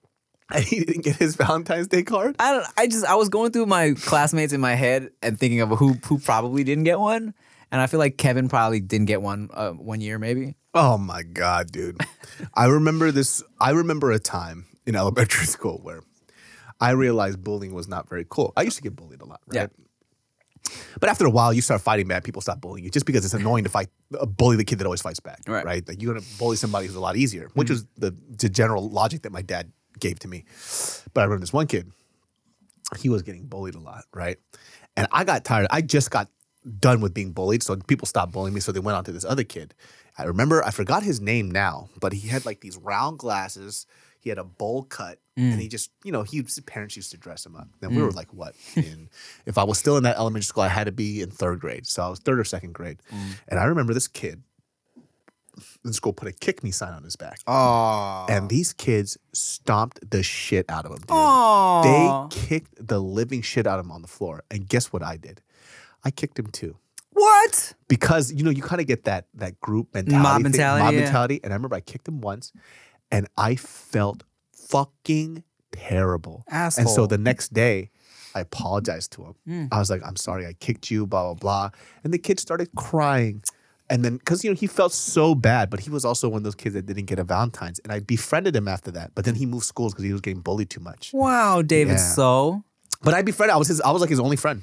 And 0.52 0.62
he 0.62 0.85
didn't 0.85 1.05
get 1.05 1.16
his 1.16 1.35
Valentine's 1.35 1.88
Day 1.88 2.02
card? 2.02 2.37
I 2.38 2.52
don't. 2.52 2.66
I 2.76 2.87
just 2.88 3.07
I 3.07 3.14
was 3.14 3.31
going 3.31 3.52
through 3.52 3.66
my 3.66 3.94
classmates 3.94 4.52
in 4.52 4.61
my 4.61 4.74
head 4.74 5.12
and 5.22 5.40
thinking 5.40 5.62
of 5.62 5.70
who 5.70 5.94
who 6.05 6.18
probably 6.18 6.62
didn't 6.62 6.85
get 6.85 7.00
one, 7.00 7.33
and 7.72 7.81
I 7.81 7.87
feel 7.87 8.00
like 8.00 8.18
Kevin 8.18 8.50
probably 8.50 8.81
didn't 8.81 9.07
get 9.07 9.22
one 9.22 9.48
uh, 9.55 9.70
one 9.70 10.02
year 10.02 10.18
maybe. 10.18 10.57
Oh 10.79 10.99
my 10.99 11.23
God, 11.23 11.73
dude. 11.73 12.01
I 12.55 12.67
remember 12.67 13.11
this. 13.11 13.43
I 13.61 13.71
remember 13.71 14.11
a 14.12 14.19
time 14.19 14.67
in 14.87 14.95
elementary 15.03 15.47
school 15.47 15.81
where 15.83 16.03
I 16.81 16.91
realized 16.91 17.43
bullying 17.43 17.73
was 17.75 17.89
not 17.89 18.09
very 18.09 18.27
cool. 18.29 18.53
I 18.57 18.62
used 18.62 18.77
to 18.77 18.83
get 18.83 18.95
bullied 18.95 19.23
a 19.23 19.25
lot, 19.25 19.41
right? 19.47 19.71
But 21.01 21.09
after 21.09 21.25
a 21.25 21.31
while, 21.31 21.53
you 21.53 21.62
start 21.62 21.81
fighting 21.81 22.09
back. 22.09 22.25
People 22.25 22.43
stop 22.43 22.61
bullying 22.61 22.85
you 22.85 22.91
just 22.91 23.07
because 23.07 23.25
it's 23.25 23.35
annoying 23.35 23.65
to 23.65 23.71
fight, 23.71 23.89
uh, 24.19 24.27
bully 24.27 24.57
the 24.57 24.65
kid 24.65 24.79
that 24.81 24.85
always 24.85 25.01
fights 25.01 25.21
back, 25.21 25.41
Right. 25.47 25.65
right? 25.65 25.89
Like 25.89 26.03
you're 26.03 26.12
gonna 26.12 26.27
bully 26.39 26.57
somebody 26.57 26.87
who's 26.87 26.97
a 26.97 27.01
lot 27.01 27.17
easier, 27.17 27.51
which 27.55 27.71
was 27.71 27.87
the, 27.97 28.15
the 28.37 28.49
general 28.49 28.89
logic 28.91 29.23
that 29.23 29.33
my 29.33 29.43
dad 29.43 29.73
gave 29.99 30.19
to 30.21 30.29
me. 30.29 30.45
But 31.15 31.21
I 31.21 31.25
remember 31.25 31.41
this 31.43 31.53
one 31.53 31.69
kid, 31.69 31.91
he 32.99 33.09
was 33.09 33.23
getting 33.23 33.47
bullied 33.47 33.77
a 33.77 33.81
lot, 33.81 34.05
right? 34.12 34.39
And 34.97 35.07
I 35.12 35.25
got 35.25 35.45
tired. 35.45 35.69
I 35.71 35.83
just 35.83 36.11
got 36.11 36.29
done 36.81 37.01
with 37.01 37.15
being 37.15 37.31
bullied, 37.33 37.62
so 37.62 37.77
people 37.77 38.07
stopped 38.07 38.33
bullying 38.33 38.53
me. 38.53 38.61
So 38.61 38.73
they 38.73 38.81
went 38.81 38.97
on 38.97 39.05
to 39.05 39.12
this 39.12 39.25
other 39.25 39.45
kid. 39.45 39.73
I 40.18 40.24
remember, 40.24 40.64
I 40.64 40.70
forgot 40.70 41.02
his 41.02 41.20
name 41.20 41.50
now, 41.50 41.88
but 42.00 42.12
he 42.12 42.29
had 42.29 42.46
like 42.46 42.61
these 42.61 42.76
round 42.76 43.18
glasses. 43.18 43.87
He 44.20 44.31
had 44.31 44.38
a 44.38 44.44
bowl 44.44 44.83
cut, 44.83 45.20
and 45.37 45.61
he 45.61 45.68
mm. 45.68 45.70
just, 45.70 45.90
you 46.02 46.11
know, 46.11 46.24
he 46.24 46.38
his 46.42 46.59
parents 46.61 46.96
used 46.96 47.12
to 47.12 47.16
dress 47.16 47.46
him 47.46 47.55
up. 47.55 47.68
And 47.81 47.94
we 47.94 48.02
were 48.02 48.11
mm. 48.11 48.16
like, 48.16 48.33
what? 48.35 48.57
In 48.76 49.09
if 49.44 49.57
I 49.57 49.62
was 49.62 49.79
still 49.79 49.96
in 49.96 50.02
that 50.02 50.16
elementary 50.16 50.46
school, 50.46 50.64
I 50.64 50.68
had 50.68 50.85
to 50.85 50.92
be 50.92 51.22
in 51.22 51.31
third 51.31 51.61
grade, 51.61 51.87
so 51.87 52.02
I 52.02 52.09
was 52.09 52.18
third 52.18 52.40
or 52.40 52.44
second 52.44 52.72
grade. 52.72 52.98
Mm. 53.14 53.38
And 53.48 53.61
I 53.61 53.64
remember 53.64 53.94
this 53.94 54.09
kid 54.09 54.42
in 55.85 55.92
school 55.92 56.12
put 56.12 56.29
a 56.29 56.33
kick 56.33 56.62
me 56.62 56.70
sign 56.70 56.92
on 56.92 57.02
his 57.02 57.16
back. 57.16 57.40
Oh, 57.46 58.26
And 58.29 58.48
these 58.48 58.72
kids 58.72 59.16
stomped 59.33 60.11
the 60.11 60.22
shit 60.22 60.66
out 60.68 60.85
of 60.85 60.92
him, 60.92 60.98
dude. 60.98 61.11
Aw. 61.11 61.83
They 61.83 62.37
kicked 62.37 62.87
the 62.87 63.00
living 63.00 63.42
shit 63.42 63.66
out 63.66 63.79
of 63.79 63.87
him 63.87 63.92
on 63.92 64.02
the 64.02 64.09
floor. 64.09 64.42
And 64.50 64.68
guess 64.68 64.92
what 64.92 65.02
I 65.02 65.16
did? 65.16 65.40
I 66.05 66.11
kicked 66.11 66.38
him 66.38 66.48
too. 66.48 66.76
What? 67.16 67.72
Because 67.88 68.33
you 68.33 68.42
know, 68.44 68.50
you 68.50 68.62
kind 68.62 68.81
of 68.81 68.87
get 68.87 69.05
that 69.05 69.26
that 69.35 69.59
group 69.61 69.94
mentality. 69.94 70.22
Mob 70.22 70.37
thing, 70.37 70.42
mentality, 70.42 70.85
mob 70.85 70.94
yeah. 70.94 71.00
mentality. 71.00 71.40
And 71.42 71.52
I 71.52 71.57
remember 71.57 71.76
I 71.76 71.81
kicked 71.81 72.07
him 72.07 72.20
once 72.20 72.52
and 73.11 73.26
I 73.37 73.57
felt 73.57 74.22
fucking 74.52 75.42
terrible. 75.72 76.44
Asshole. 76.50 76.83
And 76.83 76.90
so 76.90 77.07
the 77.07 77.18
next 77.18 77.55
day, 77.55 77.90
I 78.35 78.40
apologized 78.40 79.12
to 79.12 79.24
him. 79.24 79.35
Hmm. 79.46 79.66
I 79.72 79.79
was 79.79 79.88
like, 79.88 80.02
I'm 80.05 80.16
sorry, 80.16 80.46
I 80.46 80.52
kicked 80.52 80.90
you, 80.90 81.07
blah, 81.07 81.22
blah, 81.24 81.35
blah. 81.35 81.70
And 82.05 82.12
the 82.12 82.18
kid 82.18 82.38
started 82.38 82.68
crying. 82.76 83.42
And 83.88 84.05
then, 84.05 84.16
because, 84.16 84.44
you 84.44 84.50
know, 84.50 84.57
he 84.57 84.66
felt 84.66 84.92
so 84.92 85.35
bad, 85.35 85.70
but 85.70 85.81
he 85.81 85.90
was 85.90 86.05
also 86.05 86.29
one 86.29 86.38
of 86.38 86.44
those 86.44 86.57
kids 86.57 86.74
that 86.74 86.87
didn't 86.87 87.07
get 87.07 87.18
a 87.18 87.24
Valentine's. 87.24 87.79
And 87.79 87.92
I 87.92 88.00
befriended 88.00 88.55
him 88.55 88.68
after 88.68 88.90
that. 88.90 89.12
But 89.14 89.24
then 89.24 89.37
he 89.37 89.46
moved 89.46 89.64
schools 89.64 89.94
because 89.94 90.05
he 90.05 90.12
was 90.12 90.20
getting 90.20 90.42
bullied 90.42 90.68
too 90.68 90.81
much. 90.81 91.12
Wow, 91.14 91.62
David. 91.62 91.92
Yeah. 91.92 91.98
So 91.98 92.64
But 93.03 93.15
I 93.15 93.23
befriended, 93.23 93.55
I 93.55 93.59
was 93.59 93.69
his, 93.69 93.81
I 93.81 93.91
was 93.91 94.01
like 94.01 94.11
his 94.11 94.21
only 94.21 94.37
friend. 94.37 94.63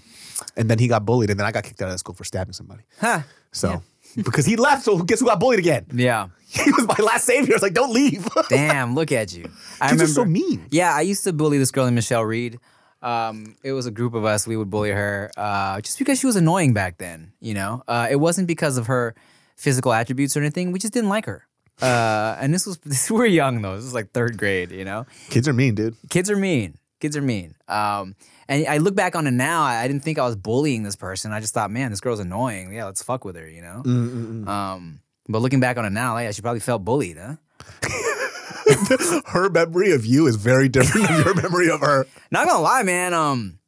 And 0.57 0.69
then 0.69 0.79
he 0.79 0.87
got 0.87 1.05
bullied. 1.05 1.29
And 1.29 1.39
then 1.39 1.45
I 1.45 1.51
got 1.51 1.63
kicked 1.63 1.81
out 1.81 1.89
of 1.91 1.99
school 1.99 2.15
for 2.15 2.23
stabbing 2.23 2.53
somebody. 2.53 2.83
huh? 2.99 3.21
So, 3.51 3.81
because 4.23 4.45
he 4.45 4.55
left, 4.55 4.83
so 4.83 4.97
guess 5.03 5.19
who 5.19 5.25
got 5.27 5.39
bullied 5.39 5.59
again? 5.59 5.85
Yeah. 5.93 6.27
He 6.53 6.71
was 6.71 6.85
my 6.87 7.03
last 7.03 7.25
savior. 7.25 7.53
I 7.53 7.55
was 7.55 7.63
like, 7.63 7.73
don't 7.73 7.91
leave. 7.91 8.27
Damn, 8.49 8.93
look 8.93 9.11
at 9.11 9.35
you. 9.35 9.45
I 9.81 9.89
Kids 9.89 10.01
remember. 10.01 10.13
so 10.13 10.25
mean. 10.25 10.67
Yeah, 10.69 10.93
I 10.93 11.01
used 11.01 11.23
to 11.23 11.33
bully 11.33 11.57
this 11.57 11.71
girl 11.71 11.85
named 11.85 11.95
Michelle 11.95 12.23
Reed. 12.23 12.59
Um, 13.01 13.55
it 13.63 13.71
was 13.73 13.87
a 13.87 13.91
group 13.91 14.13
of 14.13 14.23
us. 14.23 14.45
We 14.45 14.55
would 14.55 14.69
bully 14.69 14.91
her 14.91 15.31
uh, 15.35 15.81
just 15.81 15.97
because 15.97 16.19
she 16.19 16.27
was 16.27 16.35
annoying 16.35 16.73
back 16.75 16.99
then. 16.99 17.33
You 17.41 17.55
know, 17.55 17.81
uh, 17.87 18.07
it 18.11 18.17
wasn't 18.17 18.47
because 18.47 18.77
of 18.77 18.85
her 18.85 19.15
physical 19.55 19.93
attributes 19.93 20.37
or 20.37 20.41
anything. 20.41 20.71
We 20.71 20.77
just 20.77 20.93
didn't 20.93 21.09
like 21.09 21.25
her. 21.25 21.47
Uh, 21.81 22.37
and 22.39 22.53
this 22.53 22.67
was 22.67 22.77
this, 22.85 23.09
we 23.09 23.17
were 23.17 23.25
young 23.25 23.63
though. 23.63 23.75
This 23.75 23.85
was 23.85 23.95
like 23.95 24.11
third 24.11 24.37
grade. 24.37 24.71
You 24.71 24.85
know, 24.85 25.07
Kids 25.31 25.47
are 25.47 25.53
mean, 25.53 25.73
dude. 25.73 25.95
kids 26.11 26.29
are 26.29 26.37
mean. 26.37 26.75
Kids 27.03 27.17
are 27.17 27.21
mean. 27.21 27.53
Um, 27.67 28.15
and 28.47 28.65
I 28.65 28.77
look 28.77 28.95
back 28.95 29.13
on 29.17 29.27
it 29.27 29.31
now. 29.31 29.63
I 29.63 29.81
I 29.83 29.87
didn't 29.89 30.03
think 30.03 30.17
I 30.17 30.25
was 30.25 30.37
bullying 30.37 30.83
this 30.83 30.95
person. 30.95 31.33
I 31.33 31.41
just 31.41 31.53
thought, 31.53 31.69
man, 31.69 31.91
this 31.91 31.99
girl's 31.99 32.21
annoying. 32.21 32.71
Yeah, 32.73 32.85
let's 32.85 33.03
fuck 33.03 33.25
with 33.25 33.35
her. 33.35 33.45
You 33.45 33.61
know. 33.61 33.81
Mm, 33.85 34.47
Um, 34.47 34.99
but 35.27 35.41
looking 35.41 35.59
back 35.59 35.75
on 35.77 35.83
it 35.83 35.89
now, 35.89 36.17
yeah, 36.17 36.31
she 36.31 36.41
probably 36.41 36.61
felt 36.61 36.85
bullied, 36.85 37.17
huh? 37.17 37.35
Her 39.25 39.49
memory 39.49 39.91
of 39.91 40.05
you 40.05 40.27
is 40.27 40.37
very 40.37 40.69
different 40.69 41.07
than 41.09 41.25
your 41.25 41.33
memory 41.35 41.69
of 41.69 41.81
her. 41.81 42.07
Not 42.31 42.47
gonna 42.47 42.61
lie, 42.63 42.83
man. 42.83 43.13
Um, 43.13 43.59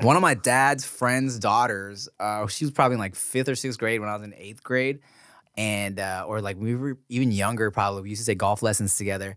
one 0.00 0.14
of 0.14 0.22
my 0.22 0.34
dad's 0.34 0.84
friends' 0.84 1.38
daughters, 1.40 2.08
uh, 2.20 2.46
she 2.46 2.64
was 2.64 2.70
probably 2.72 2.94
in 2.94 3.00
like 3.00 3.16
fifth 3.16 3.48
or 3.48 3.56
sixth 3.56 3.78
grade 3.80 3.98
when 4.00 4.08
I 4.08 4.14
was 4.14 4.22
in 4.22 4.32
eighth 4.34 4.62
grade, 4.62 5.00
and 5.56 5.98
uh, 5.98 6.24
or 6.28 6.40
like 6.40 6.56
we 6.56 6.76
were 6.76 6.98
even 7.08 7.32
younger. 7.32 7.70
Probably 7.72 8.02
we 8.02 8.10
used 8.10 8.22
to 8.24 8.26
take 8.30 8.38
golf 8.38 8.62
lessons 8.62 8.96
together, 8.96 9.36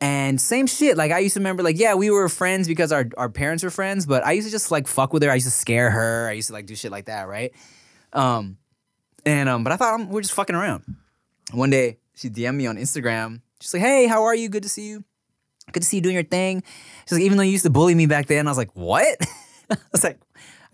and 0.00 0.40
same 0.40 0.66
shit. 0.66 0.96
Like 0.96 1.12
I 1.12 1.20
used 1.20 1.34
to 1.34 1.40
remember, 1.40 1.62
like 1.62 1.78
yeah, 1.78 1.94
we 1.94 2.10
were 2.10 2.28
friends 2.28 2.68
because 2.68 2.92
our 2.92 3.08
our 3.16 3.28
parents 3.28 3.64
were 3.64 3.70
friends, 3.70 4.06
but 4.06 4.24
I 4.24 4.32
used 4.32 4.46
to 4.46 4.52
just 4.52 4.70
like 4.70 4.86
fuck 4.86 5.12
with 5.12 5.22
her. 5.22 5.30
I 5.30 5.34
used 5.34 5.46
to 5.46 5.52
scare 5.52 5.90
her. 5.90 6.28
I 6.28 6.32
used 6.32 6.48
to 6.48 6.52
like 6.52 6.66
do 6.66 6.74
shit 6.74 6.90
like 6.90 7.06
that, 7.06 7.28
right? 7.28 7.52
Um, 8.12 8.58
and 9.24 9.48
um, 9.48 9.64
but 9.64 9.72
I 9.72 9.76
thought 9.76 10.08
we're 10.08 10.22
just 10.22 10.34
fucking 10.34 10.56
around. 10.56 10.84
One 11.52 11.70
day 11.70 11.98
she 12.14 12.30
DM'd 12.30 12.56
me 12.56 12.66
on 12.66 12.76
Instagram. 12.76 13.40
She's 13.60 13.74
like, 13.74 13.82
"Hey, 13.82 14.06
how 14.06 14.24
are 14.24 14.34
you? 14.34 14.48
Good 14.48 14.64
to 14.64 14.68
see 14.68 14.86
you. 14.86 15.04
Good 15.72 15.80
to 15.80 15.86
see 15.86 15.96
you 15.96 16.02
doing 16.02 16.14
your 16.14 16.24
thing." 16.24 16.62
She's 17.06 17.18
like, 17.18 17.22
"Even 17.22 17.38
though 17.38 17.44
you 17.44 17.52
used 17.52 17.64
to 17.64 17.70
bully 17.70 17.94
me 17.94 18.06
back 18.06 18.26
then," 18.26 18.46
I 18.46 18.50
was 18.50 18.58
like, 18.58 18.74
"What?" 18.74 19.16
I 19.70 19.76
was 19.92 20.04
like, 20.04 20.18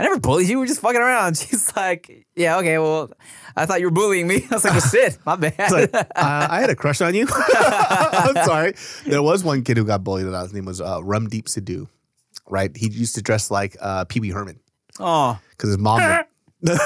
"I 0.01 0.05
never 0.05 0.19
bullied 0.19 0.49
you. 0.49 0.59
We're 0.59 0.67
just 0.67 0.81
fucking 0.81 1.01
around." 1.01 1.37
She's 1.39 1.75
like, 1.77 2.27
"Yeah, 2.35 2.57
okay. 2.59 2.79
Well, 2.79 3.13
I 3.55 3.67
thought 3.67 3.81
you 3.81 3.87
were 3.87 3.93
bullying 3.93 4.27
me." 4.27 4.47
I 4.51 4.55
was 4.55 4.65
like, 4.65 4.73
"Well, 4.73 4.81
shit, 4.81 5.19
my 5.27 5.37
bad." 5.37 5.71
Like, 5.71 5.95
uh, 5.95 6.05
I 6.17 6.61
had 6.61 6.71
a 6.71 6.75
crush 6.75 7.01
on 7.01 7.15
you. 7.15 7.27
I'm 7.31 8.35
sorry. 8.47 8.75
There 9.05 9.23
was 9.23 9.45
one 9.45 9.63
kid 9.63 9.77
who 9.77 9.85
got 9.85 10.03
bullied, 10.03 10.27
and 10.27 10.35
his 10.35 10.55
name 10.55 10.65
was 10.65 10.81
uh, 10.81 10.99
Rumdeep 11.01 11.45
Sidhu. 11.45 11.89
Right? 12.49 12.75
He 12.77 12.89
used 12.89 13.15
to 13.15 13.23
dress 13.23 13.51
like 13.51 13.77
uh, 13.81 14.07
Pee 14.07 14.19
Wee 14.21 14.31
Herman 14.31 14.59
oh, 14.99 15.39
because 15.51 15.69
his 15.69 15.79
mom, 15.79 16.03
would- 16.03 16.79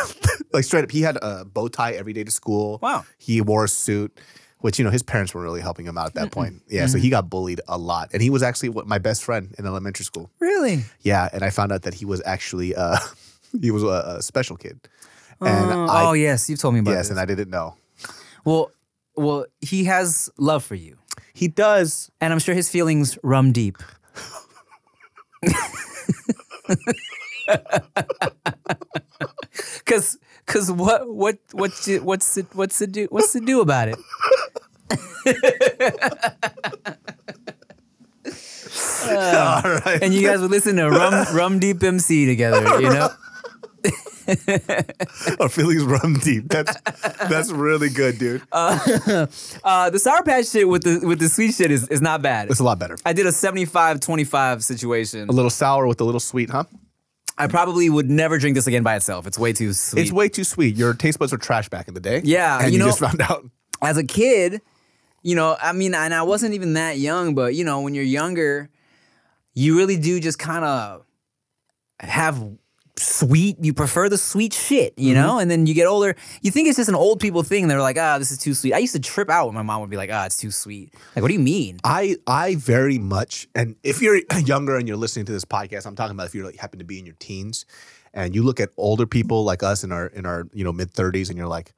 like 0.52 0.64
straight 0.64 0.84
up, 0.84 0.90
he 0.90 1.00
had 1.00 1.16
a 1.22 1.44
bow 1.44 1.68
tie 1.68 1.92
every 1.92 2.12
day 2.12 2.24
to 2.24 2.30
school. 2.30 2.78
Wow. 2.82 3.04
He 3.18 3.40
wore 3.40 3.64
a 3.64 3.68
suit. 3.68 4.18
Which 4.64 4.78
you 4.78 4.84
know 4.84 4.90
his 4.90 5.02
parents 5.02 5.34
weren't 5.34 5.44
really 5.44 5.60
helping 5.60 5.84
him 5.84 5.98
out 5.98 6.06
at 6.06 6.14
that 6.14 6.32
point. 6.32 6.62
Yeah, 6.68 6.86
so 6.86 6.96
he 6.96 7.10
got 7.10 7.28
bullied 7.28 7.60
a 7.68 7.76
lot, 7.76 8.08
and 8.14 8.22
he 8.22 8.30
was 8.30 8.42
actually 8.42 8.70
what 8.70 8.86
my 8.86 8.96
best 8.96 9.22
friend 9.22 9.54
in 9.58 9.66
elementary 9.66 10.06
school. 10.06 10.30
Really? 10.40 10.84
Yeah, 11.02 11.28
and 11.34 11.44
I 11.44 11.50
found 11.50 11.70
out 11.70 11.82
that 11.82 11.92
he 11.92 12.06
was 12.06 12.22
actually 12.24 12.74
uh, 12.74 12.96
he 13.60 13.70
was 13.70 13.82
a, 13.82 14.16
a 14.16 14.22
special 14.22 14.56
kid. 14.56 14.80
And 15.42 15.70
oh, 15.70 15.84
I, 15.84 16.06
oh, 16.06 16.12
yes, 16.14 16.48
you've 16.48 16.60
told 16.60 16.72
me 16.72 16.80
about 16.80 16.92
yes, 16.92 17.08
this. 17.08 17.10
and 17.10 17.20
I 17.20 17.26
didn't 17.26 17.50
know. 17.50 17.76
well, 18.46 18.70
well, 19.16 19.44
he 19.60 19.84
has 19.84 20.30
love 20.38 20.64
for 20.64 20.76
you, 20.76 20.96
He 21.34 21.46
does. 21.46 22.10
and 22.22 22.32
I'm 22.32 22.38
sure 22.38 22.54
his 22.54 22.70
feelings 22.70 23.18
run 23.22 23.52
deep. 23.52 23.76
Cause, 29.84 30.16
cause 30.46 30.70
what, 30.70 31.08
what, 31.08 31.38
what's 31.52 31.88
it, 31.88 32.04
what's 32.04 32.36
it, 32.36 32.46
what's 32.52 32.78
to 32.78 32.86
do, 32.86 33.06
what's 33.10 33.32
to 33.32 33.40
do 33.40 33.60
about 33.60 33.88
it? 33.88 33.96
All 39.06 39.62
right. 39.62 39.98
And 40.02 40.14
you 40.14 40.26
guys 40.26 40.40
would 40.40 40.50
listen 40.50 40.76
to 40.76 40.88
Rum, 40.88 41.26
Rum 41.34 41.58
Deep 41.58 41.82
MC 41.82 42.26
together, 42.26 42.80
you 42.80 42.88
know? 42.88 43.10
Our 45.40 45.48
feelings 45.50 45.84
run 45.84 46.14
deep. 46.14 46.48
That's 46.48 46.80
that's 47.28 47.50
really 47.50 47.90
good, 47.90 48.18
dude. 48.18 48.42
Uh, 48.52 49.90
the 49.90 49.98
Sour 49.98 50.22
Patch 50.22 50.48
shit 50.48 50.68
with 50.68 50.82
the 50.82 51.06
with 51.06 51.18
the 51.18 51.28
sweet 51.28 51.54
shit 51.54 51.70
is, 51.70 51.88
is 51.88 52.00
not 52.00 52.22
bad. 52.22 52.50
it's 52.50 52.60
a 52.60 52.64
lot 52.64 52.78
better. 52.78 52.96
I 53.04 53.12
did 53.12 53.26
a 53.26 53.30
75-25 53.30 54.62
situation. 54.62 55.28
A 55.28 55.32
little 55.32 55.50
sour 55.50 55.86
with 55.86 56.00
a 56.00 56.04
little 56.04 56.20
sweet, 56.20 56.50
huh? 56.50 56.64
I 57.36 57.46
probably 57.48 57.90
would 57.90 58.08
never 58.08 58.38
drink 58.38 58.54
this 58.54 58.66
again 58.66 58.82
by 58.82 58.96
itself. 58.96 59.26
It's 59.26 59.38
way 59.38 59.52
too 59.52 59.72
sweet. 59.72 60.02
It's 60.02 60.12
way 60.12 60.28
too 60.28 60.44
sweet. 60.44 60.76
Your 60.76 60.94
taste 60.94 61.18
buds 61.18 61.32
were 61.32 61.38
trash 61.38 61.68
back 61.68 61.88
in 61.88 61.94
the 61.94 62.00
day. 62.00 62.20
Yeah, 62.24 62.58
and 62.58 62.66
you 62.68 62.74
you, 62.74 62.78
know- 62.78 62.86
just 62.86 63.00
found 63.00 63.20
out. 63.20 63.44
As 63.82 63.96
a 63.98 64.04
kid, 64.04 64.62
you 65.22 65.34
know, 65.34 65.56
I 65.60 65.72
mean, 65.72 65.94
and 65.94 66.14
I 66.14 66.22
wasn't 66.22 66.54
even 66.54 66.74
that 66.74 66.98
young, 66.98 67.34
but 67.34 67.54
you 67.54 67.64
know, 67.64 67.80
when 67.80 67.94
you're 67.94 68.04
younger, 68.04 68.70
you 69.52 69.76
really 69.76 69.96
do 69.96 70.20
just 70.20 70.38
kind 70.38 70.64
of 70.64 71.04
have 72.00 72.42
sweet. 72.96 73.56
You 73.60 73.74
prefer 73.74 74.08
the 74.08 74.18
sweet 74.18 74.52
shit, 74.52 74.94
you 74.96 75.14
know. 75.14 75.38
And 75.38 75.50
then 75.50 75.66
you 75.66 75.74
get 75.74 75.86
older, 75.86 76.14
you 76.42 76.50
think 76.50 76.68
it's 76.68 76.76
just 76.76 76.88
an 76.88 76.94
old 76.94 77.20
people 77.20 77.42
thing. 77.42 77.68
They're 77.68 77.80
like, 77.80 77.98
ah, 77.98 78.18
this 78.18 78.30
is 78.30 78.38
too 78.38 78.54
sweet. 78.54 78.72
I 78.72 78.78
used 78.78 78.94
to 78.94 79.00
trip 79.00 79.30
out 79.30 79.46
when 79.46 79.54
my 79.54 79.62
mom 79.62 79.80
would 79.80 79.90
be 79.90 79.96
like, 79.96 80.10
ah, 80.12 80.26
it's 80.26 80.36
too 80.36 80.50
sweet. 80.50 80.94
Like, 81.14 81.22
what 81.22 81.28
do 81.28 81.34
you 81.34 81.40
mean? 81.40 81.78
I 81.84 82.16
I 82.26 82.56
very 82.56 82.98
much, 82.98 83.48
and 83.54 83.76
if 83.82 84.00
you're 84.00 84.20
younger 84.44 84.76
and 84.76 84.86
you're 84.86 84.96
listening 84.96 85.26
to 85.26 85.32
this 85.32 85.44
podcast, 85.44 85.86
I'm 85.86 85.96
talking 85.96 86.14
about 86.14 86.26
if 86.26 86.34
you 86.34 86.44
like 86.44 86.56
happen 86.56 86.78
to 86.78 86.84
be 86.84 86.98
in 86.98 87.06
your 87.06 87.16
teens, 87.18 87.66
and 88.12 88.34
you 88.34 88.42
look 88.42 88.60
at 88.60 88.70
older 88.76 89.06
people 89.06 89.44
like 89.44 89.62
us 89.62 89.84
in 89.84 89.92
our 89.92 90.06
in 90.06 90.26
our 90.26 90.48
you 90.52 90.64
know 90.64 90.72
mid 90.72 90.92
30s, 90.92 91.28
and 91.28 91.38
you're 91.38 91.48
like, 91.48 91.72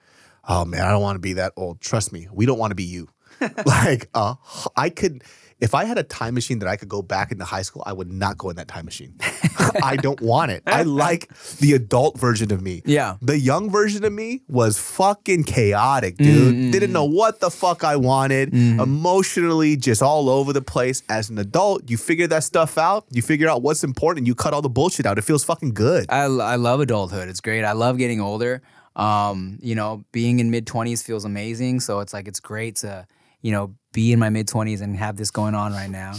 oh 0.49 0.65
man, 0.65 0.83
I 0.83 0.91
don't 0.91 1.03
want 1.03 1.17
to 1.17 1.21
be 1.21 1.35
that 1.35 1.53
old. 1.57 1.81
Trust 1.81 2.13
me, 2.13 2.29
we 2.33 2.47
don't 2.47 2.59
want 2.59 2.71
to 2.71 2.77
be 2.77 2.85
you. 2.85 3.09
like, 3.67 4.09
uh, 4.15 4.35
I 4.77 4.91
could. 4.91 5.23
If 5.59 5.75
I 5.75 5.85
had 5.85 5.97
a 5.97 6.03
time 6.03 6.35
machine 6.35 6.59
that 6.59 6.69
I 6.69 6.77
could 6.77 6.89
go 6.89 7.01
back 7.01 7.33
into 7.33 7.45
high 7.45 7.63
school, 7.63 7.83
I 7.87 7.93
would 7.93 8.11
not 8.11 8.37
go 8.37 8.51
in 8.51 8.57
that 8.57 8.69
time 8.69 8.85
machine. 8.85 9.15
I 9.83 9.97
don't 9.97 10.21
want 10.21 10.51
it. 10.51 10.63
I 10.67 10.83
like 10.83 11.31
the 11.59 11.73
adult 11.73 12.19
version 12.19 12.53
of 12.53 12.61
me. 12.63 12.83
Yeah. 12.85 13.17
The 13.23 13.39
young 13.39 13.71
version 13.71 14.05
of 14.05 14.13
me 14.13 14.43
was 14.49 14.79
fucking 14.79 15.45
chaotic, 15.45 16.17
dude. 16.19 16.73
Didn't 16.73 16.93
know 16.93 17.05
what 17.05 17.41
the 17.41 17.51
fuck 17.51 17.85
I 17.85 17.97
wanted. 17.97 18.53
Emotionally, 18.55 19.77
just 19.77 20.03
all 20.03 20.29
over 20.29 20.53
the 20.53 20.63
place. 20.63 21.03
As 21.09 21.31
an 21.31 21.39
adult, 21.39 21.91
you 21.91 21.97
figure 21.97 22.27
that 22.27 22.45
stuff 22.45 22.77
out. 22.77 23.07
You 23.11 23.23
figure 23.23 23.49
out 23.49 23.63
what's 23.63 23.83
important. 23.83 24.27
You 24.27 24.35
cut 24.35 24.53
all 24.53 24.63
the 24.63 24.69
bullshit 24.69 25.07
out. 25.07 25.19
It 25.19 25.23
feels 25.23 25.45
fucking 25.45 25.73
good. 25.75 26.07
I, 26.11 26.25
I 26.25 26.57
love 26.57 26.81
adulthood. 26.81 27.29
It's 27.29 27.41
great. 27.41 27.65
I 27.65 27.73
love 27.73 27.99
getting 27.99 28.21
older. 28.21 28.63
Um, 28.95 29.59
you 29.63 29.75
know, 29.75 30.05
being 30.13 30.39
in 30.41 30.51
mid 30.51 30.67
20s 30.67 31.03
feels 31.05 31.25
amazing. 31.25 31.81
So 31.81 32.01
it's 32.01 32.13
like, 32.13 32.29
it's 32.29 32.41
great 32.41 32.77
to, 32.77 33.07
you 33.43 33.53
know, 33.53 33.75
be 33.97 34.13
in 34.13 34.19
my 34.19 34.29
mid 34.29 34.47
20s 34.47 34.83
and 34.83 34.95
have 34.95 35.17
this 35.17 35.31
going 35.31 35.55
on 35.55 35.73
right 35.73 35.91
now. 35.91 36.13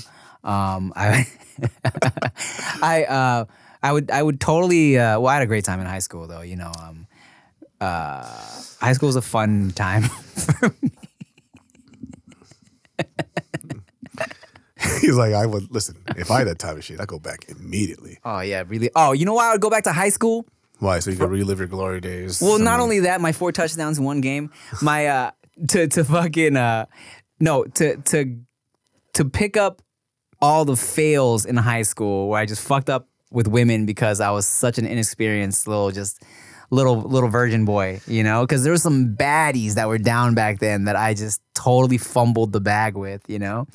Um, 0.44 0.92
I, 0.96 1.28
I, 2.82 3.04
uh, 3.04 3.46
I 3.84 3.94
would, 3.94 4.10
I 4.10 4.22
would 4.24 4.42
totally, 4.42 4.98
uh, 4.98 5.20
well, 5.20 5.28
I 5.28 5.36
had 5.36 5.44
a 5.44 5.46
great 5.46 5.64
time 5.64 5.80
in 5.80 5.86
high 5.86 6.00
school 6.00 6.26
though, 6.28 6.42
you 6.42 6.56
know, 6.56 6.72
um, 6.82 7.08
uh, 7.80 8.24
high 8.82 8.94
school 8.94 9.08
was 9.08 9.16
a 9.16 9.22
fun 9.22 9.72
time 9.76 10.02
for 10.50 10.74
me. 10.82 10.92
He's 15.02 15.16
like, 15.16 15.34
I 15.34 15.46
would 15.46 15.72
listen. 15.72 15.96
If 16.16 16.32
I 16.32 16.40
had 16.40 16.48
that 16.48 16.58
time 16.60 16.76
machine, 16.78 17.00
I'd 17.00 17.08
go 17.08 17.20
back 17.20 17.46
immediately. 17.50 18.18
Oh 18.26 18.40
yeah, 18.40 18.64
really. 18.66 18.90
Oh, 18.96 19.12
you 19.12 19.26
know 19.26 19.34
why 19.34 19.50
I 19.50 19.52
would 19.52 19.62
go 19.62 19.70
back 19.70 19.84
to 19.84 19.92
high 19.92 20.10
school? 20.10 20.46
Why? 20.80 21.00
So 21.00 21.12
you 21.12 21.18
can 21.18 21.30
relive 21.30 21.60
your 21.60 21.68
glory 21.68 22.02
days. 22.02 22.42
Well, 22.42 22.60
I 22.60 22.64
not 22.64 22.80
only 22.80 23.02
that, 23.02 23.22
my 23.22 23.32
four 23.32 23.52
touchdowns 23.52 24.00
in 24.00 24.06
one 24.06 24.22
game. 24.22 24.52
My 24.82 25.08
uh 25.08 25.32
to 25.70 25.88
to 25.88 26.04
fucking 26.04 26.56
uh 26.56 26.86
no, 27.40 27.64
to 27.64 27.98
to 27.98 28.40
to 29.14 29.26
pick 29.26 29.58
up 29.58 29.82
all 30.42 30.66
the 30.66 30.76
fails 30.76 31.46
in 31.46 31.58
high 31.58 31.82
school 31.82 32.30
where 32.30 32.40
I 32.40 32.46
just 32.46 32.62
fucked 32.62 32.90
up 32.90 33.08
with 33.32 33.48
women 33.48 33.86
because 33.86 34.22
I 34.22 34.32
was 34.32 34.48
such 34.48 34.78
an 34.78 34.86
inexperienced 34.86 35.68
little 35.68 35.92
just 35.92 36.24
little 36.70 37.02
little 37.02 37.30
virgin 37.30 37.66
boy, 37.66 38.02
you 38.08 38.24
know? 38.24 38.46
Cuz 38.46 38.64
there 38.64 38.74
were 38.74 38.78
some 38.78 39.16
baddies 39.16 39.74
that 39.74 39.88
were 39.88 39.98
down 39.98 40.36
back 40.36 40.60
then 40.60 40.86
that 40.86 40.96
I 40.96 41.14
just 41.14 41.42
totally 41.54 41.98
fumbled 41.98 42.52
the 42.52 42.62
bag 42.62 42.96
with, 42.96 43.22
you 43.28 43.40
know? 43.40 43.68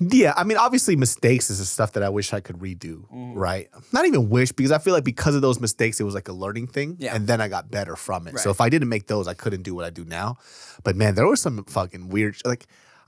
Yeah, 0.00 0.32
I 0.36 0.44
mean, 0.44 0.58
obviously, 0.58 0.96
mistakes 0.96 1.50
is 1.50 1.58
the 1.58 1.64
stuff 1.64 1.92
that 1.92 2.02
I 2.02 2.08
wish 2.08 2.32
I 2.32 2.40
could 2.40 2.58
redo, 2.58 3.08
Mm. 3.12 3.32
right? 3.34 3.68
Not 3.92 4.06
even 4.06 4.28
wish, 4.28 4.52
because 4.52 4.72
I 4.72 4.78
feel 4.78 4.94
like 4.94 5.04
because 5.04 5.34
of 5.34 5.42
those 5.42 5.60
mistakes, 5.60 6.00
it 6.00 6.04
was 6.04 6.14
like 6.14 6.28
a 6.28 6.32
learning 6.32 6.66
thing, 6.68 6.96
Yeah. 6.98 7.14
and 7.14 7.26
then 7.26 7.40
I 7.40 7.48
got 7.48 7.70
better 7.70 7.96
from 7.96 8.26
it. 8.26 8.38
So 8.38 8.50
if 8.50 8.60
I 8.60 8.68
didn't 8.68 8.88
make 8.88 9.06
those, 9.06 9.28
I 9.28 9.34
couldn't 9.34 9.62
do 9.62 9.74
what 9.74 9.84
I 9.84 9.90
do 9.90 10.04
now. 10.04 10.36
But 10.84 10.96
man, 10.96 11.14
there 11.14 11.26
was 11.26 11.40
some 11.40 11.64
fucking 11.64 12.08
weird. 12.08 12.36
Like, 12.44 12.66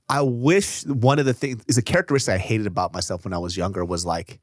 I 0.09 0.21
wish 0.23 0.85
one 0.87 1.19
of 1.19 1.25
the 1.27 1.33
things 1.35 1.63
is 1.67 1.79
a 1.79 1.83
characteristic 1.83 2.35
I 2.35 2.39
hated 2.39 2.67
about 2.67 2.93
myself 2.93 3.25
when 3.25 3.33
I 3.33 3.39
was 3.39 3.57
younger 3.57 3.85
was 3.85 4.05
like 4.05 4.41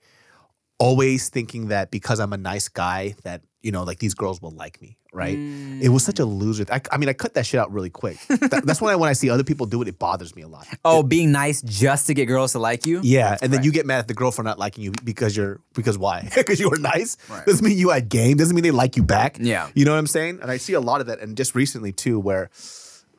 always 0.79 1.29
thinking 1.29 1.67
that 1.67 1.91
because 1.91 2.19
I'm 2.19 2.33
a 2.33 2.37
nice 2.37 2.67
guy, 2.67 3.15
that 3.23 3.43
you 3.63 3.71
know, 3.71 3.83
like 3.83 3.99
these 3.99 4.13
girls 4.15 4.41
will 4.41 4.51
like 4.51 4.81
me, 4.81 4.97
right? 5.13 5.37
It 5.37 5.89
was 5.89 6.03
such 6.03 6.19
a 6.19 6.25
loser. 6.25 6.65
I, 6.71 6.81
I 6.91 6.97
mean, 6.97 7.09
I 7.09 7.13
cut 7.13 7.35
that 7.35 7.45
shit 7.45 7.59
out 7.59 7.71
really 7.71 7.89
quick. 7.91 8.17
That- 8.27 8.63
that's 8.65 8.81
when 8.81 8.91
I 8.91 8.95
when 8.95 9.09
I 9.09 9.13
see 9.13 9.29
other 9.29 9.43
people 9.43 9.65
do 9.67 9.81
it, 9.81 9.87
it 9.87 9.99
bothers 9.99 10.35
me 10.35 10.41
a 10.41 10.47
lot. 10.47 10.67
Oh, 10.83 11.03
being 11.03 11.31
nice 11.31 11.61
just 11.61 12.07
to 12.07 12.13
get 12.13 12.25
girls 12.25 12.53
to 12.53 12.59
like 12.59 12.85
you? 12.85 13.01
Yeah, 13.03 13.37
and 13.41 13.53
then 13.53 13.63
you 13.63 13.71
get 13.71 13.85
mad 13.85 13.99
at 13.99 14.07
the 14.07 14.13
girl 14.13 14.31
for 14.31 14.43
not 14.43 14.57
liking 14.57 14.83
you 14.83 14.91
because 15.03 15.37
you're 15.37 15.59
because 15.73 15.97
why? 15.97 16.27
Because 16.35 16.59
you 16.59 16.69
were 16.69 16.79
nice. 16.79 17.17
Doesn't 17.45 17.65
mean 17.65 17.77
you 17.77 17.89
had 17.89 18.09
game. 18.09 18.37
Doesn't 18.37 18.55
mean 18.55 18.63
they 18.63 18.71
like 18.71 18.97
you 18.97 19.03
back. 19.03 19.37
Yeah. 19.39 19.69
you 19.75 19.85
know 19.85 19.91
what 19.91 19.99
I'm 19.99 20.07
saying. 20.07 20.39
And 20.41 20.49
I 20.49 20.57
see 20.57 20.73
a 20.73 20.81
lot 20.81 21.01
of 21.01 21.07
that, 21.07 21.19
and 21.19 21.37
just 21.37 21.53
recently 21.55 21.91
too, 21.91 22.19
where, 22.19 22.49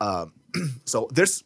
um, 0.01 0.33
so 0.85 1.09
there's, 1.13 1.45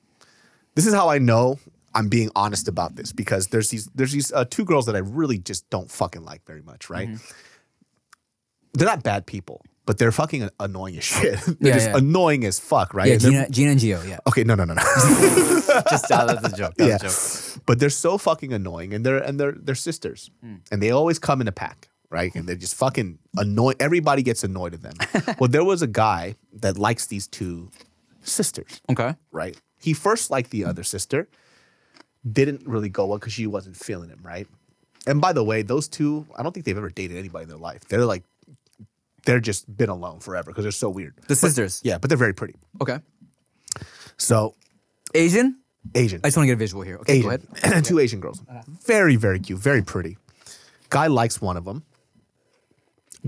this 0.74 0.86
is 0.86 0.94
how 0.94 1.08
I 1.10 1.18
know 1.18 1.58
I'm 1.94 2.08
being 2.08 2.30
honest 2.36 2.68
about 2.68 2.96
this 2.96 3.12
because 3.12 3.48
there's 3.48 3.70
these 3.70 3.86
there's 3.94 4.12
these 4.12 4.30
uh, 4.32 4.44
two 4.48 4.64
girls 4.64 4.86
that 4.86 4.94
I 4.96 5.00
really 5.00 5.38
just 5.38 5.68
don't 5.70 5.90
fucking 5.90 6.24
like 6.24 6.44
very 6.46 6.62
much, 6.62 6.90
right? 6.90 7.08
Mm-hmm. 7.08 7.32
They're 8.78 8.88
not 8.88 9.02
bad 9.02 9.26
people, 9.26 9.62
but 9.86 9.98
they're 9.98 10.12
fucking 10.12 10.48
annoying 10.60 10.96
as 10.98 11.04
shit. 11.04 11.38
they're 11.46 11.56
Yeah, 11.60 11.74
just 11.74 11.88
yeah. 11.90 11.96
annoying 11.96 12.44
as 12.44 12.58
fuck, 12.60 12.94
right? 12.94 13.08
Yeah, 13.08 13.16
Gina, 13.16 13.48
Gina 13.50 13.70
and 13.72 13.80
Gio, 13.80 14.08
yeah. 14.08 14.18
Okay, 14.28 14.44
no, 14.44 14.54
no, 14.54 14.64
no, 14.64 14.74
no. 14.74 14.82
Just 15.90 16.10
uh, 16.10 16.24
that's 16.26 16.54
a 16.54 16.56
joke. 16.56 16.74
That's 16.76 16.88
yeah. 16.88 16.96
a 16.96 16.98
joke. 17.58 17.62
But 17.66 17.78
they're 17.80 17.90
so 17.90 18.16
fucking 18.18 18.52
annoying, 18.52 18.94
and 18.94 19.04
they're 19.04 19.18
and 19.18 19.38
they're 19.38 19.52
they're 19.52 19.74
sisters, 19.74 20.30
and 20.70 20.80
they 20.82 20.90
always 20.90 21.18
come 21.18 21.40
in 21.42 21.48
a 21.48 21.52
pack, 21.52 21.88
right? 22.10 22.34
And 22.34 22.48
they're 22.48 22.56
just 22.56 22.74
fucking 22.76 23.18
annoy. 23.36 23.72
Everybody 23.78 24.22
gets 24.22 24.42
annoyed 24.44 24.72
at 24.74 24.82
them. 24.82 24.94
well, 25.38 25.48
there 25.50 25.64
was 25.64 25.82
a 25.82 25.86
guy 25.86 26.36
that 26.60 26.78
likes 26.78 27.06
these 27.08 27.26
two 27.26 27.70
sisters, 28.22 28.80
Okay. 28.90 29.14
right? 29.32 29.56
He 29.78 29.92
first 29.92 30.30
liked 30.30 30.50
the 30.50 30.64
other 30.64 30.82
sister, 30.82 31.28
didn't 32.30 32.66
really 32.66 32.88
go 32.88 33.06
well 33.06 33.18
because 33.18 33.32
she 33.34 33.46
wasn't 33.46 33.76
feeling 33.76 34.08
him, 34.08 34.20
right? 34.22 34.46
And 35.06 35.20
by 35.20 35.32
the 35.32 35.44
way, 35.44 35.62
those 35.62 35.88
two, 35.88 36.26
I 36.36 36.42
don't 36.42 36.52
think 36.52 36.64
they've 36.66 36.76
ever 36.76 36.90
dated 36.90 37.16
anybody 37.18 37.44
in 37.44 37.48
their 37.48 37.58
life. 37.58 37.82
They're 37.88 38.04
like, 38.06 38.24
they're 39.26 39.40
just 39.40 39.76
been 39.76 39.90
alone 39.90 40.20
forever 40.20 40.50
because 40.50 40.64
they're 40.64 40.72
so 40.72 40.88
weird. 40.88 41.14
The 41.28 41.36
sisters. 41.36 41.80
Yeah, 41.84 41.98
but 41.98 42.08
they're 42.08 42.16
very 42.16 42.32
pretty. 42.32 42.54
Okay. 42.80 42.98
So 44.16 44.54
Asian? 45.14 45.58
Asian. 45.94 46.20
I 46.24 46.28
just 46.28 46.36
want 46.36 46.44
to 46.44 46.48
get 46.48 46.54
a 46.54 46.56
visual 46.56 46.82
here. 46.82 46.96
Okay, 46.96 47.20
go 47.20 47.30
Asian. 47.30 47.48
ahead. 47.62 47.84
Two 47.84 47.98
Asian 47.98 48.20
girls. 48.20 48.42
Very, 48.86 49.16
very 49.16 49.38
cute, 49.38 49.58
very 49.58 49.82
pretty. 49.82 50.16
Guy 50.88 51.08
likes 51.08 51.40
one 51.40 51.56
of 51.56 51.64
them, 51.64 51.84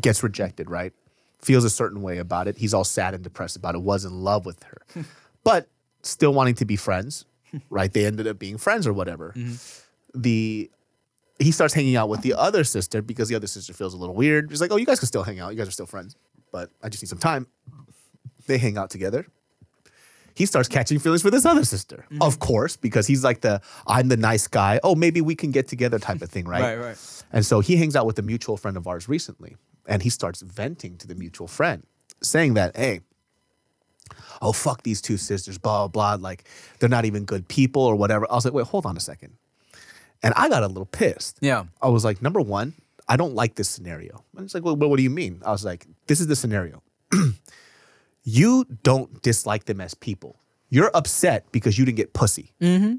gets 0.00 0.22
rejected, 0.22 0.70
right? 0.70 0.92
Feels 1.40 1.64
a 1.64 1.70
certain 1.70 2.02
way 2.02 2.18
about 2.18 2.48
it. 2.48 2.56
He's 2.56 2.72
all 2.72 2.84
sad 2.84 3.14
and 3.14 3.22
depressed 3.22 3.56
about 3.56 3.74
it, 3.74 3.82
was 3.82 4.04
in 4.04 4.22
love 4.22 4.46
with 4.46 4.62
her, 4.64 5.04
but 5.44 5.68
still 6.02 6.32
wanting 6.32 6.54
to 6.56 6.64
be 6.64 6.76
friends, 6.76 7.24
right? 7.70 7.92
They 7.92 8.06
ended 8.06 8.26
up 8.26 8.38
being 8.38 8.58
friends 8.58 8.86
or 8.86 8.92
whatever. 8.92 9.34
Mm-hmm. 9.36 10.20
The 10.20 10.70
he 11.38 11.50
starts 11.50 11.74
hanging 11.74 11.96
out 11.96 12.08
with 12.08 12.22
the 12.22 12.34
other 12.34 12.64
sister 12.64 13.02
because 13.02 13.28
the 13.28 13.34
other 13.34 13.46
sister 13.46 13.72
feels 13.72 13.94
a 13.94 13.96
little 13.96 14.14
weird. 14.14 14.50
She's 14.50 14.60
like, 14.60 14.72
"Oh, 14.72 14.76
you 14.76 14.86
guys 14.86 14.98
can 14.98 15.06
still 15.06 15.22
hang 15.22 15.40
out. 15.40 15.52
You 15.52 15.58
guys 15.58 15.68
are 15.68 15.72
still 15.72 15.86
friends, 15.86 16.16
but 16.52 16.70
I 16.82 16.88
just 16.88 17.02
need 17.02 17.08
some 17.08 17.18
time." 17.18 17.46
They 18.46 18.58
hang 18.58 18.78
out 18.78 18.90
together 18.90 19.26
he 20.38 20.46
starts 20.46 20.68
catching 20.68 21.00
feelings 21.00 21.20
for 21.20 21.32
this 21.32 21.44
other 21.44 21.64
sister. 21.64 22.06
Mm-hmm. 22.12 22.22
Of 22.22 22.38
course, 22.38 22.76
because 22.76 23.08
he's 23.08 23.24
like 23.24 23.40
the 23.40 23.60
I'm 23.88 24.06
the 24.06 24.16
nice 24.16 24.46
guy. 24.46 24.78
Oh, 24.84 24.94
maybe 24.94 25.20
we 25.20 25.34
can 25.34 25.50
get 25.50 25.66
together 25.66 25.98
type 25.98 26.22
of 26.22 26.30
thing, 26.30 26.46
right? 26.46 26.62
Right, 26.62 26.76
right. 26.76 27.24
And 27.32 27.44
so 27.44 27.58
he 27.58 27.76
hangs 27.76 27.96
out 27.96 28.06
with 28.06 28.20
a 28.20 28.22
mutual 28.22 28.56
friend 28.56 28.76
of 28.76 28.86
ours 28.86 29.08
recently, 29.08 29.56
and 29.88 30.00
he 30.00 30.10
starts 30.10 30.40
venting 30.42 30.96
to 30.98 31.08
the 31.08 31.16
mutual 31.16 31.48
friend, 31.48 31.82
saying 32.22 32.54
that, 32.54 32.76
hey, 32.76 33.00
oh 34.40 34.52
fuck 34.52 34.84
these 34.84 35.02
two 35.02 35.16
sisters, 35.16 35.58
blah 35.58 35.88
blah 35.88 36.16
blah. 36.16 36.22
Like 36.22 36.44
they're 36.78 36.88
not 36.88 37.04
even 37.04 37.24
good 37.24 37.48
people 37.48 37.82
or 37.82 37.96
whatever. 37.96 38.24
I 38.30 38.36
was 38.36 38.44
like, 38.44 38.54
wait, 38.54 38.66
hold 38.68 38.86
on 38.86 38.96
a 38.96 39.00
second. 39.00 39.32
And 40.22 40.34
I 40.36 40.48
got 40.48 40.62
a 40.62 40.66
little 40.66 40.86
pissed. 40.86 41.38
Yeah. 41.40 41.64
I 41.80 41.88
was 41.88 42.04
like, 42.04 42.22
number 42.22 42.40
one, 42.40 42.74
I 43.08 43.16
don't 43.16 43.34
like 43.34 43.54
this 43.54 43.68
scenario. 43.68 44.24
And 44.36 44.44
it's 44.44 44.54
like, 44.54 44.64
well, 44.64 44.76
what 44.76 44.96
do 44.96 45.02
you 45.02 45.10
mean? 45.10 45.40
I 45.44 45.50
was 45.50 45.64
like, 45.64 45.86
this 46.06 46.20
is 46.20 46.26
the 46.26 46.36
scenario. 46.36 46.82
you 48.22 48.66
don't 48.82 49.22
dislike 49.22 49.64
them 49.64 49.80
as 49.80 49.94
people. 49.94 50.36
You're 50.70 50.90
upset 50.94 51.50
because 51.52 51.78
you 51.78 51.84
didn't 51.84 51.96
get 51.96 52.12
pussy. 52.12 52.52
Mm-hmm. 52.60 52.96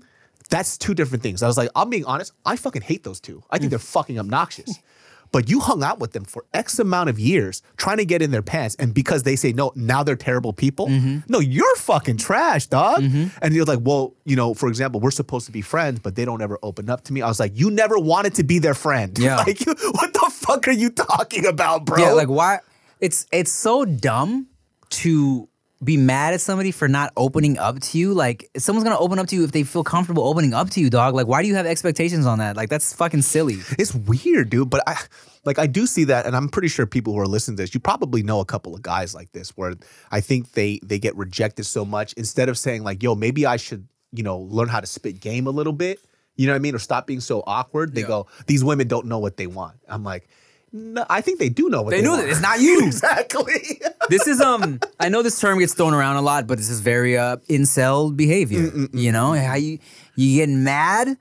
That's 0.49 0.78
two 0.78 0.95
different 0.95 1.22
things. 1.22 1.43
I 1.43 1.47
was 1.47 1.57
like, 1.57 1.70
I'm 1.76 1.89
being 1.89 2.05
honest. 2.05 2.34
I 2.45 2.55
fucking 2.55 2.82
hate 2.82 3.03
those 3.03 3.20
two. 3.20 3.43
I 3.51 3.59
think 3.59 3.67
mm. 3.67 3.72
they're 3.72 3.80
fucking 3.80 4.20
obnoxious. 4.20 4.80
But 5.32 5.49
you 5.49 5.59
hung 5.59 5.84
out 5.84 5.99
with 5.99 6.13
them 6.13 6.25
for 6.25 6.45
X 6.53 6.80
amount 6.80 7.09
of 7.09 7.19
years 7.19 7.61
trying 7.77 7.97
to 7.97 8.05
get 8.05 8.21
in 8.21 8.32
their 8.32 8.41
pants. 8.41 8.75
And 8.80 8.93
because 8.93 9.23
they 9.23 9.36
say 9.36 9.53
no, 9.53 9.71
now 9.75 10.03
they're 10.03 10.15
terrible 10.15 10.53
people. 10.53 10.88
Mm-hmm. 10.88 11.19
No, 11.27 11.39
you're 11.39 11.75
fucking 11.77 12.17
trash, 12.17 12.67
dog. 12.67 13.01
Mm-hmm. 13.01 13.38
And 13.41 13.53
you're 13.53 13.65
like, 13.65 13.80
well, 13.82 14.15
you 14.25 14.36
know, 14.36 14.53
for 14.53 14.67
example, 14.69 14.99
we're 14.99 15.11
supposed 15.11 15.45
to 15.45 15.51
be 15.51 15.61
friends, 15.61 15.99
but 15.99 16.15
they 16.15 16.25
don't 16.25 16.41
ever 16.41 16.57
open 16.63 16.89
up 16.89 17.03
to 17.05 17.13
me. 17.13 17.21
I 17.21 17.27
was 17.27 17.39
like, 17.39 17.51
you 17.55 17.69
never 17.69 17.97
wanted 17.99 18.36
to 18.36 18.43
be 18.43 18.59
their 18.59 18.73
friend. 18.73 19.17
Yeah. 19.30 19.36
like, 19.38 19.59
what 19.65 20.13
the 20.13 20.32
fuck 20.34 20.67
are 20.67 20.71
you 20.71 20.89
talking 20.89 21.45
about, 21.45 21.86
bro? 21.86 21.97
Yeah, 21.99 22.11
like 22.13 22.30
why? 22.30 22.59
It's 22.99 23.27
it's 23.32 23.51
so 23.51 23.86
dumb 23.86 24.47
to 24.91 25.49
be 25.82 25.95
mad 25.95 26.34
at 26.34 26.41
somebody 26.41 26.71
for 26.71 26.88
not 26.89 27.13
opening 27.15 27.57
up 27.57 27.80
to 27.80 27.97
you. 27.97 28.13
Like 28.13 28.49
someone's 28.57 28.84
gonna 28.84 28.99
open 28.99 29.17
up 29.17 29.27
to 29.27 29.36
you 29.36 29.43
if 29.45 29.51
they 29.53 29.63
feel 29.63 29.84
comfortable 29.84 30.23
opening 30.23 30.53
up 30.53 30.69
to 30.71 30.82
you, 30.82 30.89
dog. 30.89 31.13
Like 31.13 31.27
why 31.27 31.41
do 31.41 31.47
you 31.47 31.55
have 31.55 31.65
expectations 31.65 32.25
on 32.25 32.39
that? 32.39 32.57
Like 32.57 32.69
that's 32.69 32.93
fucking 32.93 33.21
silly. 33.21 33.57
It's 33.77 33.95
weird, 33.95 34.49
dude. 34.49 34.69
But 34.69 34.84
I 34.88 34.97
like 35.45 35.57
I 35.57 35.67
do 35.67 35.86
see 35.88 36.03
that, 36.05 36.25
and 36.25 36.36
I'm 36.36 36.49
pretty 36.49 36.67
sure 36.67 36.86
people 36.86 37.13
who 37.13 37.19
are 37.19 37.27
listening 37.27 37.55
to 37.57 37.63
this, 37.63 37.73
you 37.73 37.80
probably 37.80 38.23
know 38.23 38.41
a 38.41 38.45
couple 38.45 38.75
of 38.75 38.82
guys 38.82 39.15
like 39.15 39.32
this 39.32 39.51
where 39.51 39.75
I 40.11 40.19
think 40.19 40.51
they 40.51 40.80
they 40.84 40.99
get 40.99 41.15
rejected 41.15 41.65
so 41.65 41.86
much. 41.86 42.11
Instead 42.13 42.49
of 42.49 42.57
saying 42.57 42.84
like, 42.84 43.01
"Yo, 43.01 43.15
maybe 43.15 43.45
I 43.45 43.55
should," 43.55 43.88
you 44.11 44.23
know, 44.23 44.38
learn 44.38 44.67
how 44.67 44.82
to 44.82 44.88
spit 44.88 45.21
game 45.21 45.47
a 45.47 45.51
little 45.51 45.73
bit. 45.73 45.99
You 46.36 46.47
know 46.47 46.53
what 46.53 46.57
I 46.57 46.59
mean? 46.59 46.75
Or 46.75 46.80
stop 46.80 47.07
being 47.07 47.19
so 47.21 47.41
awkward. 47.47 47.95
They 47.95 48.01
Yeah. 48.01 48.07
go, 48.07 48.27
"These 48.47 48.65
women 48.65 48.88
don't 48.89 49.05
know 49.07 49.19
what 49.19 49.38
they 49.38 49.47
want." 49.47 49.75
I'm 49.88 50.03
like, 50.03 50.27
no, 50.72 51.05
I 51.09 51.22
think 51.22 51.39
they 51.39 51.49
do 51.49 51.70
know 51.70 51.82
what 51.82 51.91
They 51.91 52.01
they, 52.01 52.07
knew 52.07 52.15
that 52.17 52.28
it's 52.30 52.41
not 52.41 52.59
you. 52.67 52.86
exactly. 52.86 53.82
this 54.09 54.28
is 54.28 54.39
um 54.41 54.80
I 54.99 55.09
know 55.09 55.22
this 55.24 55.39
term 55.39 55.59
gets 55.59 55.74
thrown 55.74 55.93
around 55.93 56.17
a 56.17 56.22
lot, 56.22 56.47
but 56.47 56.57
this 56.57 56.70
is 56.70 56.80
very 56.80 57.17
uh 57.17 57.38
incel 57.49 58.15
behavior. 58.15 58.72
You 58.93 59.11
know, 59.11 59.34
how 59.34 59.55
you 59.55 59.80
you 60.15 60.38
get 60.39 60.49
mad 60.49 61.17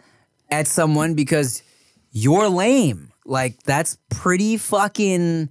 at 0.51 0.67
someone 0.67 1.15
because 1.15 1.63
you're 2.11 2.49
lame. 2.49 3.11
Like 3.25 3.63
that's 3.65 3.99
pretty 4.11 4.57
fucking 4.57 5.51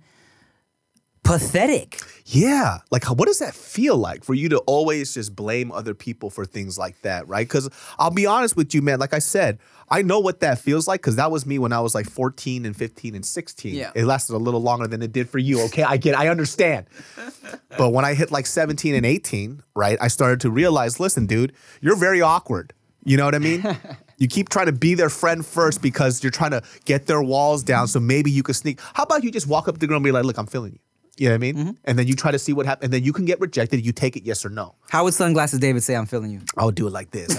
pathetic. 1.23 1.99
Yeah. 2.25 2.79
Like, 2.91 3.05
what 3.05 3.27
does 3.27 3.39
that 3.39 3.53
feel 3.53 3.97
like 3.97 4.23
for 4.23 4.33
you 4.33 4.49
to 4.49 4.57
always 4.59 5.13
just 5.13 5.35
blame 5.35 5.71
other 5.71 5.93
people 5.93 6.29
for 6.29 6.45
things 6.45 6.77
like 6.77 7.01
that, 7.01 7.27
right? 7.27 7.47
Because 7.47 7.69
I'll 7.99 8.11
be 8.11 8.25
honest 8.25 8.55
with 8.55 8.73
you, 8.73 8.81
man. 8.81 8.99
Like 8.99 9.13
I 9.13 9.19
said, 9.19 9.59
I 9.89 10.01
know 10.01 10.19
what 10.19 10.41
that 10.41 10.59
feels 10.59 10.87
like 10.87 11.01
because 11.01 11.15
that 11.15 11.31
was 11.31 11.45
me 11.45 11.59
when 11.59 11.71
I 11.71 11.79
was 11.79 11.95
like 11.95 12.09
14 12.09 12.65
and 12.65 12.75
15 12.75 13.15
and 13.15 13.25
16. 13.25 13.73
Yeah. 13.73 13.91
It 13.95 14.05
lasted 14.05 14.35
a 14.35 14.37
little 14.37 14.61
longer 14.61 14.87
than 14.87 15.01
it 15.01 15.13
did 15.13 15.29
for 15.29 15.37
you, 15.37 15.61
okay? 15.65 15.83
I 15.83 15.97
get 15.97 16.17
I 16.17 16.27
understand. 16.27 16.87
but 17.77 17.91
when 17.91 18.03
I 18.03 18.13
hit 18.13 18.31
like 18.31 18.45
17 18.45 18.95
and 18.95 19.05
18, 19.05 19.63
right, 19.75 19.97
I 20.01 20.09
started 20.09 20.41
to 20.41 20.51
realize 20.51 20.99
listen, 20.99 21.25
dude, 21.25 21.53
you're 21.81 21.95
very 21.95 22.21
awkward. 22.21 22.73
You 23.05 23.15
know 23.15 23.25
what 23.25 23.35
I 23.35 23.39
mean? 23.39 23.63
You 24.19 24.27
keep 24.27 24.49
trying 24.49 24.65
to 24.65 24.71
be 24.71 24.95
their 24.95 25.09
friend 25.09 25.45
first 25.45 25.79
because 25.79 26.23
you're 26.23 26.31
trying 26.31 26.49
to 26.49 26.63
get 26.85 27.05
their 27.05 27.21
walls 27.21 27.61
down 27.61 27.87
so 27.87 27.99
maybe 27.99 28.31
you 28.31 28.41
can 28.41 28.55
sneak. 28.55 28.79
How 28.95 29.03
about 29.03 29.23
you 29.23 29.29
just 29.29 29.45
walk 29.45 29.67
up 29.67 29.75
to 29.75 29.79
the 29.79 29.85
girl 29.85 29.97
and 29.97 30.03
be 30.03 30.11
like, 30.11 30.25
look, 30.25 30.39
I'm 30.39 30.47
feeling 30.47 30.73
you. 30.73 30.79
You 31.17 31.29
know 31.29 31.33
what 31.33 31.35
I 31.35 31.39
mean? 31.39 31.55
Mm-hmm. 31.55 31.71
And 31.83 31.99
then 31.99 32.07
you 32.07 32.15
try 32.15 32.31
to 32.31 32.39
see 32.39 32.53
what 32.53 32.65
happens. 32.65 32.85
And 32.85 32.93
then 32.93 33.03
you 33.03 33.13
can 33.13 33.25
get 33.25 33.39
rejected. 33.39 33.85
You 33.85 33.91
take 33.91 34.15
it 34.17 34.23
yes 34.23 34.45
or 34.45 34.49
no. 34.49 34.75
How 34.89 35.03
would 35.03 35.13
sunglasses 35.13 35.59
David 35.59 35.83
say 35.83 35.95
I'm 35.95 36.05
feeling 36.05 36.31
you? 36.31 36.41
I 36.57 36.65
would 36.65 36.75
do 36.75 36.87
it 36.87 36.93
like 36.93 37.11
this. 37.11 37.29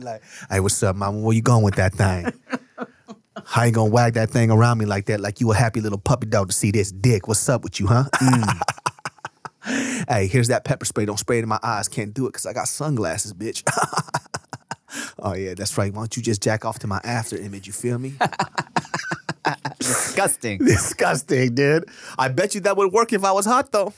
Be 0.00 0.06
like, 0.06 0.14
I'd 0.14 0.20
be 0.20 0.44
like, 0.44 0.50
hey, 0.50 0.60
what's 0.60 0.82
up, 0.82 0.96
mama? 0.96 1.18
Where 1.18 1.34
you 1.34 1.42
going 1.42 1.62
with 1.62 1.76
that 1.76 1.94
thing? 1.94 2.32
How 3.46 3.64
you 3.64 3.72
gonna 3.72 3.90
wag 3.90 4.14
that 4.14 4.30
thing 4.30 4.50
around 4.50 4.78
me 4.78 4.86
like 4.86 5.06
that, 5.06 5.20
like 5.20 5.40
you 5.40 5.50
a 5.52 5.54
happy 5.54 5.80
little 5.80 5.98
puppy 5.98 6.26
dog 6.26 6.48
to 6.48 6.54
see 6.54 6.70
this 6.70 6.92
dick? 6.92 7.28
What's 7.28 7.48
up 7.48 7.62
with 7.62 7.80
you, 7.80 7.86
huh? 7.86 8.04
Mm. 8.20 8.60
hey, 10.08 10.26
here's 10.26 10.48
that 10.48 10.64
pepper 10.64 10.84
spray. 10.84 11.04
Don't 11.04 11.18
spray 11.18 11.38
it 11.38 11.42
in 11.42 11.48
my 11.48 11.60
eyes. 11.62 11.88
Can't 11.88 12.12
do 12.12 12.26
it 12.26 12.30
because 12.30 12.46
I 12.46 12.52
got 12.52 12.68
sunglasses, 12.68 13.32
bitch. 13.32 13.62
oh 15.18 15.34
yeah, 15.34 15.54
that's 15.54 15.76
right. 15.78 15.92
Why 15.92 16.00
don't 16.00 16.16
you 16.16 16.22
just 16.22 16.42
jack 16.42 16.64
off 16.64 16.80
to 16.80 16.86
my 16.86 17.00
after 17.04 17.36
image? 17.36 17.66
You 17.66 17.72
feel 17.72 17.98
me? 17.98 18.14
Disgusting. 19.78 20.58
Disgusting, 20.58 21.54
dude. 21.54 21.86
I 22.18 22.28
bet 22.28 22.54
you 22.54 22.60
that 22.62 22.76
would 22.76 22.92
work 22.92 23.12
if 23.12 23.24
I 23.24 23.32
was 23.32 23.46
hot 23.46 23.72
though. 23.72 23.92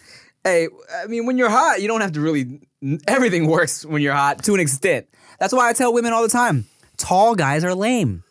Hey, 0.45 0.69
I 1.03 1.07
mean, 1.07 1.27
when 1.27 1.39
you're 1.39 1.51
hot, 1.51 1.81
you 1.81 1.89
don't 1.89 2.01
have 2.01 2.13
to 2.13 2.21
really. 2.21 2.61
Everything 3.07 3.47
works 3.47 3.85
when 3.85 4.03
you're 4.03 4.15
hot 4.15 4.43
to 4.45 4.55
an 4.55 4.61
extent. 4.61 5.07
That's 5.43 5.53
why 5.53 5.69
I 5.69 5.73
tell 5.73 5.93
women 5.93 6.13
all 6.13 6.23
the 6.23 6.29
time 6.29 6.67
tall 6.99 7.35
guys 7.35 7.65
are 7.65 7.75
lame. 7.75 8.23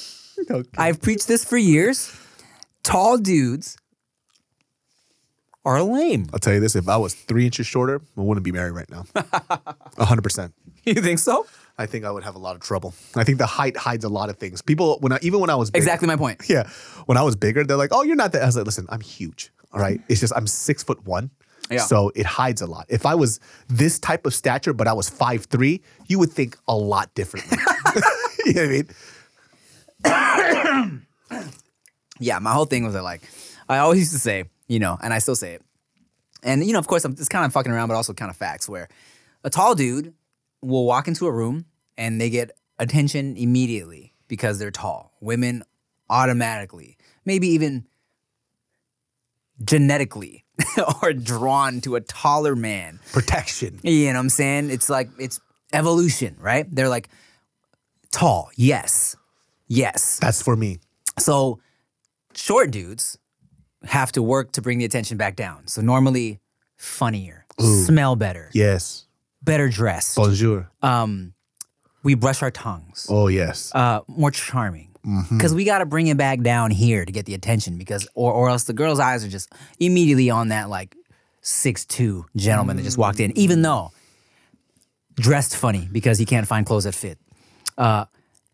I've 0.78 1.02
preached 1.02 1.28
this 1.28 1.44
for 1.44 1.58
years. 1.58 2.10
Tall 2.82 3.18
dudes 3.18 3.76
are 5.66 5.82
lame. 5.82 6.30
I'll 6.32 6.38
tell 6.38 6.54
you 6.54 6.60
this: 6.60 6.74
if 6.74 6.88
I 6.88 6.96
was 6.96 7.12
three 7.12 7.44
inches 7.44 7.66
shorter, 7.66 8.00
I 8.16 8.20
wouldn't 8.22 8.44
be 8.46 8.52
married 8.52 8.70
right 8.70 8.88
now. 8.88 9.04
hundred 9.98 10.22
percent. 10.22 10.54
You 10.84 10.94
think 10.94 11.18
so? 11.18 11.46
I 11.76 11.84
think 11.84 12.06
I 12.06 12.10
would 12.10 12.24
have 12.24 12.34
a 12.34 12.38
lot 12.38 12.56
of 12.56 12.62
trouble. 12.62 12.94
I 13.14 13.24
think 13.24 13.36
the 13.36 13.44
height 13.44 13.76
hides 13.76 14.06
a 14.06 14.08
lot 14.08 14.30
of 14.30 14.38
things. 14.38 14.62
People, 14.62 14.96
when 15.00 15.12
I, 15.12 15.18
even 15.20 15.40
when 15.40 15.50
I 15.50 15.54
was 15.54 15.70
bigger, 15.70 15.82
Exactly 15.82 16.08
my 16.08 16.16
point. 16.16 16.40
yeah, 16.48 16.66
when 17.04 17.18
I 17.18 17.22
was 17.24 17.36
bigger, 17.36 17.62
they're 17.62 17.76
like, 17.76 17.90
"Oh, 17.92 18.04
you're 18.04 18.16
not 18.16 18.32
that." 18.32 18.42
I 18.42 18.46
was 18.46 18.56
like, 18.56 18.64
"Listen, 18.64 18.86
I'm 18.88 19.02
huge. 19.02 19.52
All 19.74 19.80
right, 19.80 20.00
it's 20.08 20.20
just 20.20 20.32
I'm 20.34 20.46
six 20.46 20.82
foot 20.82 21.04
one." 21.06 21.30
Yeah. 21.70 21.80
So 21.80 22.10
it 22.14 22.26
hides 22.26 22.62
a 22.62 22.66
lot. 22.66 22.86
If 22.88 23.04
I 23.06 23.14
was 23.14 23.40
this 23.68 23.98
type 23.98 24.26
of 24.26 24.34
stature, 24.34 24.72
but 24.72 24.88
I 24.88 24.92
was 24.92 25.08
five 25.08 25.44
three, 25.44 25.82
you 26.06 26.18
would 26.18 26.32
think 26.32 26.56
a 26.66 26.76
lot 26.76 27.14
differently. 27.14 27.58
you 28.46 28.54
know 28.54 28.62
what 28.62 28.86
I 30.04 30.84
mean? 30.84 31.02
Yeah, 32.20 32.40
my 32.40 32.52
whole 32.52 32.64
thing 32.64 32.84
was 32.84 32.94
that 32.94 33.04
like 33.04 33.22
I 33.68 33.78
always 33.78 34.00
used 34.00 34.12
to 34.12 34.18
say, 34.18 34.44
you 34.66 34.78
know, 34.78 34.98
and 35.00 35.14
I 35.14 35.18
still 35.18 35.36
say 35.36 35.54
it. 35.54 35.62
And 36.42 36.64
you 36.64 36.72
know, 36.72 36.78
of 36.78 36.86
course, 36.86 37.04
I'm 37.04 37.12
it's 37.12 37.28
kind 37.28 37.44
of 37.44 37.52
fucking 37.52 37.70
around, 37.70 37.88
but 37.88 37.94
also 37.94 38.12
kind 38.12 38.30
of 38.30 38.36
facts. 38.36 38.68
Where 38.68 38.88
a 39.44 39.50
tall 39.50 39.74
dude 39.74 40.14
will 40.60 40.84
walk 40.84 41.08
into 41.08 41.26
a 41.26 41.32
room 41.32 41.66
and 41.96 42.20
they 42.20 42.30
get 42.30 42.50
attention 42.78 43.36
immediately 43.36 44.14
because 44.26 44.58
they're 44.58 44.70
tall. 44.70 45.12
Women 45.20 45.62
automatically, 46.10 46.96
maybe 47.24 47.48
even 47.48 47.86
genetically, 49.64 50.44
are 51.02 51.12
drawn 51.12 51.80
to 51.82 51.96
a 51.96 52.00
taller 52.00 52.56
man. 52.56 53.00
Protection. 53.12 53.78
You 53.82 54.06
know 54.06 54.14
what 54.14 54.20
I'm 54.20 54.28
saying? 54.28 54.70
It's 54.70 54.88
like 54.88 55.08
it's 55.18 55.40
evolution, 55.72 56.36
right? 56.40 56.66
They're 56.74 56.88
like 56.88 57.08
tall, 58.10 58.50
yes, 58.56 59.16
yes. 59.66 60.18
That's 60.18 60.42
for 60.42 60.56
me. 60.56 60.78
So 61.18 61.60
short 62.34 62.70
dudes 62.70 63.18
have 63.84 64.12
to 64.12 64.22
work 64.22 64.52
to 64.52 64.62
bring 64.62 64.78
the 64.78 64.84
attention 64.84 65.16
back 65.16 65.36
down. 65.36 65.66
So 65.68 65.80
normally 65.82 66.40
funnier, 66.76 67.44
smell 67.60 68.16
better, 68.16 68.50
Yes. 68.54 69.06
better 69.42 69.68
dressed. 69.68 70.16
Bonjour. 70.16 70.70
Um, 70.82 71.34
we 72.02 72.14
brush 72.14 72.42
our 72.42 72.50
tongues. 72.50 73.06
Oh 73.10 73.28
yes. 73.28 73.72
Uh, 73.74 74.00
more 74.08 74.30
charming. 74.30 74.87
Because 75.30 75.54
we 75.54 75.64
got 75.64 75.78
to 75.78 75.86
bring 75.86 76.06
it 76.06 76.16
back 76.16 76.40
down 76.40 76.70
here 76.70 77.04
to 77.04 77.12
get 77.12 77.26
the 77.26 77.34
attention. 77.34 77.78
Because 77.78 78.08
or 78.14 78.32
or 78.32 78.48
else 78.48 78.64
the 78.64 78.72
girl's 78.72 79.00
eyes 79.00 79.24
are 79.24 79.28
just 79.28 79.52
immediately 79.78 80.30
on 80.30 80.48
that 80.48 80.68
like 80.68 80.96
six 81.40 81.84
two 81.84 82.26
gentleman 82.36 82.76
that 82.76 82.82
just 82.82 82.98
walked 82.98 83.20
in, 83.20 83.36
even 83.36 83.62
though 83.62 83.92
dressed 85.16 85.56
funny 85.56 85.88
because 85.90 86.18
he 86.18 86.24
can't 86.24 86.46
find 86.46 86.66
clothes 86.66 86.84
that 86.84 86.94
fit. 86.94 87.18
Uh, 87.76 88.06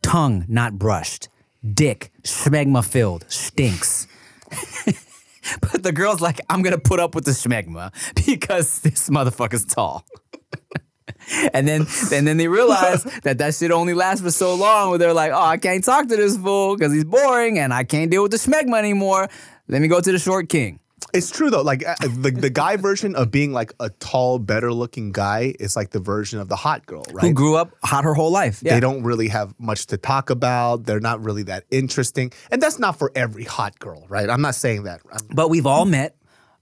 tongue 0.02 0.44
not 0.48 0.78
brushed. 0.78 1.28
Dick 1.72 2.12
schmegma 2.22 2.84
filled. 2.84 3.24
Stinks. 3.28 4.06
but 5.60 5.82
the 5.82 5.92
girl's 5.92 6.20
like, 6.20 6.40
I'm 6.48 6.62
gonna 6.62 6.78
put 6.78 7.00
up 7.00 7.14
with 7.14 7.24
the 7.24 7.32
schmegma 7.32 7.92
because 8.26 8.80
this 8.80 9.08
motherfucker's 9.08 9.64
tall. 9.64 10.04
And 11.52 11.66
then, 11.68 11.86
and 12.12 12.26
then 12.26 12.36
they 12.36 12.48
realize 12.48 13.04
that 13.24 13.38
that 13.38 13.54
shit 13.54 13.70
only 13.70 13.94
lasts 13.94 14.22
for 14.24 14.30
so 14.30 14.54
long. 14.54 14.90
Where 14.90 14.98
they're 14.98 15.12
like, 15.12 15.32
"Oh, 15.32 15.40
I 15.42 15.56
can't 15.56 15.82
talk 15.84 16.08
to 16.08 16.16
this 16.16 16.36
fool 16.36 16.76
because 16.76 16.92
he's 16.92 17.04
boring, 17.04 17.58
and 17.58 17.72
I 17.72 17.84
can't 17.84 18.10
deal 18.10 18.22
with 18.22 18.30
the 18.32 18.36
schmegma 18.38 18.78
anymore. 18.78 19.28
Let 19.68 19.80
me 19.82 19.88
go 19.88 20.00
to 20.00 20.12
the 20.12 20.18
short 20.18 20.48
king." 20.48 20.80
It's 21.12 21.30
true 21.30 21.48
though. 21.50 21.62
Like 21.62 21.86
uh, 21.86 21.94
the 22.00 22.30
the 22.30 22.50
guy 22.50 22.76
version 22.76 23.14
of 23.14 23.30
being 23.30 23.52
like 23.52 23.72
a 23.80 23.90
tall, 23.90 24.38
better 24.38 24.72
looking 24.72 25.12
guy 25.12 25.54
is 25.60 25.76
like 25.76 25.90
the 25.90 26.00
version 26.00 26.40
of 26.40 26.48
the 26.48 26.56
hot 26.56 26.86
girl, 26.86 27.04
right? 27.12 27.26
Who 27.28 27.32
grew 27.34 27.56
up 27.56 27.72
hot 27.84 28.04
her 28.04 28.14
whole 28.14 28.30
life. 28.32 28.60
Yeah. 28.62 28.74
They 28.74 28.80
don't 28.80 29.02
really 29.02 29.28
have 29.28 29.54
much 29.58 29.86
to 29.88 29.96
talk 29.96 30.30
about. 30.30 30.84
They're 30.84 31.00
not 31.00 31.22
really 31.22 31.44
that 31.44 31.64
interesting. 31.70 32.32
And 32.50 32.60
that's 32.62 32.78
not 32.78 32.98
for 32.98 33.12
every 33.14 33.44
hot 33.44 33.78
girl, 33.78 34.04
right? 34.08 34.28
I'm 34.28 34.40
not 34.42 34.54
saying 34.56 34.84
that. 34.84 35.00
I'm- 35.12 35.20
But 35.34 35.50
we've 35.50 35.66
all 35.66 35.84
met 35.84 36.16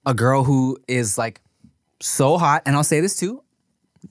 a 0.04 0.14
girl 0.14 0.44
who 0.44 0.78
is 0.88 1.16
like 1.16 1.40
so 2.00 2.36
hot, 2.38 2.62
and 2.66 2.74
I'll 2.76 2.84
say 2.84 3.00
this 3.00 3.16
too, 3.16 3.42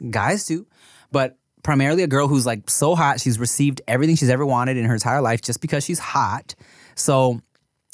guys 0.09 0.45
too, 0.45 0.67
but 1.11 1.37
primarily 1.63 2.03
a 2.03 2.07
girl 2.07 2.27
who's 2.27 2.45
like 2.45 2.69
so 2.69 2.95
hot, 2.95 3.19
she's 3.19 3.39
received 3.39 3.81
everything 3.87 4.15
she's 4.15 4.29
ever 4.29 4.45
wanted 4.45 4.77
in 4.77 4.85
her 4.85 4.93
entire 4.93 5.21
life 5.21 5.41
just 5.41 5.61
because 5.61 5.83
she's 5.83 5.99
hot. 5.99 6.55
So 6.95 7.39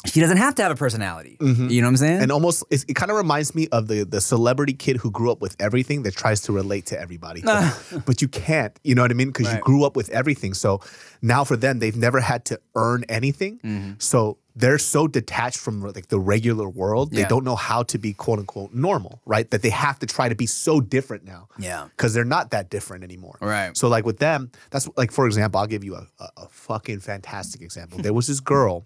she 0.07 0.19
doesn't 0.19 0.37
have 0.37 0.55
to 0.55 0.63
have 0.63 0.71
a 0.71 0.75
personality. 0.75 1.37
You 1.41 1.53
know 1.81 1.87
what 1.87 1.89
I'm 1.89 1.97
saying? 1.97 2.21
and 2.21 2.31
almost 2.31 2.63
it's, 2.69 2.83
it 2.87 2.95
kind 2.95 3.11
of 3.11 3.17
reminds 3.17 3.53
me 3.53 3.67
of 3.71 3.87
the 3.87 4.03
the 4.03 4.21
celebrity 4.21 4.73
kid 4.73 4.97
who 4.97 5.11
grew 5.11 5.31
up 5.31 5.41
with 5.41 5.55
everything 5.59 6.03
that 6.03 6.15
tries 6.15 6.41
to 6.41 6.51
relate 6.51 6.85
to 6.87 6.99
everybody 6.99 7.41
but, 7.45 8.01
but 8.05 8.21
you 8.21 8.27
can't 8.27 8.79
you 8.83 8.95
know 8.95 9.01
what 9.01 9.11
i 9.11 9.13
mean 9.13 9.27
because 9.27 9.51
you 9.53 9.59
grew 9.59 9.83
up 9.83 9.95
with 9.95 10.09
everything 10.09 10.53
so 10.53 10.81
now 11.21 11.43
for 11.43 11.55
them 11.57 11.79
they've 11.79 11.95
never 11.97 12.19
had 12.19 12.45
to 12.45 12.59
earn 12.75 13.03
anything 13.09 13.59
Mm-hmm. 13.63 13.91
so 13.99 14.37
they're 14.55 14.79
so 14.79 15.07
detached 15.07 15.57
from 15.59 15.81
like 15.81 16.07
the 16.07 16.19
regular 16.19 16.67
world 16.67 17.11
they 17.11 17.19
Yeah. 17.21 17.27
don't 17.27 17.43
know 17.43 17.55
how 17.55 17.83
to 17.83 17.97
be 17.99 18.13
quote 18.13 18.39
unquote 18.39 18.73
normal 18.73 19.21
right 19.25 19.49
that 19.51 19.61
they 19.61 19.69
have 19.69 19.99
to 19.99 20.05
try 20.07 20.29
to 20.29 20.35
be 20.35 20.47
so 20.47 20.79
different 20.81 21.23
now 21.25 21.47
Yeah. 21.59 21.87
because 21.95 22.13
they're 22.13 22.25
not 22.37 22.51
that 22.51 22.69
different 22.69 23.03
anymore 23.03 23.37
Right. 23.41 23.75
so 23.77 23.87
like 23.87 24.05
with 24.05 24.17
them 24.19 24.51
that's 24.71 24.87
like 24.97 25.11
for 25.11 25.25
example 25.27 25.59
i'll 25.59 25.67
give 25.75 25.83
you 25.83 25.95
a, 25.95 26.07
a, 26.19 26.27
a 26.37 26.47
fucking 26.49 26.99
fantastic 27.01 27.61
example 27.61 27.99
there 27.99 28.13
was 28.13 28.27
this 28.27 28.39
girl 28.55 28.85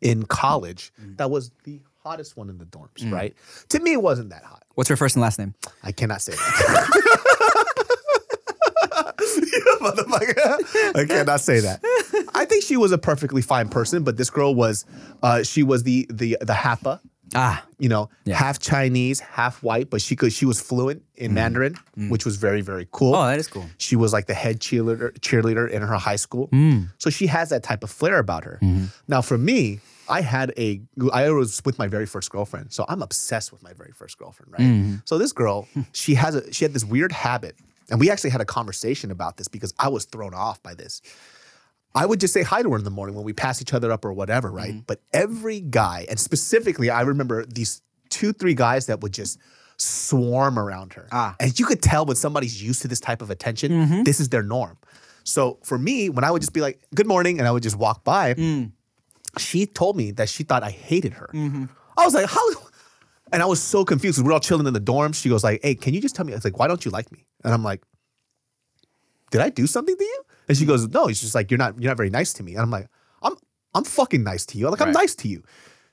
in 0.00 0.24
college 0.24 0.92
Mm. 1.02 1.16
that 1.18 1.30
was 1.30 1.50
the 1.64 1.80
hottest 2.02 2.36
one 2.36 2.50
in 2.50 2.58
the 2.58 2.66
dorms, 2.66 3.10
right? 3.10 3.34
To 3.70 3.80
me, 3.80 3.92
it 3.92 4.02
wasn't 4.02 4.30
that 4.30 4.44
hot. 4.44 4.62
What's 4.74 4.88
her 4.90 4.96
first 4.96 5.14
and 5.16 5.22
last 5.22 5.38
name? 5.38 5.54
I 5.82 5.92
cannot 5.92 6.20
say 6.22 6.32
that. 6.32 7.00
You 9.54 9.78
motherfucker. 9.80 10.94
I 10.96 11.04
cannot 11.06 11.40
say 11.40 11.60
that. 11.60 11.80
I 12.34 12.44
think 12.44 12.62
she 12.64 12.76
was 12.76 12.92
a 12.92 12.98
perfectly 12.98 13.42
fine 13.42 13.68
person, 13.68 14.02
but 14.02 14.16
this 14.16 14.30
girl 14.30 14.54
was, 14.54 14.84
uh, 15.22 15.42
she 15.42 15.62
was 15.62 15.82
the 15.82 16.06
the 16.10 16.36
the 16.40 16.52
Hapa, 16.52 17.00
Ah, 17.34 17.64
you 17.78 17.88
know, 17.88 18.08
Yeah. 18.24 18.36
half 18.36 18.58
Chinese, 18.58 19.20
half 19.20 19.62
white, 19.62 19.90
but 19.90 20.00
she 20.00 20.16
could 20.16 20.32
she 20.32 20.46
was 20.46 20.60
fluent 20.60 21.02
in 21.16 21.26
mm-hmm. 21.26 21.34
Mandarin, 21.34 21.74
mm-hmm. 21.74 22.10
which 22.10 22.24
was 22.24 22.36
very 22.36 22.60
very 22.60 22.86
cool. 22.92 23.14
oh, 23.14 23.26
that 23.26 23.38
is 23.38 23.48
cool. 23.48 23.66
She 23.78 23.96
was 23.96 24.12
like 24.12 24.26
the 24.26 24.34
head 24.34 24.60
cheerleader 24.60 25.12
cheerleader 25.20 25.68
in 25.70 25.82
her 25.82 25.94
high 25.96 26.16
school. 26.16 26.48
Mm. 26.48 26.88
So 26.98 27.10
she 27.10 27.26
has 27.26 27.50
that 27.50 27.62
type 27.62 27.82
of 27.82 27.90
flair 27.90 28.18
about 28.18 28.44
her. 28.44 28.58
Mm-hmm. 28.62 28.84
Now 29.08 29.22
for 29.22 29.38
me, 29.38 29.80
I 30.08 30.20
had 30.20 30.52
a 30.56 30.80
I 31.12 31.30
was 31.30 31.62
with 31.64 31.78
my 31.78 31.88
very 31.88 32.06
first 32.06 32.30
girlfriend. 32.30 32.72
So 32.72 32.84
I'm 32.88 33.02
obsessed 33.02 33.52
with 33.52 33.62
my 33.62 33.72
very 33.72 33.92
first 33.92 34.18
girlfriend, 34.18 34.52
right? 34.52 35.00
So 35.04 35.18
this 35.18 35.32
girl, 35.32 35.68
she 35.92 36.14
has 36.14 36.34
a 36.34 36.52
she 36.52 36.64
had 36.64 36.72
this 36.72 36.84
weird 36.84 37.12
habit. 37.12 37.56
And 37.90 38.00
we 38.00 38.10
actually 38.10 38.30
had 38.30 38.40
a 38.40 38.46
conversation 38.46 39.10
about 39.10 39.36
this 39.36 39.46
because 39.46 39.74
I 39.78 39.88
was 39.88 40.06
thrown 40.06 40.32
off 40.32 40.62
by 40.62 40.72
this. 40.74 41.02
I 41.94 42.06
would 42.06 42.20
just 42.20 42.34
say 42.34 42.42
hi 42.42 42.62
to 42.62 42.70
her 42.70 42.78
in 42.78 42.84
the 42.84 42.90
morning 42.90 43.14
when 43.14 43.24
we 43.24 43.32
pass 43.32 43.62
each 43.62 43.72
other 43.72 43.92
up 43.92 44.04
or 44.04 44.12
whatever, 44.12 44.50
right? 44.50 44.72
Mm-hmm. 44.72 44.80
But 44.86 45.00
every 45.12 45.60
guy, 45.60 46.06
and 46.08 46.18
specifically, 46.18 46.90
I 46.90 47.02
remember 47.02 47.46
these 47.46 47.82
two, 48.10 48.32
three 48.32 48.54
guys 48.54 48.86
that 48.86 49.00
would 49.00 49.12
just 49.12 49.38
swarm 49.76 50.58
around 50.58 50.94
her. 50.94 51.08
Ah. 51.12 51.36
And 51.38 51.58
you 51.58 51.66
could 51.66 51.82
tell 51.82 52.04
when 52.04 52.16
somebody's 52.16 52.62
used 52.62 52.82
to 52.82 52.88
this 52.88 53.00
type 53.00 53.22
of 53.22 53.30
attention, 53.30 53.72
mm-hmm. 53.72 54.02
this 54.02 54.18
is 54.20 54.28
their 54.28 54.42
norm. 54.42 54.76
So 55.24 55.58
for 55.62 55.78
me, 55.78 56.10
when 56.10 56.24
I 56.24 56.30
would 56.30 56.42
just 56.42 56.52
be 56.52 56.60
like, 56.60 56.80
good 56.94 57.06
morning, 57.06 57.38
and 57.38 57.48
I 57.48 57.50
would 57.50 57.62
just 57.62 57.76
walk 57.76 58.04
by, 58.04 58.34
mm. 58.34 58.72
she 59.38 59.66
told 59.66 59.96
me 59.96 60.10
that 60.12 60.28
she 60.28 60.42
thought 60.42 60.62
I 60.62 60.70
hated 60.70 61.14
her. 61.14 61.30
Mm-hmm. 61.32 61.66
I 61.96 62.04
was 62.04 62.14
like, 62.14 62.26
how? 62.26 62.42
And 63.32 63.42
I 63.42 63.46
was 63.46 63.62
so 63.62 63.84
confused 63.84 64.22
we're 64.22 64.32
all 64.32 64.40
chilling 64.40 64.66
in 64.66 64.74
the 64.74 64.80
dorm. 64.80 65.12
She 65.12 65.28
goes 65.28 65.42
like, 65.42 65.60
hey, 65.62 65.74
can 65.74 65.94
you 65.94 66.00
just 66.00 66.14
tell 66.14 66.26
me? 66.26 66.32
I 66.32 66.36
was 66.36 66.44
like, 66.44 66.58
why 66.58 66.68
don't 66.68 66.84
you 66.84 66.90
like 66.90 67.10
me? 67.10 67.24
And 67.42 67.54
I'm 67.54 67.64
like, 67.64 67.82
did 69.30 69.40
I 69.40 69.48
do 69.48 69.66
something 69.66 69.96
to 69.96 70.04
you? 70.04 70.23
And 70.48 70.56
she 70.56 70.64
mm-hmm. 70.64 70.72
goes, 70.72 70.88
no. 70.88 71.06
It's 71.06 71.20
just 71.20 71.34
like 71.34 71.50
you're 71.50 71.58
not 71.58 71.80
you're 71.80 71.90
not 71.90 71.96
very 71.96 72.10
nice 72.10 72.32
to 72.34 72.42
me. 72.42 72.52
And 72.52 72.62
I'm 72.62 72.70
like, 72.70 72.88
I'm 73.22 73.34
I'm 73.74 73.84
fucking 73.84 74.22
nice 74.22 74.46
to 74.46 74.58
you. 74.58 74.68
Like 74.70 74.80
I'm 74.80 74.88
Right. 74.88 74.94
nice 75.02 75.14
to 75.16 75.28
you. 75.28 75.42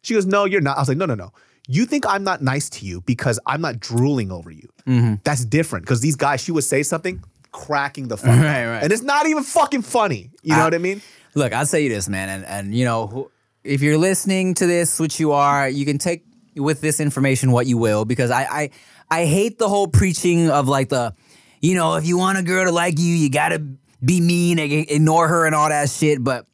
She 0.02 0.14
goes, 0.14 0.26
no, 0.26 0.46
you're 0.46 0.62
not. 0.62 0.78
I 0.78 0.82
was 0.82 0.90
like, 0.90 0.98
no, 0.98 1.06
no, 1.06 1.16
no. 1.16 1.32
You 1.68 1.86
think 1.86 2.06
I'm 2.08 2.24
not 2.24 2.42
nice 2.42 2.70
to 2.72 2.86
you 2.86 3.02
because 3.02 3.40
I'm 3.46 3.62
not 3.62 3.80
drooling 3.80 4.32
over 4.32 4.50
you. 4.52 4.68
Mm-hmm. 4.88 5.16
That's 5.24 5.46
different. 5.46 5.86
Because 5.86 6.02
these 6.02 6.16
guys, 6.16 6.42
she 6.42 6.52
would 6.52 6.64
say 6.64 6.82
something, 6.84 7.24
cracking 7.52 8.08
the 8.08 8.18
fuck. 8.18 8.30
Right, 8.40 8.66
right. 8.66 8.84
And 8.84 8.92
it's 8.92 9.04
not 9.04 9.28
even 9.28 9.44
fucking 9.44 9.84
funny. 9.84 10.32
You 10.42 10.56
know 10.56 10.62
I- 10.62 10.64
what 10.66 10.74
I 10.74 10.80
mean? 10.80 11.02
Look, 11.34 11.54
I'll 11.54 11.66
tell 11.66 11.80
you 11.80 11.88
this, 11.88 12.10
man, 12.10 12.28
and 12.28 12.46
and 12.46 12.76
you 12.76 12.84
know, 12.84 13.32
if 13.64 13.82
you're 13.82 13.98
listening 13.98 14.54
to 14.56 14.66
this, 14.68 15.00
which 15.00 15.18
you 15.18 15.32
are, 15.32 15.70
you 15.70 15.86
can 15.86 15.98
take 15.98 16.26
with 16.58 16.82
this 16.82 17.00
information 17.00 17.54
what 17.54 17.68
you 17.68 17.78
will, 17.78 18.04
because 18.04 18.32
I 18.32 18.44
I 18.44 18.70
I 19.10 19.26
hate 19.26 19.58
the 19.58 19.70
whole 19.70 19.88
preaching 19.88 20.50
of 20.50 20.68
like 20.68 20.90
the, 20.90 21.14
you 21.62 21.76
know, 21.76 21.96
if 21.96 22.06
you 22.06 22.18
want 22.18 22.38
a 22.38 22.44
girl 22.44 22.66
to 22.66 22.72
like 22.72 23.00
you, 23.00 23.14
you 23.16 23.30
gotta 23.30 23.64
be 24.04 24.22
mean 24.22 24.60
and 24.60 24.72
ignore 24.72 25.28
her 25.28 25.46
and 25.46 25.56
all 25.56 25.70
that 25.70 25.90
shit. 25.90 26.24
But 26.24 26.46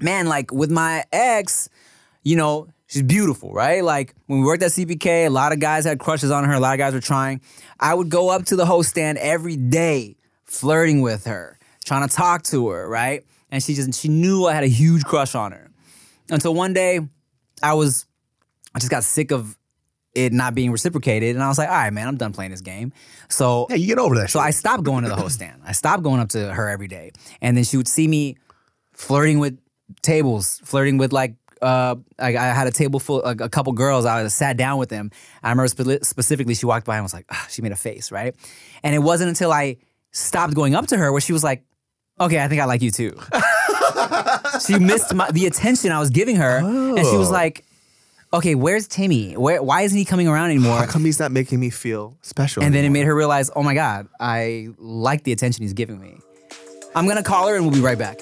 man, 0.00 0.26
like 0.26 0.52
with 0.52 0.70
my 0.70 1.04
ex, 1.12 1.68
you 2.22 2.36
know, 2.36 2.68
she's 2.86 3.02
beautiful, 3.02 3.52
right? 3.52 3.82
Like 3.82 4.14
when 4.26 4.40
we 4.40 4.46
worked 4.46 4.62
at 4.62 4.72
CPK, 4.72 5.26
a 5.26 5.28
lot 5.28 5.52
of 5.52 5.60
guys 5.60 5.84
had 5.84 5.98
crushes 5.98 6.30
on 6.30 6.44
her. 6.44 6.52
A 6.52 6.60
lot 6.60 6.74
of 6.74 6.78
guys 6.78 6.92
were 6.92 7.00
trying. 7.00 7.40
I 7.78 7.94
would 7.94 8.10
go 8.10 8.28
up 8.28 8.44
to 8.46 8.56
the 8.56 8.66
host 8.66 8.90
stand 8.90 9.18
every 9.18 9.56
day, 9.56 10.16
flirting 10.44 11.00
with 11.00 11.24
her, 11.26 11.58
trying 11.84 12.06
to 12.06 12.14
talk 12.14 12.42
to 12.44 12.68
her, 12.68 12.88
right? 12.88 13.24
And 13.50 13.62
she 13.62 13.74
just 13.74 14.00
she 14.00 14.08
knew 14.08 14.46
I 14.46 14.54
had 14.54 14.64
a 14.64 14.68
huge 14.68 15.04
crush 15.04 15.34
on 15.34 15.52
her. 15.52 15.70
Until 16.30 16.54
one 16.54 16.72
day, 16.72 17.00
I 17.62 17.74
was 17.74 18.06
I 18.74 18.78
just 18.78 18.90
got 18.90 19.04
sick 19.04 19.32
of 19.32 19.56
it 20.14 20.32
not 20.32 20.54
being 20.54 20.72
reciprocated, 20.72 21.36
and 21.36 21.42
I 21.44 21.48
was 21.48 21.56
like, 21.58 21.68
all 21.68 21.74
right, 21.74 21.92
man, 21.92 22.08
I'm 22.08 22.16
done 22.16 22.32
playing 22.32 22.50
this 22.50 22.60
game. 22.60 22.92
So 23.28 23.66
Yeah, 23.70 23.76
you 23.76 23.86
get 23.86 23.98
over 23.98 24.16
that 24.16 24.30
so 24.30 24.40
shit. 24.40 24.46
I 24.46 24.50
stopped 24.50 24.82
going 24.82 25.04
to 25.04 25.08
the 25.10 25.16
host 25.16 25.36
stand. 25.36 25.62
I 25.64 25.72
stopped 25.72 26.02
going 26.02 26.20
up 26.20 26.30
to 26.30 26.52
her 26.52 26.68
every 26.68 26.88
day. 26.88 27.12
And 27.40 27.56
then 27.56 27.64
she 27.64 27.76
would 27.76 27.86
see 27.88 28.08
me 28.08 28.36
flirting 28.92 29.38
with 29.38 29.58
tables, 30.02 30.60
flirting 30.64 30.98
with 30.98 31.12
like, 31.12 31.34
uh, 31.62 31.94
I, 32.18 32.28
I 32.36 32.42
had 32.54 32.66
a 32.66 32.70
table 32.72 32.98
full, 32.98 33.22
like 33.24 33.40
a 33.40 33.48
couple 33.48 33.72
girls. 33.72 34.04
I 34.06 34.26
sat 34.28 34.56
down 34.56 34.78
with 34.78 34.88
them. 34.88 35.10
I 35.42 35.50
remember 35.50 35.68
spe- 35.68 36.02
specifically, 36.04 36.54
she 36.54 36.66
walked 36.66 36.86
by 36.86 36.96
and 36.96 37.04
was 37.04 37.14
like, 37.14 37.26
ah, 37.30 37.46
she 37.50 37.62
made 37.62 37.72
a 37.72 37.76
face, 37.76 38.10
right? 38.10 38.34
And 38.82 38.94
it 38.94 39.00
wasn't 39.00 39.28
until 39.28 39.52
I 39.52 39.76
stopped 40.10 40.54
going 40.54 40.74
up 40.74 40.86
to 40.88 40.96
her 40.96 41.12
where 41.12 41.20
she 41.20 41.32
was 41.32 41.44
like, 41.44 41.62
okay, 42.18 42.42
I 42.42 42.48
think 42.48 42.60
I 42.60 42.64
like 42.64 42.82
you 42.82 42.90
too. 42.90 43.16
she 44.66 44.78
missed 44.78 45.14
my, 45.14 45.30
the 45.30 45.46
attention 45.46 45.92
I 45.92 46.00
was 46.00 46.10
giving 46.10 46.36
her. 46.36 46.58
And 46.58 46.98
she 47.06 47.16
was 47.16 47.28
Oh. 47.28 47.32
like, 47.32 47.64
okay, 48.32 48.54
where's 48.54 48.86
Timmy? 48.86 49.34
Where, 49.34 49.62
why 49.62 49.82
isn't 49.82 49.96
he 49.96 50.04
coming 50.04 50.28
around 50.28 50.50
anymore? 50.50 50.78
How 50.78 50.86
come 50.86 51.04
he's 51.04 51.18
not 51.18 51.32
making 51.32 51.60
me 51.60 51.70
feel 51.70 52.16
special? 52.22 52.62
And 52.62 52.74
then 52.74 52.84
it 52.84 52.86
anymore? 52.86 52.92
made 52.92 53.06
her 53.06 53.14
realize, 53.14 53.50
oh 53.54 53.62
my 53.62 53.74
God, 53.74 54.08
I 54.18 54.68
like 54.78 55.24
the 55.24 55.32
attention 55.32 55.62
he's 55.62 55.72
giving 55.72 56.00
me. 56.00 56.18
I'm 56.94 57.06
gonna 57.06 57.22
call 57.22 57.48
her 57.48 57.56
and 57.56 57.64
we'll 57.64 57.74
be 57.74 57.80
right 57.80 57.98
back. 57.98 58.20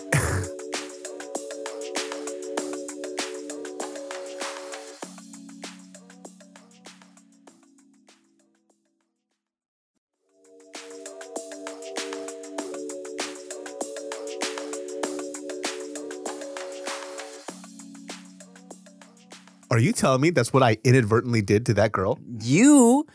Are 19.79 19.81
you 19.81 19.93
telling 19.93 20.21
me 20.21 20.31
that's 20.31 20.53
what 20.53 20.65
I 20.65 20.77
inadvertently 20.83 21.41
did 21.41 21.67
to 21.67 21.75
that 21.75 21.93
girl? 21.93 22.19
You, 22.41 23.07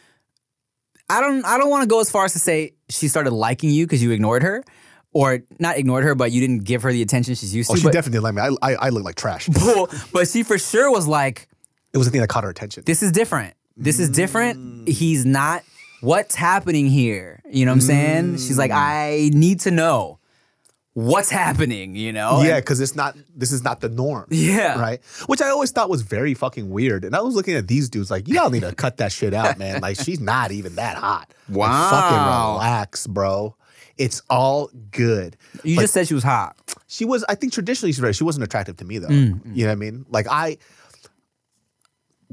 I 1.09 1.19
don't, 1.19 1.43
I 1.43 1.57
don't 1.57 1.69
want 1.69 1.83
to 1.83 1.87
go 1.87 1.99
as 1.99 2.09
far 2.09 2.23
as 2.23 2.31
to 2.31 2.39
say 2.39 2.71
she 2.87 3.09
started 3.09 3.31
liking 3.31 3.69
you 3.69 3.85
because 3.85 4.01
you 4.01 4.11
ignored 4.11 4.43
her, 4.43 4.63
or 5.11 5.39
not 5.59 5.75
ignored 5.77 6.05
her, 6.05 6.15
but 6.15 6.31
you 6.31 6.39
didn't 6.39 6.63
give 6.63 6.83
her 6.83 6.93
the 6.93 7.01
attention 7.01 7.35
she's 7.35 7.53
used 7.53 7.69
Oh, 7.69 7.73
to. 7.73 7.81
she 7.81 7.83
but, 7.87 7.91
definitely 7.91 8.19
didn't 8.25 8.37
like 8.37 8.49
me. 8.49 8.57
I, 8.61 8.71
I, 8.71 8.75
I 8.75 8.89
look 8.91 9.03
like 9.03 9.15
trash. 9.15 9.49
it 9.51 9.89
but 10.13 10.29
she 10.29 10.43
for 10.43 10.57
sure 10.57 10.89
was 10.89 11.05
like, 11.05 11.49
it 11.91 11.97
was 11.97 12.07
the 12.07 12.11
thing 12.11 12.21
that 12.21 12.29
caught 12.29 12.45
her 12.45 12.49
attention. 12.49 12.83
this 12.85 13.03
is 13.03 13.11
different. 13.11 13.55
This 13.75 13.99
is 13.99 14.09
different. 14.09 14.85
Mm. 14.85 14.87
He's 14.87 15.25
not. 15.25 15.63
What's 15.99 16.33
happening 16.33 16.87
here? 16.87 17.41
You 17.51 17.65
know 17.65 17.71
what 17.71 17.75
I'm 17.75 17.81
saying? 17.81 18.33
She's 18.37 18.57
like, 18.57 18.71
mm. 18.71 18.75
I 18.75 19.31
need 19.33 19.59
to 19.61 19.71
know 19.71 20.19
what's 20.93 21.29
happening. 21.29 21.95
You 21.95 22.13
know? 22.13 22.41
yeah, 22.43 22.59
because 22.59 22.79
it's 22.79 22.95
not. 22.95 23.15
This 23.35 23.51
is 23.51 23.63
not 23.63 23.81
the 23.81 23.89
norm. 23.89 24.27
Yeah. 24.29 24.79
Right. 24.79 24.99
Which 25.27 25.41
I 25.41 25.49
always 25.49 25.71
thought 25.71 25.89
was 25.89 26.01
very 26.01 26.33
fucking 26.33 26.69
weird. 26.69 27.03
And 27.05 27.15
I 27.15 27.21
was 27.21 27.35
looking 27.35 27.55
at 27.55 27.67
these 27.67 27.89
dudes 27.89 28.09
like, 28.11 28.27
y'all 28.27 28.49
need 28.49 28.61
to 28.61 28.73
cut 28.75 28.97
that 28.97 29.11
shit 29.11 29.33
out, 29.33 29.57
man. 29.57 29.81
Like 29.81 29.99
she's 29.99 30.19
not 30.19 30.51
even 30.51 30.75
that 30.75 30.97
hot. 30.97 31.33
Like, 31.49 31.69
fucking 31.89 32.17
relax, 32.17 33.07
bro. 33.07 33.55
It's 33.97 34.21
all 34.29 34.69
good. 34.91 35.37
you 35.63 35.75
But- 35.75 35.83
just 35.83 35.93
said 35.93 36.07
she 36.07 36.13
was 36.15 36.23
hot. 36.23 36.55
She 36.87 37.05
was. 37.05 37.23
I 37.29 37.35
think 37.35 37.53
traditionally 37.53 37.91
she's 37.91 37.99
very. 37.99 38.13
She 38.13 38.23
wasn't 38.23 38.43
attractive 38.43 38.77
to 38.77 38.85
me 38.85 38.97
though. 38.99 39.07
Mm, 39.07 39.41
You 39.55 39.63
know 39.65 39.69
what 39.69 39.71
I 39.71 39.75
mean? 39.75 40.05
Like 40.09 40.27
I. 40.29 40.57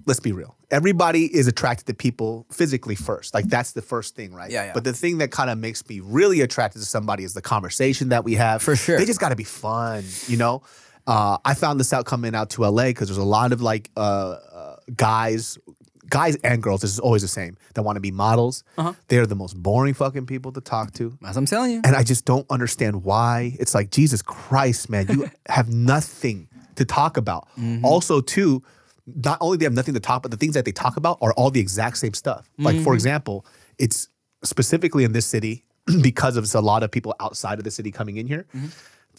Let's 0.06 0.20
be 0.20 0.32
real. 0.32 0.56
Everybody 0.70 1.34
is 1.34 1.46
attracted 1.46 1.86
to 1.86 1.94
people 1.94 2.46
physically 2.50 2.94
first. 2.94 3.34
Like 3.34 3.46
that's 3.46 3.72
the 3.72 3.82
first 3.82 4.14
thing, 4.14 4.32
right? 4.32 4.50
Yeah, 4.50 4.66
yeah. 4.66 4.72
But 4.72 4.84
the 4.84 4.92
thing 4.92 5.18
that 5.18 5.30
kind 5.30 5.50
of 5.50 5.58
makes 5.58 5.86
me 5.88 6.00
really 6.00 6.40
attracted 6.40 6.78
to 6.78 6.84
somebody 6.84 7.24
is 7.24 7.34
the 7.34 7.42
conversation 7.42 8.10
that 8.10 8.24
we 8.24 8.34
have. 8.34 8.62
For 8.62 8.76
sure. 8.76 8.98
They 8.98 9.04
just 9.04 9.20
got 9.20 9.30
to 9.30 9.36
be 9.36 9.44
fun, 9.44 10.04
you 10.26 10.36
know. 10.36 10.62
Uh, 11.06 11.38
I 11.44 11.54
found 11.54 11.80
this 11.80 11.92
out 11.92 12.04
coming 12.04 12.34
out 12.34 12.50
to 12.50 12.62
LA 12.62 12.84
because 12.86 13.08
there's 13.08 13.18
a 13.18 13.24
lot 13.24 13.52
of 13.52 13.60
like 13.60 13.90
uh, 13.96 14.00
uh, 14.00 14.76
guys, 14.94 15.58
guys 16.08 16.36
and 16.44 16.62
girls. 16.62 16.82
This 16.82 16.92
is 16.92 17.00
always 17.00 17.22
the 17.22 17.28
same 17.28 17.56
that 17.74 17.82
want 17.82 17.96
to 17.96 18.00
be 18.00 18.10
models. 18.10 18.62
Uh-huh. 18.78 18.92
They're 19.08 19.26
the 19.26 19.34
most 19.34 19.54
boring 19.54 19.94
fucking 19.94 20.26
people 20.26 20.52
to 20.52 20.60
talk 20.60 20.92
to. 20.94 21.18
As 21.26 21.36
I'm 21.36 21.46
telling 21.46 21.72
you. 21.72 21.80
And 21.84 21.96
I 21.96 22.02
just 22.02 22.24
don't 22.24 22.46
understand 22.50 23.02
why. 23.02 23.56
It's 23.58 23.74
like, 23.74 23.90
Jesus 23.90 24.22
Christ, 24.22 24.90
man, 24.90 25.06
you 25.08 25.30
have 25.48 25.72
nothing 25.72 26.48
to 26.76 26.84
talk 26.84 27.16
about. 27.16 27.48
Mm-hmm. 27.58 27.84
Also, 27.84 28.20
too, 28.20 28.62
not 29.16 29.38
only 29.40 29.56
they 29.58 29.64
have 29.64 29.72
nothing 29.72 29.94
to 29.94 30.00
talk 30.00 30.18
about, 30.18 30.30
the 30.30 30.36
things 30.36 30.54
that 30.54 30.64
they 30.64 30.72
talk 30.72 30.96
about 30.96 31.18
are 31.20 31.32
all 31.34 31.50
the 31.50 31.60
exact 31.60 31.98
same 31.98 32.14
stuff. 32.14 32.50
Like, 32.58 32.74
Mm-hmm. 32.76 32.84
for 32.84 32.94
example, 32.94 33.44
it's 33.78 34.08
specifically 34.44 35.04
in 35.04 35.12
this 35.12 35.26
city 35.26 35.64
because 36.02 36.36
of 36.36 36.52
a 36.54 36.60
lot 36.60 36.82
of 36.82 36.90
people 36.90 37.14
outside 37.20 37.58
of 37.58 37.64
the 37.64 37.70
city 37.70 37.90
coming 37.90 38.16
in 38.16 38.26
here. 38.26 38.46
Mm-hmm. 38.54 38.66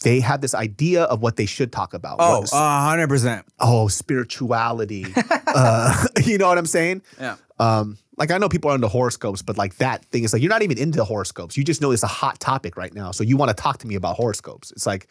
they 0.02 0.20
have 0.20 0.40
this 0.40 0.54
idea 0.54 1.04
of 1.04 1.20
what 1.22 1.36
they 1.36 1.46
should 1.46 1.70
talk 1.72 1.94
about. 1.94 2.16
Oh, 2.18 2.40
What- 2.40 2.50
hundred 2.50 3.08
percent. 3.08 3.46
oh, 3.60 3.88
spirituality. 3.88 5.06
uh, 5.46 6.04
you 6.24 6.38
know 6.38 6.48
what 6.48 6.58
I'm 6.58 6.66
saying? 6.66 7.02
Yeah. 7.20 7.36
Um, 7.58 7.98
like 8.18 8.30
I 8.30 8.38
know 8.38 8.48
people 8.48 8.70
are 8.70 8.74
into 8.74 8.88
horoscopes, 8.88 9.42
but 9.42 9.56
like 9.56 9.76
that 9.76 10.04
thing 10.06 10.24
is 10.24 10.32
like 10.32 10.42
you're 10.42 10.50
not 10.50 10.62
even 10.62 10.78
into 10.78 11.04
horoscopes. 11.04 11.56
You 11.56 11.64
just 11.64 11.80
know 11.80 11.92
it's 11.92 12.02
a 12.02 12.06
hot 12.08 12.40
topic 12.40 12.76
right 12.76 12.92
now, 12.92 13.10
so 13.12 13.22
you 13.24 13.36
want 13.36 13.56
to 13.56 13.62
talk 13.62 13.78
to 13.78 13.86
me 13.86 13.94
about 13.94 14.16
horoscopes. 14.16 14.70
It's 14.72 14.86
like, 14.86 15.06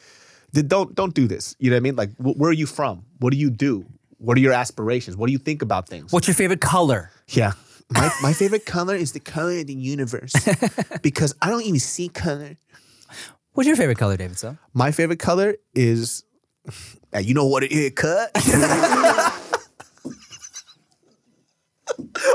don't 0.54 0.94
don't 0.94 1.14
do 1.14 1.28
this. 1.28 1.56
You 1.60 1.70
know 1.70 1.76
what 1.76 1.80
I 1.80 1.82
mean? 1.82 1.96
Like, 1.96 2.12
wh- 2.18 2.38
where 2.38 2.50
are 2.50 2.54
you 2.54 2.66
from? 2.68 3.06
What 3.20 3.32
do 3.32 3.38
you 3.38 3.50
do? 3.50 3.86
What 4.22 4.38
are 4.38 4.40
your 4.40 4.54
aspirations? 4.54 5.18
What 5.18 5.26
do 5.26 5.32
you 5.34 5.40
think 5.40 5.64
about 5.64 5.90
things? 5.90 6.14
What's 6.14 6.28
your 6.28 6.36
favorite 6.36 6.62
color? 6.62 7.10
Yeah. 7.30 7.54
My, 7.94 8.10
my 8.22 8.32
favorite 8.32 8.66
color 8.66 8.96
is 8.96 9.12
the 9.12 9.20
color 9.20 9.58
of 9.60 9.68
the 9.68 9.74
universe 9.74 10.32
because 11.02 11.36
I 11.42 11.50
don't 11.50 11.64
even 11.64 11.82
see 11.82 12.08
color. 12.08 12.56
What's 13.52 13.68
your 13.68 13.76
favorite 13.76 13.98
color, 13.98 14.16
David? 14.16 14.40
So 14.40 14.58
My 14.74 14.92
favorite 14.92 15.20
color 15.20 15.56
is, 15.76 16.24
Hey, 17.12 17.24
you 17.24 17.34
know 17.34 17.48
what 17.48 17.64
it 17.66 17.74
is, 17.74 17.92
cut. 17.94 18.32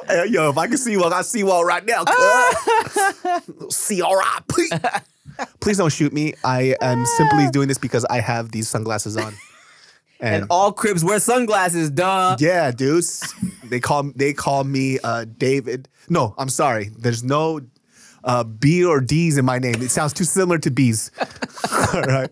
Hey, 0.08 0.26
Yo, 0.28 0.50
if 0.50 0.58
I 0.58 0.66
can 0.66 0.76
see 0.76 0.98
one, 0.98 1.14
I 1.14 1.22
see 1.22 1.42
one 1.42 1.64
right 1.64 1.86
now. 1.86 2.04
Cut. 2.04 3.72
see 3.72 4.02
all 4.02 4.16
right, 4.16 4.40
please. 4.48 4.70
Please 5.60 5.78
don't 5.78 5.92
shoot 5.92 6.12
me. 6.12 6.34
I 6.44 6.74
am 6.82 7.06
simply 7.16 7.48
doing 7.50 7.68
this 7.68 7.78
because 7.78 8.04
I 8.04 8.20
have 8.20 8.50
these 8.52 8.68
sunglasses 8.68 9.16
on. 9.16 9.32
And, 10.20 10.34
and 10.34 10.46
all 10.50 10.72
Crips 10.72 11.04
wear 11.04 11.18
sunglasses. 11.20 11.90
Duh. 11.90 12.36
yeah, 12.38 12.70
dudes, 12.70 13.34
they 13.64 13.80
call 13.80 14.12
they 14.14 14.32
call 14.32 14.64
me 14.64 14.98
uh, 15.04 15.26
David. 15.36 15.88
No, 16.08 16.34
I'm 16.38 16.48
sorry. 16.48 16.90
There's 16.98 17.22
no 17.22 17.60
uh, 18.24 18.44
B 18.44 18.84
or 18.84 19.00
D's 19.00 19.38
in 19.38 19.44
my 19.44 19.58
name. 19.58 19.82
It 19.82 19.90
sounds 19.90 20.12
too 20.12 20.24
similar 20.24 20.58
to 20.58 20.70
B's. 20.70 21.10
all 21.94 22.02
right. 22.02 22.30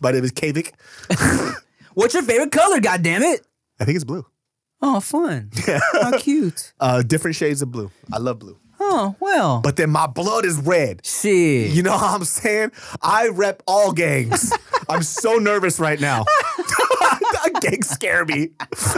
My 0.00 0.10
name 0.10 0.24
is 0.24 0.32
Kavik. 0.32 0.72
What's 1.94 2.14
your 2.14 2.22
favorite 2.22 2.52
color? 2.52 2.80
God 2.80 3.02
damn 3.02 3.22
it. 3.22 3.46
I 3.78 3.84
think 3.84 3.96
it's 3.96 4.04
blue. 4.04 4.26
Oh, 4.80 4.98
fun. 5.00 5.50
How 5.92 6.18
cute. 6.18 6.72
Uh, 6.80 7.02
different 7.02 7.36
shades 7.36 7.62
of 7.62 7.70
blue. 7.70 7.90
I 8.12 8.18
love 8.18 8.40
blue. 8.40 8.58
Oh 8.94 9.16
well. 9.20 9.60
But 9.60 9.76
then 9.76 9.90
my 9.90 10.06
blood 10.06 10.44
is 10.44 10.58
red. 10.58 11.04
shit. 11.04 11.70
You 11.70 11.82
know 11.82 11.96
how 11.96 12.14
I'm 12.14 12.24
saying? 12.24 12.72
I 13.00 13.28
rep 13.28 13.62
all 13.66 13.92
gangs. 13.92 14.52
I'm 14.88 15.02
so 15.02 15.34
nervous 15.34 15.80
right 15.80 16.00
now. 16.00 16.24
gangs 17.60 17.88
scare 17.88 18.24
me. 18.24 18.50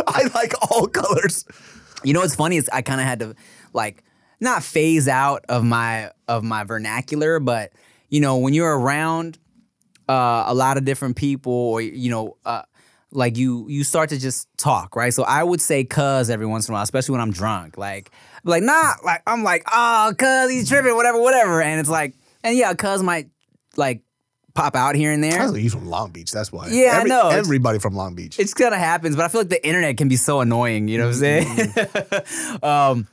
I 0.06 0.30
like 0.34 0.52
all 0.70 0.86
colors. 0.86 1.44
You 2.02 2.12
know 2.12 2.20
what's 2.20 2.34
funny 2.34 2.56
is 2.56 2.68
I 2.72 2.82
kind 2.82 3.00
of 3.00 3.06
had 3.06 3.20
to 3.20 3.34
like 3.72 4.02
not 4.40 4.62
phase 4.62 5.08
out 5.08 5.44
of 5.48 5.64
my 5.64 6.10
of 6.28 6.42
my 6.42 6.64
vernacular, 6.64 7.38
but 7.40 7.72
you 8.08 8.20
know 8.20 8.38
when 8.38 8.54
you're 8.54 8.76
around 8.78 9.38
uh, 10.08 10.44
a 10.46 10.54
lot 10.54 10.76
of 10.76 10.84
different 10.84 11.16
people, 11.16 11.52
or 11.52 11.80
you 11.80 12.10
know, 12.10 12.36
uh, 12.44 12.62
like 13.10 13.36
you 13.36 13.66
you 13.68 13.84
start 13.84 14.10
to 14.10 14.18
just 14.18 14.48
talk, 14.58 14.96
right? 14.96 15.14
So 15.14 15.22
I 15.22 15.42
would 15.42 15.60
say 15.60 15.84
"cuz" 15.84 16.30
every 16.30 16.46
once 16.46 16.68
in 16.68 16.72
a 16.72 16.74
while, 16.74 16.82
especially 16.82 17.12
when 17.12 17.20
I'm 17.20 17.32
drunk. 17.32 17.78
Like, 17.78 18.10
like 18.44 18.62
nah, 18.62 18.94
like 19.04 19.22
I'm 19.26 19.42
like, 19.42 19.64
oh, 19.72 20.14
cuz 20.16 20.50
he's 20.50 20.68
tripping, 20.68 20.94
whatever, 20.94 21.20
whatever, 21.20 21.62
and 21.62 21.80
it's 21.80 21.88
like, 21.88 22.14
and 22.42 22.56
yeah, 22.56 22.72
cuz 22.74 23.02
might 23.02 23.28
like 23.76 24.02
pop 24.54 24.76
out 24.76 24.94
here 24.94 25.12
and 25.12 25.22
there. 25.22 25.42
Was 25.42 25.56
he's 25.56 25.74
from 25.74 25.88
Long 25.88 26.10
Beach. 26.10 26.30
That's 26.30 26.52
why. 26.52 26.68
Yeah, 26.70 27.00
I 27.00 27.04
know. 27.04 27.28
Everybody 27.28 27.78
from 27.78 27.94
Long 27.94 28.14
Beach. 28.14 28.38
It's 28.38 28.54
kind 28.54 28.72
of 28.72 28.80
happens, 28.80 29.16
but 29.16 29.24
I 29.24 29.28
feel 29.28 29.42
like 29.42 29.50
the 29.50 29.66
internet 29.66 29.96
can 29.96 30.08
be 30.08 30.16
so 30.16 30.40
annoying. 30.40 30.88
You 30.88 30.98
know 30.98 31.06
what 31.08 31.16
I'm 31.16 31.20
saying? 31.20 32.62
um, 32.62 33.08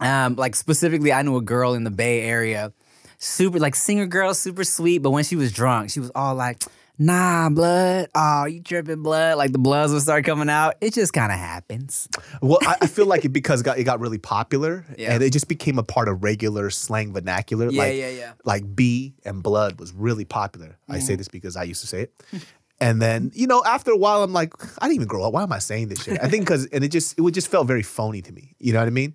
um, 0.00 0.36
like 0.36 0.54
specifically, 0.54 1.12
I 1.12 1.22
knew 1.22 1.36
a 1.36 1.42
girl 1.42 1.74
in 1.74 1.84
the 1.84 1.90
Bay 1.90 2.22
Area, 2.22 2.72
super 3.18 3.58
like 3.58 3.74
singer 3.74 4.06
girl, 4.06 4.34
super 4.34 4.64
sweet. 4.64 4.98
But 4.98 5.10
when 5.10 5.24
she 5.24 5.36
was 5.36 5.52
drunk, 5.52 5.90
she 5.90 6.00
was 6.00 6.10
all 6.14 6.34
like, 6.34 6.62
"Nah, 6.98 7.48
blood. 7.50 8.08
Oh, 8.14 8.44
you 8.46 8.62
tripping, 8.62 9.02
blood?" 9.02 9.36
Like 9.38 9.52
the 9.52 9.58
bloods 9.58 9.92
will 9.92 10.00
start 10.00 10.24
coming 10.24 10.48
out. 10.48 10.74
It 10.80 10.94
just 10.94 11.12
kind 11.12 11.32
of 11.32 11.38
happens. 11.38 12.08
Well, 12.40 12.58
I, 12.62 12.76
I 12.82 12.86
feel 12.86 13.06
like 13.14 13.24
it 13.24 13.30
because 13.30 13.60
it 13.60 13.64
got, 13.64 13.78
it 13.78 13.84
got 13.84 14.00
really 14.00 14.18
popular 14.18 14.84
Yeah. 14.96 15.12
and 15.14 15.22
it 15.22 15.32
just 15.32 15.48
became 15.48 15.78
a 15.78 15.82
part 15.82 16.08
of 16.08 16.22
regular 16.22 16.70
slang 16.70 17.12
vernacular. 17.12 17.70
Yeah, 17.70 17.82
like, 17.82 17.94
yeah, 17.96 18.08
yeah. 18.10 18.32
Like 18.44 18.76
B 18.76 19.14
and 19.24 19.42
blood 19.42 19.78
was 19.80 19.92
really 19.92 20.24
popular. 20.24 20.78
I 20.88 20.94
Mm-hmm. 20.98 21.06
say 21.06 21.16
this 21.16 21.28
because 21.28 21.56
I 21.56 21.64
used 21.64 21.80
to 21.80 21.86
say 21.86 22.02
it. 22.02 22.14
And 22.80 23.00
then, 23.00 23.30
you 23.34 23.46
know, 23.46 23.62
after 23.64 23.92
a 23.92 23.96
while, 23.96 24.24
I'm 24.24 24.32
like, 24.32 24.52
I 24.82 24.86
didn't 24.86 24.96
even 24.96 25.06
grow 25.06 25.22
up. 25.24 25.32
Why 25.32 25.44
am 25.44 25.52
I 25.52 25.60
saying 25.60 25.88
this 25.88 26.02
shit? 26.02 26.18
I 26.20 26.28
think 26.28 26.42
because, 26.44 26.66
and 26.66 26.82
it 26.82 26.88
just, 26.88 27.16
it 27.16 27.20
would 27.22 27.32
just 27.32 27.46
felt 27.46 27.68
very 27.68 27.84
phony 27.84 28.20
to 28.22 28.32
me. 28.32 28.56
You 28.58 28.72
know 28.72 28.80
what 28.80 28.88
I 28.88 28.90
mean? 28.90 29.14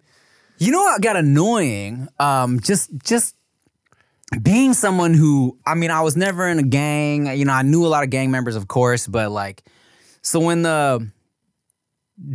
You 0.60 0.72
know 0.72 0.80
what 0.80 1.02
got 1.02 1.18
annoying? 1.18 2.08
Um, 2.20 2.62
just 2.62 2.90
just 3.04 3.36
being 4.42 4.74
someone 4.74 5.14
who 5.14 5.58
I 5.66 5.76
mean, 5.76 5.92
I 5.92 6.02
was 6.02 6.16
never 6.16 6.48
in 6.48 6.60
a 6.60 6.64
gang. 6.64 7.28
You 7.38 7.46
know, 7.46 7.54
I 7.54 7.62
knew 7.64 7.86
a 7.86 7.88
lot 7.90 8.04
of 8.04 8.10
gang 8.10 8.32
members, 8.32 8.56
of 8.56 8.68
course, 8.68 9.08
but 9.08 9.32
like, 9.32 9.64
so 10.22 10.40
when 10.40 10.62
the 10.62 11.08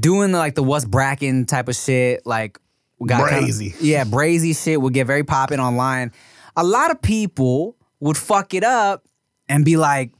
doing 0.00 0.32
the 0.32 0.38
like 0.38 0.54
the 0.54 0.62
what's 0.62 0.84
bracken 0.84 1.44
type 1.46 1.68
of 1.68 1.76
shit, 1.76 2.26
like 2.26 2.58
got 3.06 3.20
kinda- 3.28 3.46
yeah, 3.80 4.04
brazy 4.04 4.56
shit 4.60 4.80
would 4.80 4.94
get 4.94 5.06
very 5.06 5.24
popping 5.24 5.60
online. 5.60 6.12
A 6.56 6.64
lot 6.64 6.90
of 6.90 7.02
people 7.02 7.76
would 8.00 8.16
fuck 8.16 8.54
it 8.54 8.64
up 8.64 9.04
and 9.48 9.64
be 9.64 9.76
like, 9.76 10.12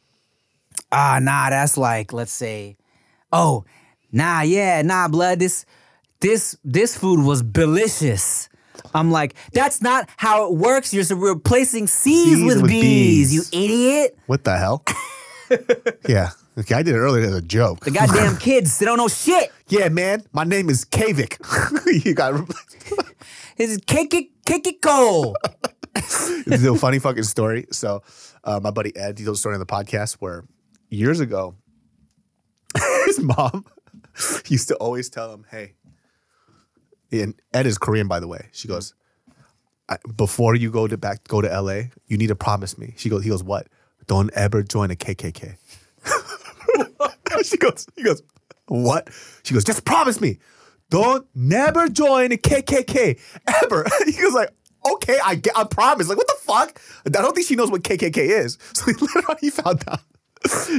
ah, 0.92 1.18
nah, 1.20 1.50
that's 1.50 1.76
like, 1.76 2.12
let's 2.12 2.32
say, 2.32 2.76
oh, 3.32 3.64
nah, 4.12 4.42
yeah, 4.42 4.82
nah, 4.82 5.08
blood, 5.08 5.38
this 5.38 5.64
this 6.20 6.56
this 6.64 6.96
food 6.96 7.24
was 7.24 7.42
delicious. 7.42 8.48
I'm 8.92 9.10
like, 9.10 9.34
that's 9.52 9.80
not 9.80 10.08
how 10.16 10.46
it 10.50 10.54
works. 10.58 10.92
You're 10.92 11.04
replacing 11.16 11.86
C's, 11.86 12.36
Cs 12.38 12.44
with, 12.44 12.62
with 12.62 12.70
B's, 12.70 13.30
Bs. 13.32 13.34
you 13.52 13.64
idiot. 13.64 14.18
What 14.26 14.44
the 14.44 14.56
hell? 14.56 14.84
yeah. 16.08 16.30
Okay, 16.58 16.74
I 16.76 16.82
did 16.82 16.94
it 16.94 16.98
earlier 16.98 17.24
as 17.26 17.34
a 17.34 17.42
joke. 17.42 17.80
The 17.84 17.90
goddamn 17.90 18.36
kids, 18.38 18.78
they 18.78 18.86
don't 18.86 18.98
know 18.98 19.08
shit. 19.08 19.50
yeah, 19.68 19.88
man. 19.88 20.22
My 20.32 20.44
name 20.44 20.68
is 20.70 20.84
Kavik. 20.84 21.36
you 22.04 22.14
got 22.14 22.34
It's 23.56 23.82
kick 23.86 24.14
it, 24.14 24.26
kick 24.46 24.66
it 24.66 24.80
cold. 24.82 25.36
this 25.94 26.46
is 26.46 26.64
a 26.66 26.74
funny 26.76 26.98
fucking 26.98 27.22
story. 27.24 27.66
So, 27.72 28.02
uh, 28.44 28.60
my 28.62 28.70
buddy 28.70 28.94
Ed, 28.96 29.18
he 29.18 29.24
told 29.24 29.34
a 29.36 29.38
story 29.38 29.54
on 29.54 29.60
the 29.60 29.66
podcast 29.66 30.14
where 30.14 30.44
years 30.90 31.18
ago, 31.20 31.54
his 33.06 33.20
mom 33.20 33.64
used 34.48 34.68
to 34.68 34.76
always 34.76 35.08
tell 35.10 35.32
him, 35.32 35.44
"Hey," 35.50 35.74
and 37.22 37.34
Ed 37.52 37.66
is 37.66 37.78
Korean, 37.78 38.08
by 38.08 38.20
the 38.20 38.28
way. 38.28 38.48
She 38.52 38.68
goes, 38.68 38.94
I, 39.88 39.98
"Before 40.16 40.54
you 40.54 40.70
go 40.70 40.86
to 40.86 40.96
back, 40.96 41.26
go 41.28 41.40
to 41.40 41.52
L.A., 41.52 41.90
you 42.06 42.16
need 42.16 42.28
to 42.28 42.36
promise 42.36 42.78
me." 42.78 42.94
She 42.96 43.08
goes, 43.08 43.22
"He 43.22 43.30
goes, 43.30 43.42
what? 43.42 43.68
Don't 44.06 44.30
ever 44.34 44.62
join 44.62 44.90
a 44.90 44.96
KKK." 44.96 45.56
she 47.44 47.56
goes, 47.56 47.86
"He 47.96 48.02
goes, 48.02 48.22
what?" 48.66 49.08
She 49.42 49.54
goes, 49.54 49.64
"Just 49.64 49.84
promise 49.84 50.20
me." 50.20 50.38
Don't 50.90 51.26
never 51.34 51.88
join 51.88 52.30
a 52.30 52.36
KKK 52.36 53.18
ever. 53.62 53.84
he 54.06 54.12
goes 54.12 54.34
like, 54.34 54.50
okay, 54.92 55.18
I 55.24 55.34
get, 55.34 55.56
I 55.56 55.64
promise. 55.64 56.08
Like, 56.08 56.18
what 56.18 56.26
the 56.26 56.36
fuck? 56.40 56.80
I 57.06 57.10
don't 57.10 57.34
think 57.34 57.46
she 57.46 57.56
knows 57.56 57.70
what 57.70 57.82
KKK 57.82 58.16
is. 58.16 58.58
So 58.74 58.86
he 58.86 58.92
literally 58.92 59.38
he 59.40 59.50
found 59.50 59.84
out. 59.88 60.00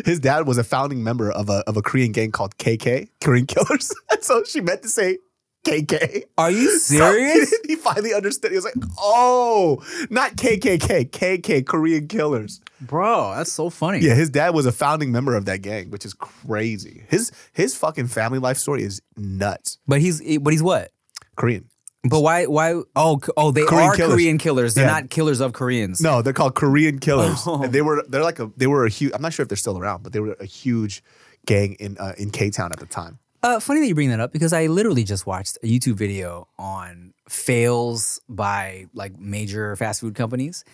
His 0.06 0.20
dad 0.20 0.46
was 0.46 0.60
a 0.60 0.64
founding 0.64 1.04
member 1.04 1.32
of 1.32 1.50
a 1.50 1.64
of 1.68 1.76
a 1.76 1.82
Korean 1.82 2.12
gang 2.12 2.32
called 2.32 2.56
KK, 2.58 3.10
Korean 3.20 3.48
Killers. 3.48 3.92
So 4.22 4.44
she 4.44 4.62
meant 4.62 4.84
to 4.84 4.90
say 4.90 5.18
KK. 5.66 6.24
Are 6.38 6.51
you 6.51 6.80
So 6.80 6.95
serious? 6.95 7.53
he 7.68 7.76
finally 7.76 8.13
understood. 8.13 8.51
He 8.51 8.57
was 8.57 8.66
like, 8.66 8.76
oh, 8.99 9.84
not 10.09 10.36
KKK, 10.38 11.09
KK, 11.09 11.66
Korean 11.66 12.07
Killers. 12.07 12.61
Bro, 12.82 13.34
that's 13.36 13.51
so 13.51 13.70
funny. 13.70 13.99
Yeah, 13.99 14.13
his 14.16 14.30
dad 14.30 14.53
was 14.53 14.66
a 14.66 14.72
founding 14.72 15.11
member 15.11 15.36
of 15.36 15.45
that 15.45 15.61
gang, 15.61 15.89
which 15.89 16.05
is 16.05 16.13
crazy. 16.13 17.03
His 17.09 17.32
his 17.53 17.76
fucking 17.76 18.07
family 18.07 18.39
life 18.39 18.57
story 18.57 18.84
is 18.84 19.01
nuts. 19.18 19.80
But 19.88 20.01
he's 20.01 20.22
but 20.39 20.53
he's 20.53 20.63
what? 20.63 20.91
Korean. 21.36 21.70
But 22.07 22.20
why 22.22 22.45
why 22.45 22.82
oh 22.95 23.20
oh 23.36 23.49
they 23.51 23.66
Korean 23.66 23.89
are 23.89 23.95
killers. 23.95 24.13
Korean 24.13 24.38
killers. 24.38 24.74
They're 24.76 24.86
Yeah. 24.86 24.91
not 24.99 25.09
killers 25.09 25.39
of 25.39 25.53
Koreans. 25.53 26.01
No, 26.01 26.22
they're 26.22 26.34
called 26.34 26.53
Korean 26.53 26.99
Killers. 26.99 27.41
Oh. 27.47 27.63
And 27.63 27.74
they 27.74 27.82
were 27.82 28.03
they're 28.07 28.24
like 28.24 28.38
a 28.39 28.51
they 28.57 28.68
were 28.68 28.86
a 28.86 28.89
huge. 28.89 29.11
I'm 29.16 29.22
not 29.24 29.34
sure 29.34 29.41
if 29.43 29.49
they're 29.49 29.57
still 29.57 29.80
around, 29.80 30.03
but 30.03 30.13
they 30.13 30.20
were 30.20 30.36
a 30.39 30.45
huge 30.45 31.01
gang 31.47 31.74
in 31.80 31.97
uh, 31.97 32.13
in 32.20 32.30
K 32.30 32.51
Town 32.51 32.72
at 32.72 32.80
the 32.80 32.86
time. 32.86 33.18
Uh, 33.46 33.60
funny 33.60 33.80
that 33.80 33.86
you 33.86 33.93
bring 33.93 34.10
that 34.10 34.20
up 34.20 34.34
because 34.34 34.54
I 34.54 34.66
literally 34.66 35.04
just 35.04 35.28
watched 35.28 35.60
a 35.62 35.68
YouTube 35.68 35.98
video 35.98 36.48
on 36.58 37.14
fails 37.30 38.20
by 38.28 38.88
like 38.96 39.20
major 39.20 39.76
fast 39.76 40.02
food 40.02 40.16
companies, 40.16 40.66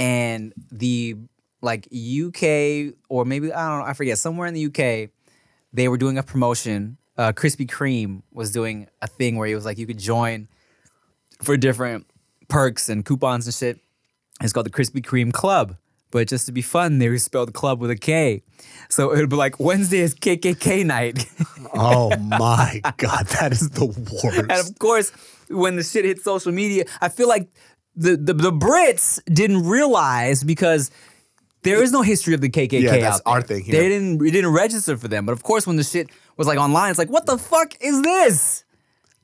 and 0.00 0.52
the 0.72 1.14
like 1.62 1.86
UK 1.86 2.94
or 3.08 3.24
maybe 3.24 3.52
I 3.52 3.68
don't 3.68 3.78
know 3.78 3.84
I 3.84 3.92
forget 3.92 4.18
somewhere 4.18 4.48
in 4.48 4.54
the 4.54 4.66
UK 4.66 5.10
they 5.72 5.86
were 5.86 5.96
doing 5.96 6.18
a 6.18 6.24
promotion. 6.24 6.96
Uh, 7.16 7.30
Krispy 7.30 7.70
Kreme 7.70 8.22
was 8.32 8.50
doing 8.50 8.88
a 9.00 9.06
thing 9.06 9.36
where 9.36 9.46
it 9.46 9.54
was 9.54 9.64
like 9.64 9.78
you 9.78 9.86
could 9.86 10.00
join 10.00 10.48
for 11.40 11.56
different 11.56 12.04
perks 12.48 12.88
and 12.88 13.04
coupons 13.04 13.46
and 13.46 13.54
shit. 13.54 13.78
It's 14.40 14.52
called 14.52 14.66
the 14.66 14.70
Krispy 14.70 15.06
Kreme 15.06 15.32
Club. 15.32 15.76
But 16.10 16.28
just 16.28 16.46
to 16.46 16.52
be 16.52 16.62
fun, 16.62 16.98
they 16.98 17.16
spelled 17.18 17.52
club 17.52 17.80
with 17.80 17.90
a 17.90 17.96
K. 17.96 18.42
So 18.88 19.12
it 19.12 19.18
would 19.18 19.28
be 19.28 19.36
like 19.36 19.60
Wednesday 19.60 19.98
is 19.98 20.14
KKK 20.14 20.84
night. 20.86 21.26
Oh 21.74 22.16
my 22.16 22.80
god, 22.96 23.26
that 23.26 23.52
is 23.52 23.68
the 23.70 23.84
worst. 23.86 24.24
And 24.38 24.50
of 24.52 24.78
course, 24.78 25.12
when 25.50 25.76
the 25.76 25.82
shit 25.82 26.06
hit 26.06 26.22
social 26.22 26.50
media, 26.50 26.84
I 27.02 27.10
feel 27.10 27.28
like 27.28 27.48
the, 27.94 28.16
the 28.16 28.32
the 28.32 28.50
Brits 28.52 29.20
didn't 29.26 29.68
realize 29.68 30.42
because 30.44 30.90
There 31.62 31.82
is 31.82 31.90
no 31.92 32.02
history 32.02 32.34
of 32.34 32.40
the 32.40 32.48
KKK. 32.48 32.80
Yeah, 32.80 32.96
that's 32.98 33.18
out 33.18 33.24
there. 33.24 33.34
our 33.34 33.42
thing 33.42 33.64
here. 33.64 33.74
They 33.76 33.88
didn't. 33.88 34.24
It 34.24 34.30
didn't 34.30 34.52
register 34.52 34.96
for 34.96 35.08
them. 35.08 35.26
But 35.26 35.32
of 35.32 35.42
course, 35.42 35.66
when 35.66 35.76
the 35.76 35.84
shit 35.84 36.08
was 36.38 36.46
like 36.46 36.58
online, 36.58 36.90
it's 36.90 36.98
like, 36.98 37.10
what 37.10 37.26
the 37.26 37.36
fuck 37.36 37.74
is 37.80 38.00
this? 38.02 38.64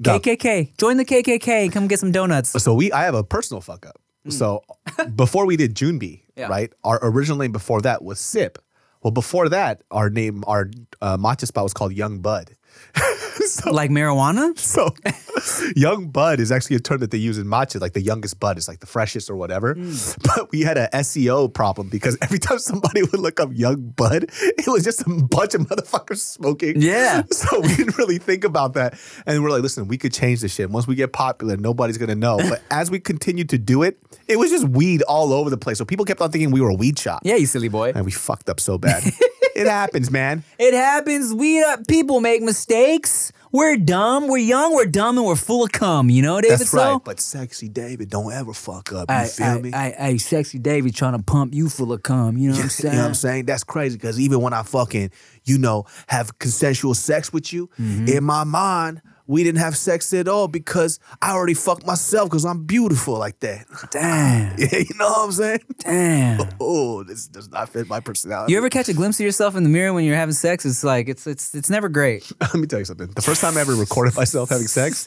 KKK. 0.03 0.77
Join 0.77 0.97
the 0.99 1.05
KKK 1.05 1.49
and 1.65 1.73
come 1.73 1.87
get 1.89 2.01
some 2.01 2.13
donuts. 2.13 2.51
So 2.63 2.75
we, 2.75 2.91
I 2.93 3.05
have 3.05 3.15
a 3.15 3.23
personal 3.25 3.61
fuck 3.63 3.87
up. 3.87 3.97
So 4.29 4.65
before 5.17 5.47
we 5.47 5.57
did 5.57 5.75
Junbi, 5.75 6.23
Yeah. 6.37 6.49
right? 6.49 6.73
Our 6.83 6.99
original 7.03 7.39
name 7.39 7.53
before 7.53 7.81
that 7.83 8.03
was 8.03 8.19
Sip. 8.21 8.59
Well, 9.03 9.11
before 9.11 9.49
that, 9.51 9.83
our 9.91 10.09
name, 10.09 10.43
our 10.47 10.71
uh, 11.03 11.19
matcha 11.19 11.47
spot 11.47 11.65
was 11.65 11.75
called 11.75 11.93
Young 11.93 12.21
Bud. 12.21 12.57
so, 13.47 13.71
Like 13.73 13.91
marijuana? 13.91 14.57
so 14.59 14.95
Young 15.77 16.09
Bud 16.09 16.41
is 16.41 16.53
actually 16.53 16.77
a 16.77 16.81
term 16.81 16.99
that 17.01 17.11
they 17.11 17.19
use 17.19 17.39
in 17.39 17.47
matcha, 17.47 17.81
like 17.81 17.93
the 17.93 18.01
youngest 18.01 18.41
bud 18.41 18.59
is 18.59 18.69
like 18.69 18.81
the 18.81 18.87
freshest 18.87 19.31
or 19.31 19.37
whatever. 19.37 19.75
Mm. 19.75 20.17
But 20.23 20.51
we 20.53 20.63
had 20.63 20.79
a 20.79 20.89
SEO 20.89 21.53
problem 21.53 21.89
because 21.89 22.17
every 22.23 22.39
time 22.39 22.59
somebody 22.59 23.03
would 23.03 23.21
look 23.21 23.41
up 23.41 23.51
Young 23.53 23.91
Bud, 23.97 24.27
it 24.33 24.67
was 24.67 24.85
just 24.85 25.03
a 25.03 25.11
bunch 25.11 25.55
of 25.55 25.63
motherfuckers 25.63 26.19
smoking. 26.19 26.81
Yeah. 26.81 27.23
So 27.35 27.61
we 27.61 27.75
didn't 27.75 27.99
really 27.99 28.19
think 28.19 28.45
about 28.45 28.75
that. 28.75 28.99
And 29.27 29.43
we're 29.43 29.51
like, 29.51 29.63
listen, 29.63 29.87
we 29.89 29.99
could 29.99 30.15
change 30.15 30.41
this 30.41 30.55
shit. 30.55 30.71
Once 30.71 30.87
we 30.87 30.95
get 30.95 31.13
popular, 31.13 31.57
nobody's 31.57 31.99
gonna 31.99 32.15
know. 32.15 32.39
But 32.39 32.63
as 32.71 32.91
we 32.91 33.01
continued 33.01 33.49
to 33.51 33.59
do 33.59 33.83
it, 33.83 33.99
it 34.29 34.39
was 34.39 34.51
just 34.51 34.67
weed 34.69 35.03
all 35.03 35.33
over 35.33 35.51
the 35.51 35.59
place. 35.59 35.79
So 35.79 35.85
people 35.85 36.05
kept 36.05 36.21
on 36.21 36.31
thinking 36.31 36.53
we 36.53 36.61
were 36.61 36.71
a 36.71 36.75
weed 36.75 36.99
shop. 36.99 37.21
Yeah, 37.25 37.35
you 37.37 37.47
silly 37.47 37.69
boy. 37.69 37.93
And 37.95 38.05
we 38.05 38.13
fucked 38.13 38.49
up 38.49 38.61
so 38.61 38.79
bad. 38.79 39.03
It 39.55 39.67
happens, 39.67 40.11
man. 40.11 40.43
It 40.59 40.75
happens. 40.75 41.33
We 41.35 41.63
uh, 41.63 41.79
people 41.89 42.21
make 42.21 42.43
mistakes. 42.43 43.33
We're 43.53 43.77
dumb. 43.77 44.27
We're 44.29 44.39
young. 44.39 44.75
We're 44.75 44.87
dumb, 44.87 45.17
and 45.19 45.27
we're 45.27 45.37
full 45.37 45.63
of 45.65 45.71
cum. 45.73 46.11
You 46.11 46.23
know, 46.23 46.41
David. 46.41 46.59
That's 46.59 46.71
So? 46.71 46.79
right. 46.95 47.05
But 47.05 47.21
sexy 47.21 47.69
David, 47.69 48.11
don't 48.11 48.33
ever 48.33 48.53
fuck 48.53 48.93
up. 48.93 49.09
You 49.11 49.15
I, 49.17 49.27
feel 49.27 49.47
I, 49.47 49.61
me? 49.61 49.73
I, 49.73 49.95
I, 49.99 50.17
sexy 50.17 50.59
David 50.59 50.95
trying 50.97 51.17
to 51.17 51.23
pump 51.23 51.55
you 51.55 51.69
full 51.69 51.93
of 51.93 52.03
cum. 52.03 52.37
You 52.37 52.49
know 52.51 52.55
what 52.57 52.61
I'm 52.61 52.65
You 52.65 52.71
saying? 52.71 52.95
know 52.97 53.01
what 53.03 53.09
I'm 53.09 53.15
saying? 53.15 53.45
That's 53.47 53.63
crazy 53.65 53.97
because 53.97 54.19
even 54.19 54.41
when 54.41 54.53
I 54.53 54.63
fucking, 54.65 55.11
you 55.45 55.59
know, 55.59 55.85
have 56.09 56.37
consensual 56.41 56.95
sex 56.95 57.33
with 57.33 57.53
you, 57.53 57.69
Mm-hmm. 57.79 58.09
in 58.09 58.25
my 58.25 58.43
mind, 58.45 59.03
we 59.27 59.43
didn't 59.43 59.61
have 59.61 59.77
sex 59.77 60.13
at 60.13 60.29
all 60.29 60.49
because 60.49 61.01
I 61.23 61.33
already 61.33 61.55
fucked 61.55 61.87
myself 61.87 62.31
because 62.31 62.45
I'm 62.45 62.65
beautiful 62.65 63.19
like 63.19 63.41
that. 63.41 63.67
Damn. 63.91 64.59
Yeah, 64.59 64.79
you 64.79 64.95
know 64.99 65.09
what 65.09 65.25
I'm 65.25 65.33
saying? 65.33 65.61
Damn. 65.79 66.49
Oh, 66.61 67.03
this 67.03 67.27
does 67.27 67.51
not 67.51 67.69
fit 67.69 67.89
my 67.89 68.01
personality. 68.01 68.53
You 68.53 68.59
ever 68.59 68.71
catch 68.71 68.89
a 68.89 68.95
glimpse 68.95 69.19
of 69.19 69.25
yourself 69.25 69.57
in 69.57 69.65
the 69.65 69.69
mirror 69.69 69.93
when 69.93 70.05
you're 70.05 70.17
having 70.17 70.35
sex? 70.35 70.65
It's 70.65 70.85
like 70.85 71.09
it's 71.09 71.27
it's 71.27 71.55
it's 71.55 71.69
never 71.69 71.89
great. 71.89 72.31
Let 72.41 72.55
me 72.55 72.67
tell 72.67 72.79
you 72.79 72.85
something. 72.85 73.09
The 73.09 73.23
first 73.23 73.41
time 73.41 73.57
I 73.57 73.61
ever 73.61 73.75
recorded 73.75 74.15
myself 74.17 74.51
having 74.51 74.67
sex, 74.67 75.07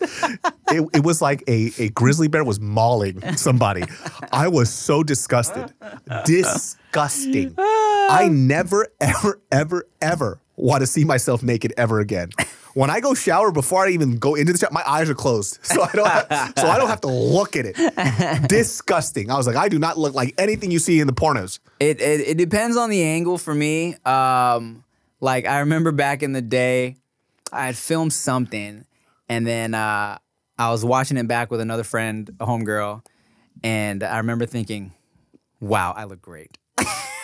it, 0.69 0.89
it 0.93 1.03
was 1.03 1.21
like 1.21 1.43
a, 1.47 1.71
a 1.79 1.89
grizzly 1.89 2.27
bear 2.27 2.43
was 2.43 2.59
mauling 2.59 3.21
somebody. 3.37 3.83
I 4.31 4.47
was 4.47 4.69
so 4.69 5.03
disgusted. 5.03 5.73
Disgusting. 6.25 7.55
I 7.57 8.27
never, 8.31 8.87
ever, 8.99 9.41
ever, 9.51 9.87
ever 10.01 10.41
want 10.55 10.81
to 10.81 10.87
see 10.87 11.05
myself 11.05 11.43
naked 11.43 11.73
ever 11.77 11.99
again. 11.99 12.29
When 12.77 12.91
I 12.91 12.99
go 12.99 13.15
shower, 13.15 13.51
before 13.51 13.87
I 13.87 13.89
even 13.89 14.19
go 14.19 14.35
into 14.35 14.51
the 14.53 14.59
shower, 14.59 14.69
my 14.71 14.83
eyes 14.87 15.09
are 15.09 15.15
closed, 15.15 15.57
so 15.63 15.81
I 15.81 15.91
don't. 15.93 16.07
Have, 16.07 16.53
so 16.59 16.67
I 16.67 16.77
don't 16.77 16.89
have 16.89 17.01
to 17.01 17.07
look 17.07 17.55
at 17.55 17.65
it. 17.65 17.75
Disgusting. 18.47 19.31
I 19.31 19.35
was 19.35 19.47
like, 19.47 19.55
I 19.55 19.67
do 19.67 19.79
not 19.79 19.97
look 19.97 20.13
like 20.13 20.35
anything 20.37 20.69
you 20.69 20.77
see 20.77 20.99
in 20.99 21.07
the 21.07 21.13
pornos. 21.13 21.57
It, 21.79 21.99
it 21.99 22.19
it 22.21 22.37
depends 22.37 22.77
on 22.77 22.91
the 22.91 23.01
angle 23.01 23.39
for 23.39 23.55
me. 23.55 23.95
Um, 24.05 24.83
like 25.19 25.47
I 25.47 25.61
remember 25.61 25.91
back 25.91 26.21
in 26.21 26.33
the 26.33 26.41
day, 26.43 26.97
I 27.51 27.65
had 27.65 27.75
filmed 27.75 28.13
something, 28.13 28.85
and 29.27 29.47
then 29.47 29.73
uh, 29.73 30.19
I 30.59 30.69
was 30.69 30.85
watching 30.85 31.17
it 31.17 31.27
back 31.27 31.49
with 31.49 31.61
another 31.61 31.83
friend, 31.83 32.29
a 32.39 32.45
homegirl, 32.45 33.03
and 33.63 34.03
I 34.03 34.17
remember 34.17 34.45
thinking, 34.45 34.93
"Wow, 35.59 35.95
I 35.97 36.03
look 36.03 36.21
great." 36.21 36.59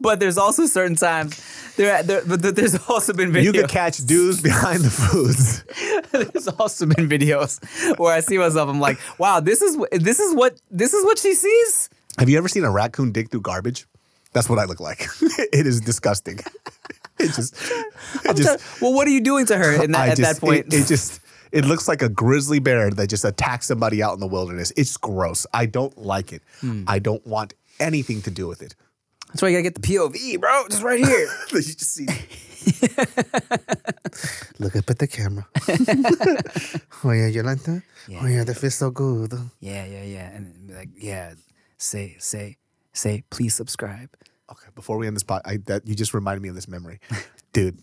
but 0.00 0.20
there's 0.20 0.38
also 0.38 0.66
certain 0.66 0.96
times 0.96 1.40
there, 1.76 2.02
there 2.02 2.22
but 2.26 2.42
there's 2.56 2.76
also 2.88 3.12
been 3.12 3.30
videos. 3.32 3.44
You 3.44 3.52
could 3.52 3.68
catch 3.68 3.98
dudes 3.98 4.42
behind 4.42 4.82
the 4.82 4.90
foods. 4.90 5.64
There's 6.10 6.48
also 6.48 6.86
been 6.86 7.08
videos 7.08 7.60
where 7.98 8.12
I 8.12 8.20
see 8.20 8.36
myself. 8.36 8.68
I'm 8.68 8.80
like, 8.80 8.98
wow, 9.18 9.40
this 9.40 9.62
is 9.62 9.78
this 9.92 10.18
is 10.18 10.34
what 10.34 10.60
this 10.70 10.92
is 10.92 11.04
what 11.04 11.18
she 11.18 11.34
sees. 11.34 11.88
Have 12.18 12.28
you 12.28 12.36
ever 12.36 12.48
seen 12.48 12.64
a 12.64 12.70
raccoon 12.70 13.12
dig 13.12 13.30
through 13.30 13.42
garbage? 13.42 13.86
That's 14.32 14.48
what 14.48 14.58
I 14.58 14.64
look 14.64 14.80
like. 14.80 15.06
it 15.20 15.66
is 15.66 15.80
disgusting. 15.80 16.40
it 17.18 17.32
just, 17.32 17.56
it 18.24 18.36
just 18.36 18.82
well, 18.82 18.92
what 18.92 19.06
are 19.08 19.10
you 19.10 19.20
doing 19.20 19.46
to 19.46 19.56
her 19.56 19.82
in 19.82 19.92
that, 19.92 20.10
at 20.10 20.16
just- 20.18 20.40
that 20.40 20.46
point? 20.46 20.66
It, 20.66 20.82
it 20.82 20.86
just, 20.86 21.20
it 21.52 21.64
looks 21.64 21.88
like 21.88 22.02
a 22.02 22.08
grizzly 22.08 22.58
bear 22.58 22.90
that 22.90 23.08
just 23.08 23.24
attacked 23.24 23.64
somebody 23.64 24.02
out 24.02 24.14
in 24.14 24.20
the 24.20 24.26
wilderness. 24.26 24.72
It's 24.76 24.96
gross. 24.96 25.46
I 25.54 25.66
don't 25.66 25.96
like 25.96 26.32
it. 26.32 26.42
Hmm. 26.60 26.84
I 26.86 26.98
don't 26.98 27.26
want 27.26 27.54
anything 27.78 28.22
to 28.22 28.30
do 28.30 28.46
with 28.46 28.62
it. 28.62 28.74
That's 29.30 29.42
why 29.42 29.48
you 29.48 29.56
gotta 29.58 29.70
get 29.70 29.80
the 29.80 29.80
POV, 29.80 30.40
bro. 30.40 30.66
Just 30.68 30.82
right 30.82 30.98
here. 30.98 31.28
you 31.52 31.62
just 31.62 31.80
see. 31.80 32.06
Look 34.58 34.76
up 34.76 34.90
at 34.90 34.98
the 34.98 35.06
camera. 35.06 35.46
oh 37.04 37.12
yeah, 37.12 37.28
you 37.28 37.42
like 37.42 37.62
that? 37.62 37.82
Oh 38.20 38.26
yeah, 38.26 38.44
that 38.44 38.56
feels 38.56 38.74
so 38.74 38.90
good. 38.90 39.32
yeah, 39.60 39.86
yeah, 39.86 40.02
yeah, 40.02 40.30
and 40.30 40.70
like, 40.74 40.90
yeah, 40.96 41.34
say, 41.78 42.16
say, 42.18 42.58
say, 42.92 43.22
please 43.30 43.54
subscribe. 43.54 44.10
Okay, 44.50 44.68
before 44.74 44.98
we 44.98 45.06
end 45.06 45.16
this 45.16 45.22
pod, 45.22 45.42
I, 45.44 45.58
that 45.66 45.86
you 45.86 45.94
just 45.94 46.12
reminded 46.12 46.42
me 46.42 46.48
of 46.48 46.54
this 46.54 46.68
memory, 46.68 47.00
dude. 47.52 47.78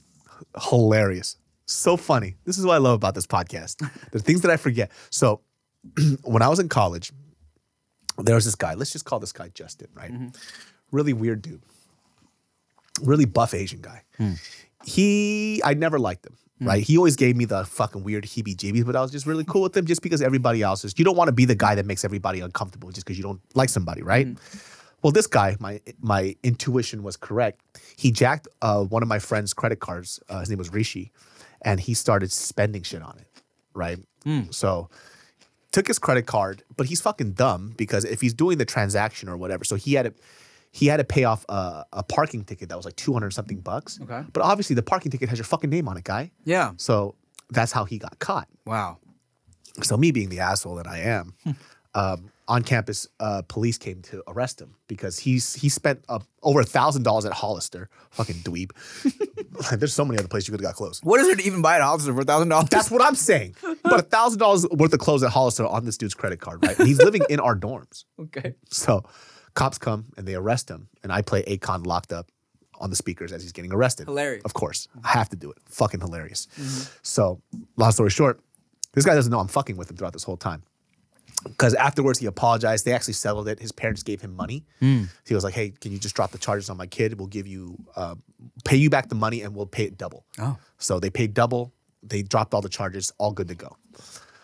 Hilarious, 0.69 1.37
so 1.65 1.97
funny. 1.97 2.35
This 2.45 2.59
is 2.59 2.65
what 2.65 2.75
I 2.75 2.77
love 2.77 2.95
about 2.95 3.15
this 3.15 3.25
podcast. 3.25 3.77
the 4.11 4.19
things 4.19 4.41
that 4.41 4.51
I 4.51 4.57
forget. 4.57 4.91
So, 5.09 5.41
when 6.23 6.43
I 6.43 6.49
was 6.49 6.59
in 6.59 6.69
college, 6.69 7.11
there 8.17 8.35
was 8.35 8.45
this 8.45 8.55
guy. 8.55 8.75
Let's 8.75 8.91
just 8.91 9.05
call 9.05 9.19
this 9.19 9.31
guy 9.31 9.49
Justin, 9.49 9.87
right? 9.95 10.11
Mm-hmm. 10.11 10.27
Really 10.91 11.13
weird 11.13 11.41
dude, 11.41 11.61
really 13.01 13.25
buff 13.25 13.53
Asian 13.53 13.81
guy. 13.81 14.03
He, 14.85 15.61
I 15.63 15.73
never 15.73 15.99
liked 15.99 16.25
him. 16.25 16.37
Right, 16.59 16.81
he 16.83 16.97
always 16.97 17.15
gave 17.15 17.35
me 17.35 17.45
the 17.45 17.65
fucking 17.65 18.03
weird 18.03 18.23
heebie-jeebies, 18.23 18.83
but 18.83 18.95
I 18.95 19.01
was 19.03 19.11
just 19.11 19.27
really 19.27 19.43
cool 19.43 19.61
with 19.61 19.77
him, 19.77 19.85
just 19.85 20.01
because 20.01 20.23
everybody 20.23 20.63
else 20.63 20.83
is. 20.83 20.95
You 20.97 21.05
don't 21.05 21.15
want 21.15 21.27
to 21.27 21.31
be 21.31 21.45
the 21.45 21.53
guy 21.53 21.75
that 21.75 21.85
makes 21.85 22.03
everybody 22.03 22.39
uncomfortable 22.39 22.89
just 22.89 23.05
because 23.05 23.15
you 23.15 23.23
don't 23.23 23.39
like 23.53 23.69
somebody, 23.69 24.01
right? 24.01 24.27
Well, 25.03 25.11
this 25.11 25.27
guy, 25.27 25.55
my 25.59 25.79
my 26.01 26.35
intuition 26.41 27.03
was 27.03 27.15
correct. 27.15 27.61
He 27.95 28.11
jacked 28.11 28.47
uh, 28.63 28.83
one 28.85 29.03
of 29.03 29.07
my 29.07 29.19
friend's 29.19 29.53
credit 29.53 29.79
cards. 29.79 30.19
Uh, 30.29 30.39
his 30.39 30.49
name 30.49 30.57
was 30.57 30.73
Rishi, 30.73 31.11
and 31.61 31.79
he 31.79 31.93
started 31.93 32.31
spending 32.31 32.81
shit 32.81 33.03
on 33.03 33.15
it. 33.19 33.27
Right. 33.75 33.99
So 34.49 34.89
took 35.71 35.87
his 35.87 35.99
credit 35.99 36.25
card, 36.25 36.63
but 36.75 36.87
he's 36.87 37.01
fucking 37.01 37.33
dumb 37.33 37.75
because 37.77 38.03
if 38.03 38.19
he's 38.19 38.33
doing 38.33 38.57
the 38.57 38.65
transaction 38.65 39.29
or 39.29 39.37
whatever, 39.37 39.63
so 39.63 39.75
he 39.75 39.93
had 39.93 40.05
to 40.07 40.13
he 40.71 40.87
had 40.87 40.97
to 40.97 41.03
pay 41.03 41.23
off 41.23 41.45
a, 41.49 41.85
a 41.93 42.03
parking 42.03 42.43
ticket 42.43 42.69
that 42.69 42.75
was 42.77 42.85
like 42.85 42.95
two 42.95 43.13
hundred 43.13 43.31
something 43.31 43.59
bucks. 43.59 43.99
Okay. 44.01 44.23
But 44.33 44.43
obviously, 44.43 44.75
the 44.75 44.83
parking 44.83 45.11
ticket 45.11 45.29
has 45.29 45.37
your 45.37 45.45
fucking 45.45 45.69
name 45.69 45.87
on 45.87 45.97
it, 45.97 46.03
guy. 46.03 46.31
Yeah. 46.43 46.71
So 46.77 47.15
that's 47.49 47.71
how 47.71 47.85
he 47.85 47.97
got 47.97 48.19
caught. 48.19 48.47
Wow. 48.65 48.97
So 49.83 49.95
me 49.97 50.11
being 50.11 50.29
the 50.29 50.39
asshole 50.39 50.75
that 50.75 50.87
I 50.87 50.99
am, 50.99 51.35
um, 51.93 52.31
on 52.47 52.63
campus, 52.63 53.07
uh, 53.19 53.41
police 53.47 53.77
came 53.77 54.01
to 54.03 54.23
arrest 54.27 54.61
him 54.61 54.75
because 54.87 55.19
he's 55.19 55.53
he 55.53 55.69
spent 55.69 56.03
uh, 56.09 56.19
over 56.43 56.61
a 56.61 56.65
thousand 56.65 57.03
dollars 57.03 57.25
at 57.25 57.33
Hollister. 57.33 57.89
Fucking 58.11 58.37
dweeb. 58.37 58.71
There's 59.79 59.93
so 59.93 60.05
many 60.05 60.17
other 60.17 60.27
places 60.27 60.47
you 60.47 60.53
could 60.53 60.61
have 60.61 60.71
got 60.71 60.75
clothes. 60.75 61.01
What 61.03 61.19
is 61.19 61.27
it 61.27 61.39
to 61.39 61.45
even 61.45 61.61
buy 61.61 61.75
an 61.75 61.81
officer 61.81 62.13
for 62.13 62.21
a 62.21 62.25
thousand 62.25 62.49
dollars? 62.49 62.69
That's 62.69 62.89
what 62.89 63.01
I'm 63.01 63.15
saying. 63.15 63.55
But 63.83 63.99
a 63.99 64.03
thousand 64.03 64.39
dollars 64.39 64.67
worth 64.69 64.93
of 64.93 64.99
clothes 64.99 65.23
at 65.23 65.31
Hollister 65.31 65.65
on 65.65 65.85
this 65.85 65.97
dude's 65.97 66.13
credit 66.13 66.39
card, 66.39 66.63
right? 66.65 66.77
And 66.77 66.87
he's 66.87 67.01
living 67.01 67.23
in 67.29 67.39
our 67.39 67.55
dorms. 67.55 68.05
okay. 68.19 68.53
So 68.69 69.03
cops 69.57 69.77
come 69.77 70.05
and 70.15 70.27
they 70.27 70.35
arrest 70.35 70.69
him, 70.69 70.87
and 71.03 71.11
I 71.11 71.21
play 71.21 71.43
Akon 71.43 71.85
locked 71.85 72.13
up 72.13 72.31
on 72.79 72.91
the 72.91 72.95
speakers 72.95 73.33
as 73.33 73.41
he's 73.41 73.51
getting 73.51 73.73
arrested. 73.73 74.05
Hilarious. 74.07 74.43
Of 74.45 74.53
course. 74.53 74.87
I 75.03 75.09
have 75.09 75.29
to 75.29 75.35
do 75.35 75.49
it. 75.51 75.57
Fucking 75.65 75.99
hilarious. 75.99 76.47
So, 77.01 77.41
long 77.75 77.91
story 77.91 78.11
short, 78.11 78.39
this 78.93 79.03
guy 79.03 79.15
doesn't 79.15 79.31
know 79.31 79.39
I'm 79.39 79.47
fucking 79.47 79.75
with 79.75 79.89
him 79.89 79.97
throughout 79.97 80.13
this 80.13 80.23
whole 80.23 80.37
time. 80.37 80.61
Because 81.43 81.73
afterwards 81.73 82.19
he 82.19 82.25
apologized. 82.25 82.85
They 82.85 82.93
actually 82.93 83.13
settled 83.13 83.47
it. 83.47 83.59
His 83.59 83.71
parents 83.71 84.03
gave 84.03 84.21
him 84.21 84.35
money. 84.35 84.65
He 85.25 85.33
was 85.33 85.43
like, 85.43 85.53
"Hey, 85.53 85.71
can 85.81 85.91
you 85.91 85.99
just 85.99 86.15
drop 86.15 86.31
the 86.31 86.37
charges 86.37 86.69
on 86.69 86.77
my 86.77 86.87
kid? 86.87 87.19
We'll 87.19 87.27
give 87.27 87.47
you, 87.47 87.77
uh, 87.95 88.15
pay 88.63 88.75
you 88.77 88.89
back 88.89 89.09
the 89.09 89.15
money, 89.15 89.41
and 89.41 89.55
we'll 89.55 89.67
pay 89.67 89.85
it 89.85 89.97
double." 89.97 90.25
Oh. 90.39 90.57
So 90.77 90.99
they 90.99 91.09
paid 91.09 91.33
double. 91.33 91.73
They 92.01 92.21
dropped 92.23 92.53
all 92.53 92.61
the 92.61 92.69
charges. 92.69 93.11
All 93.17 93.33
good 93.33 93.47
to 93.49 93.55
go. 93.55 93.75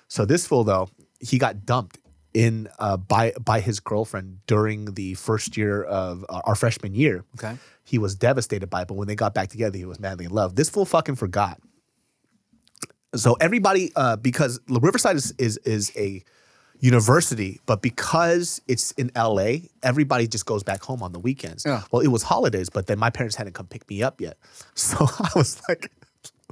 So 0.07 0.25
this 0.25 0.45
fool 0.45 0.63
though, 0.63 0.87
he 1.19 1.37
got 1.39 1.65
dumped 1.65 1.97
in 2.33 2.67
uh, 2.79 2.97
by 2.97 3.33
by 3.43 3.59
his 3.59 3.79
girlfriend 3.79 4.39
during 4.47 4.93
the 4.93 5.13
first 5.15 5.55
year 5.57 5.83
of 5.83 6.25
uh, 6.29 6.41
our 6.45 6.55
freshman 6.55 6.95
year. 6.95 7.23
Okay. 7.35 7.57
He 7.83 7.97
was 7.97 8.15
devastated 8.15 8.67
by 8.67 8.83
it, 8.83 8.87
but 8.87 8.95
when 8.95 9.07
they 9.07 9.15
got 9.15 9.33
back 9.33 9.49
together, 9.49 9.77
he 9.77 9.85
was 9.85 9.99
madly 9.99 10.25
in 10.25 10.31
love. 10.31 10.55
This 10.55 10.69
fool 10.69 10.85
fucking 10.85 11.15
forgot. 11.15 11.59
So 13.15 13.33
everybody, 13.33 13.91
uh, 13.95 14.15
because 14.15 14.59
Riverside 14.67 15.17
is, 15.17 15.33
is 15.37 15.57
is 15.57 15.91
a 15.95 16.23
university, 16.79 17.61
but 17.65 17.81
because 17.81 18.61
it's 18.67 18.91
in 18.93 19.11
LA, 19.15 19.67
everybody 19.83 20.27
just 20.27 20.45
goes 20.45 20.63
back 20.63 20.81
home 20.83 21.03
on 21.03 21.11
the 21.13 21.19
weekends. 21.19 21.63
Yeah. 21.65 21.83
Well, 21.91 22.01
it 22.01 22.07
was 22.07 22.23
holidays, 22.23 22.69
but 22.69 22.87
then 22.87 22.99
my 22.99 23.09
parents 23.09 23.35
hadn't 23.35 23.53
come 23.53 23.67
pick 23.67 23.87
me 23.89 24.01
up 24.01 24.19
yet, 24.19 24.37
so 24.75 24.97
I 24.99 25.29
was 25.35 25.61
like, 25.69 25.91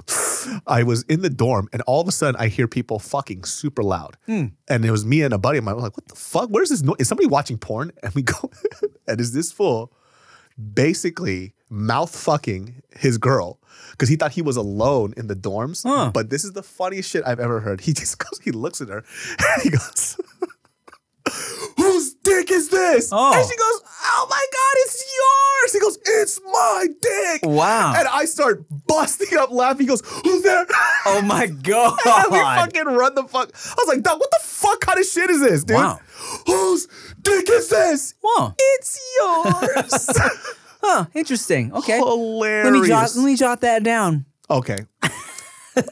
I 0.66 0.82
was 0.82 1.02
in 1.04 1.22
the 1.22 1.30
dorm 1.30 1.68
and 1.72 1.82
all 1.82 2.00
of 2.00 2.08
a 2.08 2.12
sudden 2.12 2.40
I 2.40 2.48
hear 2.48 2.66
people 2.66 2.98
fucking 2.98 3.44
super 3.44 3.82
loud. 3.82 4.16
Hmm. 4.26 4.46
And 4.68 4.84
it 4.84 4.90
was 4.90 5.04
me 5.04 5.22
and 5.22 5.34
a 5.34 5.38
buddy 5.38 5.58
of 5.58 5.64
mine. 5.64 5.72
I 5.72 5.76
was 5.76 5.84
like, 5.84 5.96
what 5.96 6.08
the 6.08 6.14
fuck? 6.14 6.48
Where's 6.50 6.70
this 6.70 6.82
noise? 6.82 6.96
Is 6.98 7.08
somebody 7.08 7.28
watching 7.28 7.58
porn? 7.58 7.92
And 8.02 8.14
we 8.14 8.22
go, 8.22 8.50
and 9.08 9.20
is 9.20 9.32
this 9.32 9.52
fool 9.52 9.92
basically 10.74 11.54
mouth 11.70 12.14
fucking 12.14 12.82
his 12.96 13.18
girl? 13.18 13.60
Because 13.92 14.08
he 14.08 14.16
thought 14.16 14.32
he 14.32 14.42
was 14.42 14.56
alone 14.56 15.14
in 15.16 15.28
the 15.28 15.36
dorms. 15.36 15.84
Huh. 15.84 16.10
But 16.12 16.30
this 16.30 16.44
is 16.44 16.52
the 16.52 16.62
funniest 16.62 17.10
shit 17.10 17.22
I've 17.26 17.40
ever 17.40 17.60
heard. 17.60 17.80
He 17.80 17.92
just 17.92 18.18
goes, 18.18 18.40
he 18.42 18.50
looks 18.50 18.80
at 18.80 18.88
her 18.88 19.04
and 19.38 19.62
he 19.62 19.70
goes, 19.70 20.18
dick 22.22 22.50
is 22.50 22.68
this? 22.68 23.10
Oh. 23.12 23.32
And 23.34 23.48
she 23.48 23.56
goes, 23.56 23.80
Oh 24.04 24.26
my 24.28 24.46
God, 24.52 24.74
it's 24.76 25.14
yours. 25.18 25.72
He 25.72 25.80
goes, 25.80 25.98
It's 26.04 26.40
my 26.44 26.86
dick. 27.00 27.40
Wow. 27.44 27.94
And 27.96 28.08
I 28.08 28.24
start 28.24 28.64
busting 28.86 29.36
up 29.38 29.50
laughing. 29.50 29.80
He 29.82 29.86
goes, 29.86 30.02
Who's 30.24 30.42
there? 30.42 30.66
Oh 31.06 31.22
my 31.24 31.46
god. 31.62 31.98
and 32.06 32.32
we 32.32 32.38
fucking 32.38 32.84
run 32.84 33.14
the 33.14 33.24
fuck. 33.24 33.50
I 33.54 33.74
was 33.78 33.88
like, 33.88 34.02
Dog, 34.02 34.18
what 34.20 34.30
the 34.30 34.40
fuck 34.42 34.80
kind 34.80 34.98
of 34.98 35.06
shit 35.06 35.30
is 35.30 35.40
this, 35.40 35.64
dude? 35.64 35.76
Wow. 35.76 36.00
Whose 36.46 36.88
dick 37.20 37.48
is 37.50 37.68
this? 37.68 38.14
Wow. 38.22 38.54
It's 38.58 39.00
yours. 39.20 40.10
Huh. 40.84 41.04
Interesting. 41.14 41.72
Okay. 41.72 41.96
Hilarious. 41.96 42.64
Let 42.64 42.72
me 42.82 42.88
jot. 42.88 43.14
Let 43.14 43.24
me 43.24 43.36
jot 43.36 43.60
that 43.60 43.84
down. 43.84 44.26
Okay. 44.50 44.78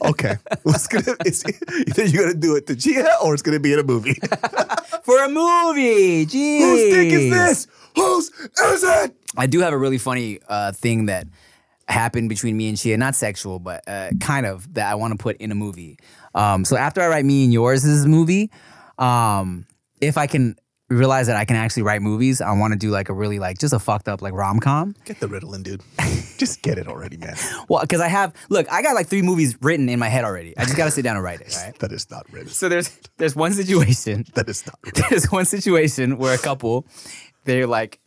Okay. 0.03 0.35
What's 0.63 0.87
gonna 0.87 1.15
it's 1.25 1.43
either 1.45 2.05
you're 2.05 2.27
gonna 2.27 2.39
do 2.39 2.55
it 2.55 2.67
to 2.67 2.75
Gia 2.75 3.17
or 3.23 3.33
it's 3.33 3.41
gonna 3.41 3.59
be 3.59 3.73
in 3.73 3.79
a 3.79 3.83
movie. 3.83 4.13
For 5.03 5.23
a 5.23 5.29
movie. 5.29 6.25
Jeez. 6.25 6.59
Whose 6.59 6.93
dick 6.93 7.11
is 7.11 7.31
this? 7.31 7.67
Whose 7.95 8.29
is 8.29 8.83
it? 8.83 9.15
I 9.37 9.47
do 9.47 9.59
have 9.61 9.73
a 9.73 9.77
really 9.77 9.97
funny 9.97 10.39
uh, 10.47 10.71
thing 10.71 11.07
that 11.07 11.27
happened 11.87 12.29
between 12.29 12.55
me 12.55 12.69
and 12.69 12.77
Chia, 12.77 12.97
not 12.97 13.15
sexual, 13.15 13.59
but 13.59 13.83
uh, 13.87 14.11
kind 14.19 14.45
of 14.45 14.73
that 14.75 14.89
I 14.89 14.95
want 14.95 15.13
to 15.13 15.17
put 15.17 15.37
in 15.37 15.51
a 15.51 15.55
movie. 15.55 15.97
Um, 16.33 16.63
so 16.65 16.77
after 16.77 17.01
I 17.01 17.07
write 17.07 17.25
me 17.25 17.43
and 17.43 17.53
yours 17.53 17.83
movie, 18.05 18.51
um, 18.97 19.65
if 19.99 20.17
I 20.17 20.27
can 20.27 20.55
realize 20.91 21.27
that 21.27 21.35
I 21.37 21.45
can 21.45 21.55
actually 21.55 21.83
write 21.83 22.01
movies, 22.01 22.41
I 22.41 22.51
want 22.53 22.73
to 22.73 22.79
do 22.79 22.89
like 22.89 23.09
a 23.09 23.13
really 23.13 23.39
like 23.39 23.57
just 23.57 23.73
a 23.73 23.79
fucked 23.79 24.07
up 24.07 24.21
like 24.21 24.33
rom 24.33 24.59
com. 24.59 24.95
Get 25.05 25.19
the 25.19 25.27
Ritalin, 25.27 25.63
dude. 25.63 25.81
Just 26.37 26.63
get 26.63 26.77
it 26.79 26.87
already, 26.87 27.17
man. 27.17 27.35
Well, 27.69 27.81
because 27.81 28.01
I 28.01 28.07
have 28.07 28.33
look, 28.49 28.69
I 28.71 28.81
got 28.81 28.95
like 28.95 29.07
three 29.07 29.21
movies 29.21 29.55
written 29.61 29.87
in 29.89 29.99
my 29.99 30.09
head 30.09 30.23
already. 30.25 30.57
I 30.57 30.63
just 30.65 30.75
got 30.75 30.85
to 30.85 30.91
sit 30.91 31.03
down 31.03 31.15
and 31.15 31.23
write 31.23 31.39
it. 31.41 31.55
Right. 31.63 31.77
That 31.79 31.91
is 31.91 32.09
not 32.09 32.27
Ritalin. 32.31 32.49
So 32.49 32.67
there's 32.67 32.89
there's 33.17 33.35
one 33.35 33.53
situation 33.53 34.25
That 34.33 34.49
is 34.49 34.65
not 34.65 34.81
Ritalin. 34.81 35.09
there's 35.09 35.31
one 35.31 35.45
situation 35.45 36.17
where 36.17 36.33
a 36.33 36.37
couple, 36.39 36.87
they're 37.45 37.67
like, 37.67 37.99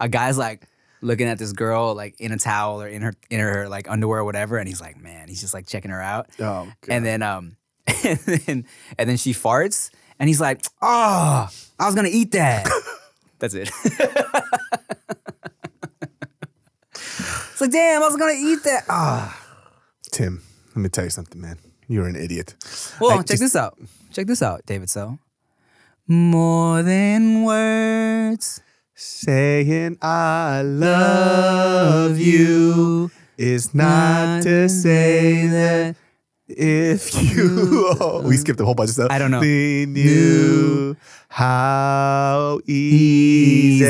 a 0.00 0.08
guy's 0.08 0.38
like 0.38 0.68
looking 1.00 1.26
at 1.26 1.38
this 1.38 1.52
girl 1.52 1.94
like 1.94 2.14
in 2.20 2.30
a 2.32 2.38
towel 2.38 2.80
or 2.80 2.86
in 2.88 3.02
her 3.02 3.12
in 3.28 3.40
her 3.40 3.68
like 3.68 3.90
underwear 3.90 4.20
or 4.20 4.24
whatever, 4.24 4.56
and 4.58 4.68
he's 4.68 4.80
like, 4.80 4.96
man, 5.02 5.28
he's 5.28 5.40
just 5.40 5.52
like 5.54 5.66
checking 5.66 5.90
her 5.90 6.00
out. 6.00 6.28
Oh, 6.38 6.64
God. 6.64 6.74
and 6.88 7.04
then 7.04 7.22
um, 7.22 7.56
and 8.04 8.18
then 8.20 8.66
and 8.98 9.08
then 9.10 9.16
she 9.16 9.32
farts, 9.32 9.90
and 10.20 10.28
he's 10.28 10.40
like, 10.40 10.64
oh, 10.80 11.48
I 11.82 11.86
was 11.86 11.94
gonna 11.96 12.08
eat 12.12 12.30
that. 12.32 12.68
That's 13.40 13.54
it. 13.54 13.68
it's 16.94 17.60
like, 17.60 17.70
damn, 17.72 18.02
I 18.02 18.06
was 18.06 18.16
gonna 18.16 18.34
eat 18.36 18.62
that. 18.64 18.84
Ah. 18.88 19.38
Tim, 20.12 20.42
let 20.68 20.76
me 20.76 20.88
tell 20.88 21.04
you 21.04 21.10
something, 21.10 21.40
man. 21.40 21.58
You're 21.88 22.06
an 22.06 22.14
idiot. 22.16 22.54
Well, 23.00 23.10
I 23.12 23.16
check 23.18 23.26
just- 23.26 23.40
this 23.40 23.56
out. 23.56 23.76
Check 24.12 24.26
this 24.26 24.42
out, 24.42 24.64
David. 24.66 24.90
So, 24.90 25.18
more 26.06 26.82
than 26.82 27.42
words. 27.44 28.60
Saying 28.94 29.98
I 30.02 30.62
love 30.62 32.18
you 32.18 33.10
is 33.38 33.74
not 33.74 34.42
to 34.42 34.68
say 34.68 35.46
that 35.48 35.96
if 36.46 37.14
you 37.34 37.86
oh, 38.00 38.22
we 38.24 38.36
skipped 38.36 38.60
a 38.60 38.64
whole 38.64 38.74
bunch 38.74 38.90
of 38.90 38.94
stuff. 38.94 39.10
I 39.10 39.18
don't 39.18 39.30
know. 39.30 39.40
We 39.40 39.86
knew 39.88 40.94
how 41.32 42.60
easy 42.66 43.88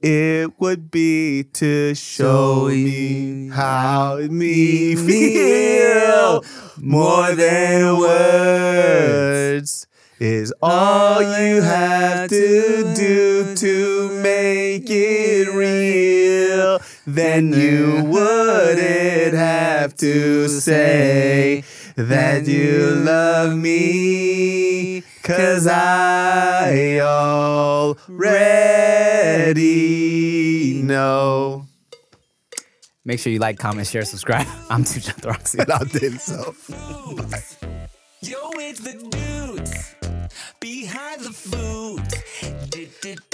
it 0.00 0.58
would 0.58 0.90
be 0.90 1.44
to 1.44 1.94
show 1.94 2.68
me 2.68 3.48
how 3.48 4.16
it 4.16 4.30
me 4.30 4.96
feel 4.96 6.42
more 6.78 7.34
than 7.34 7.98
words 7.98 9.86
is 10.18 10.54
all 10.62 11.20
you 11.20 11.60
have 11.60 12.30
to 12.30 12.94
do 12.94 13.54
to 13.54 14.08
make 14.22 14.88
it 14.88 15.52
real. 15.52 16.80
Then 17.06 17.52
you 17.52 18.04
wouldn't 18.06 19.34
have 19.34 19.94
to 19.96 20.48
say 20.48 21.62
that 21.96 22.46
you 22.46 22.86
love 23.04 23.54
me. 23.54 25.02
Cause 25.26 25.66
I 25.66 27.00
already 27.00 28.02
know. 30.84 31.66
Make 33.04 33.18
sure 33.18 33.32
you 33.32 33.40
like, 33.40 33.58
comment, 33.58 33.88
share, 33.88 34.02
subscribe. 34.02 34.46
I'm 34.70 34.84
Tujan 34.84 35.20
Throxy. 35.20 35.58
And 35.58 35.72
I 35.72 35.82
did 35.98 36.20
so. 36.20 36.54
Yo, 38.20 38.38
it's 38.60 38.78
the 38.78 38.92
dudes 39.10 39.96
behind 40.60 41.22
the 41.22 41.32
food. 41.32 42.04
Dudes 42.70 43.26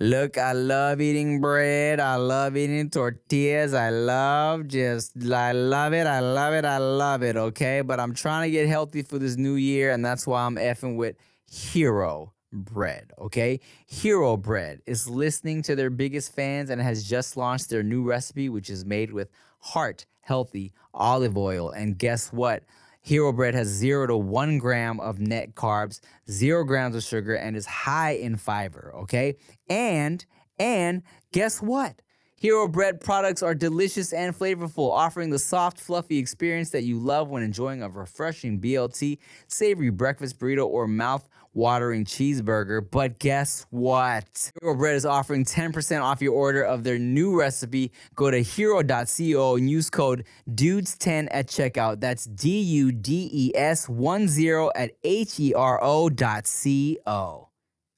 Look, 0.00 0.38
I 0.38 0.52
love 0.52 1.00
eating 1.00 1.40
bread. 1.40 2.00
I 2.00 2.16
love 2.16 2.56
eating 2.56 2.90
tortillas. 2.90 3.74
I 3.74 3.90
love 3.90 4.66
just, 4.66 5.12
I 5.30 5.52
love 5.52 5.92
it. 5.92 6.06
I 6.08 6.18
love 6.18 6.52
it. 6.52 6.64
I 6.64 6.78
love 6.78 7.22
it. 7.22 7.36
Okay. 7.36 7.80
But 7.80 8.00
I'm 8.00 8.12
trying 8.12 8.48
to 8.48 8.50
get 8.50 8.66
healthy 8.66 9.02
for 9.02 9.20
this 9.20 9.36
new 9.36 9.54
year. 9.54 9.92
And 9.92 10.04
that's 10.04 10.26
why 10.26 10.42
I'm 10.42 10.56
effing 10.56 10.96
with 10.96 11.14
Hero 11.48 12.32
Bread. 12.52 13.12
Okay. 13.20 13.60
Hero 13.86 14.36
Bread 14.36 14.80
is 14.84 15.08
listening 15.08 15.62
to 15.62 15.76
their 15.76 15.90
biggest 15.90 16.34
fans 16.34 16.70
and 16.70 16.82
has 16.82 17.04
just 17.08 17.36
launched 17.36 17.70
their 17.70 17.84
new 17.84 18.02
recipe, 18.02 18.48
which 18.48 18.70
is 18.70 18.84
made 18.84 19.12
with 19.12 19.28
heart 19.60 20.06
healthy 20.22 20.72
olive 20.92 21.36
oil. 21.36 21.70
And 21.70 21.96
guess 21.96 22.32
what? 22.32 22.64
Hero 23.04 23.34
Bread 23.34 23.54
has 23.54 23.68
zero 23.68 24.06
to 24.06 24.16
one 24.16 24.56
gram 24.56 24.98
of 24.98 25.20
net 25.20 25.54
carbs, 25.54 26.00
zero 26.30 26.64
grams 26.64 26.96
of 26.96 27.02
sugar, 27.02 27.34
and 27.34 27.54
is 27.54 27.66
high 27.66 28.12
in 28.12 28.34
fiber. 28.36 28.92
Okay, 29.02 29.36
and 29.68 30.24
and 30.58 31.02
guess 31.30 31.60
what? 31.60 32.00
Hero 32.36 32.66
Bread 32.66 33.02
products 33.02 33.42
are 33.42 33.54
delicious 33.54 34.14
and 34.14 34.34
flavorful, 34.34 34.90
offering 34.90 35.28
the 35.28 35.38
soft, 35.38 35.78
fluffy 35.78 36.16
experience 36.16 36.70
that 36.70 36.84
you 36.84 36.98
love 36.98 37.28
when 37.28 37.42
enjoying 37.42 37.82
a 37.82 37.90
refreshing 37.90 38.58
BLT, 38.58 39.18
savory 39.48 39.90
breakfast 39.90 40.38
burrito, 40.38 40.66
or 40.66 40.88
mouth 40.88 41.28
watering 41.54 42.04
cheeseburger. 42.04 42.84
But 42.88 43.18
guess 43.18 43.66
what? 43.70 44.52
Hero 44.60 44.76
Bread 44.76 44.96
is 44.96 45.06
offering 45.06 45.44
10% 45.44 46.02
off 46.02 46.20
your 46.20 46.34
order 46.34 46.62
of 46.62 46.84
their 46.84 46.98
new 46.98 47.38
recipe. 47.38 47.92
Go 48.14 48.30
to 48.30 48.42
hero.co 48.42 49.56
and 49.56 49.70
use 49.70 49.90
code 49.90 50.24
DUDES10 50.50 51.28
at 51.30 51.46
checkout. 51.46 52.00
That's 52.00 52.24
D 52.26 52.60
U 52.60 52.92
D 52.92 53.30
E 53.32 53.52
S 53.54 53.86
10 53.86 54.70
at 54.74 54.92
H 55.02 55.40
E 55.40 55.54
R 55.54 55.78
O 55.82 56.08
dot 56.08 56.46
C 56.46 56.98
O. 57.06 57.48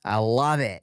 I 0.04 0.18
love 0.18 0.60
it. 0.60 0.82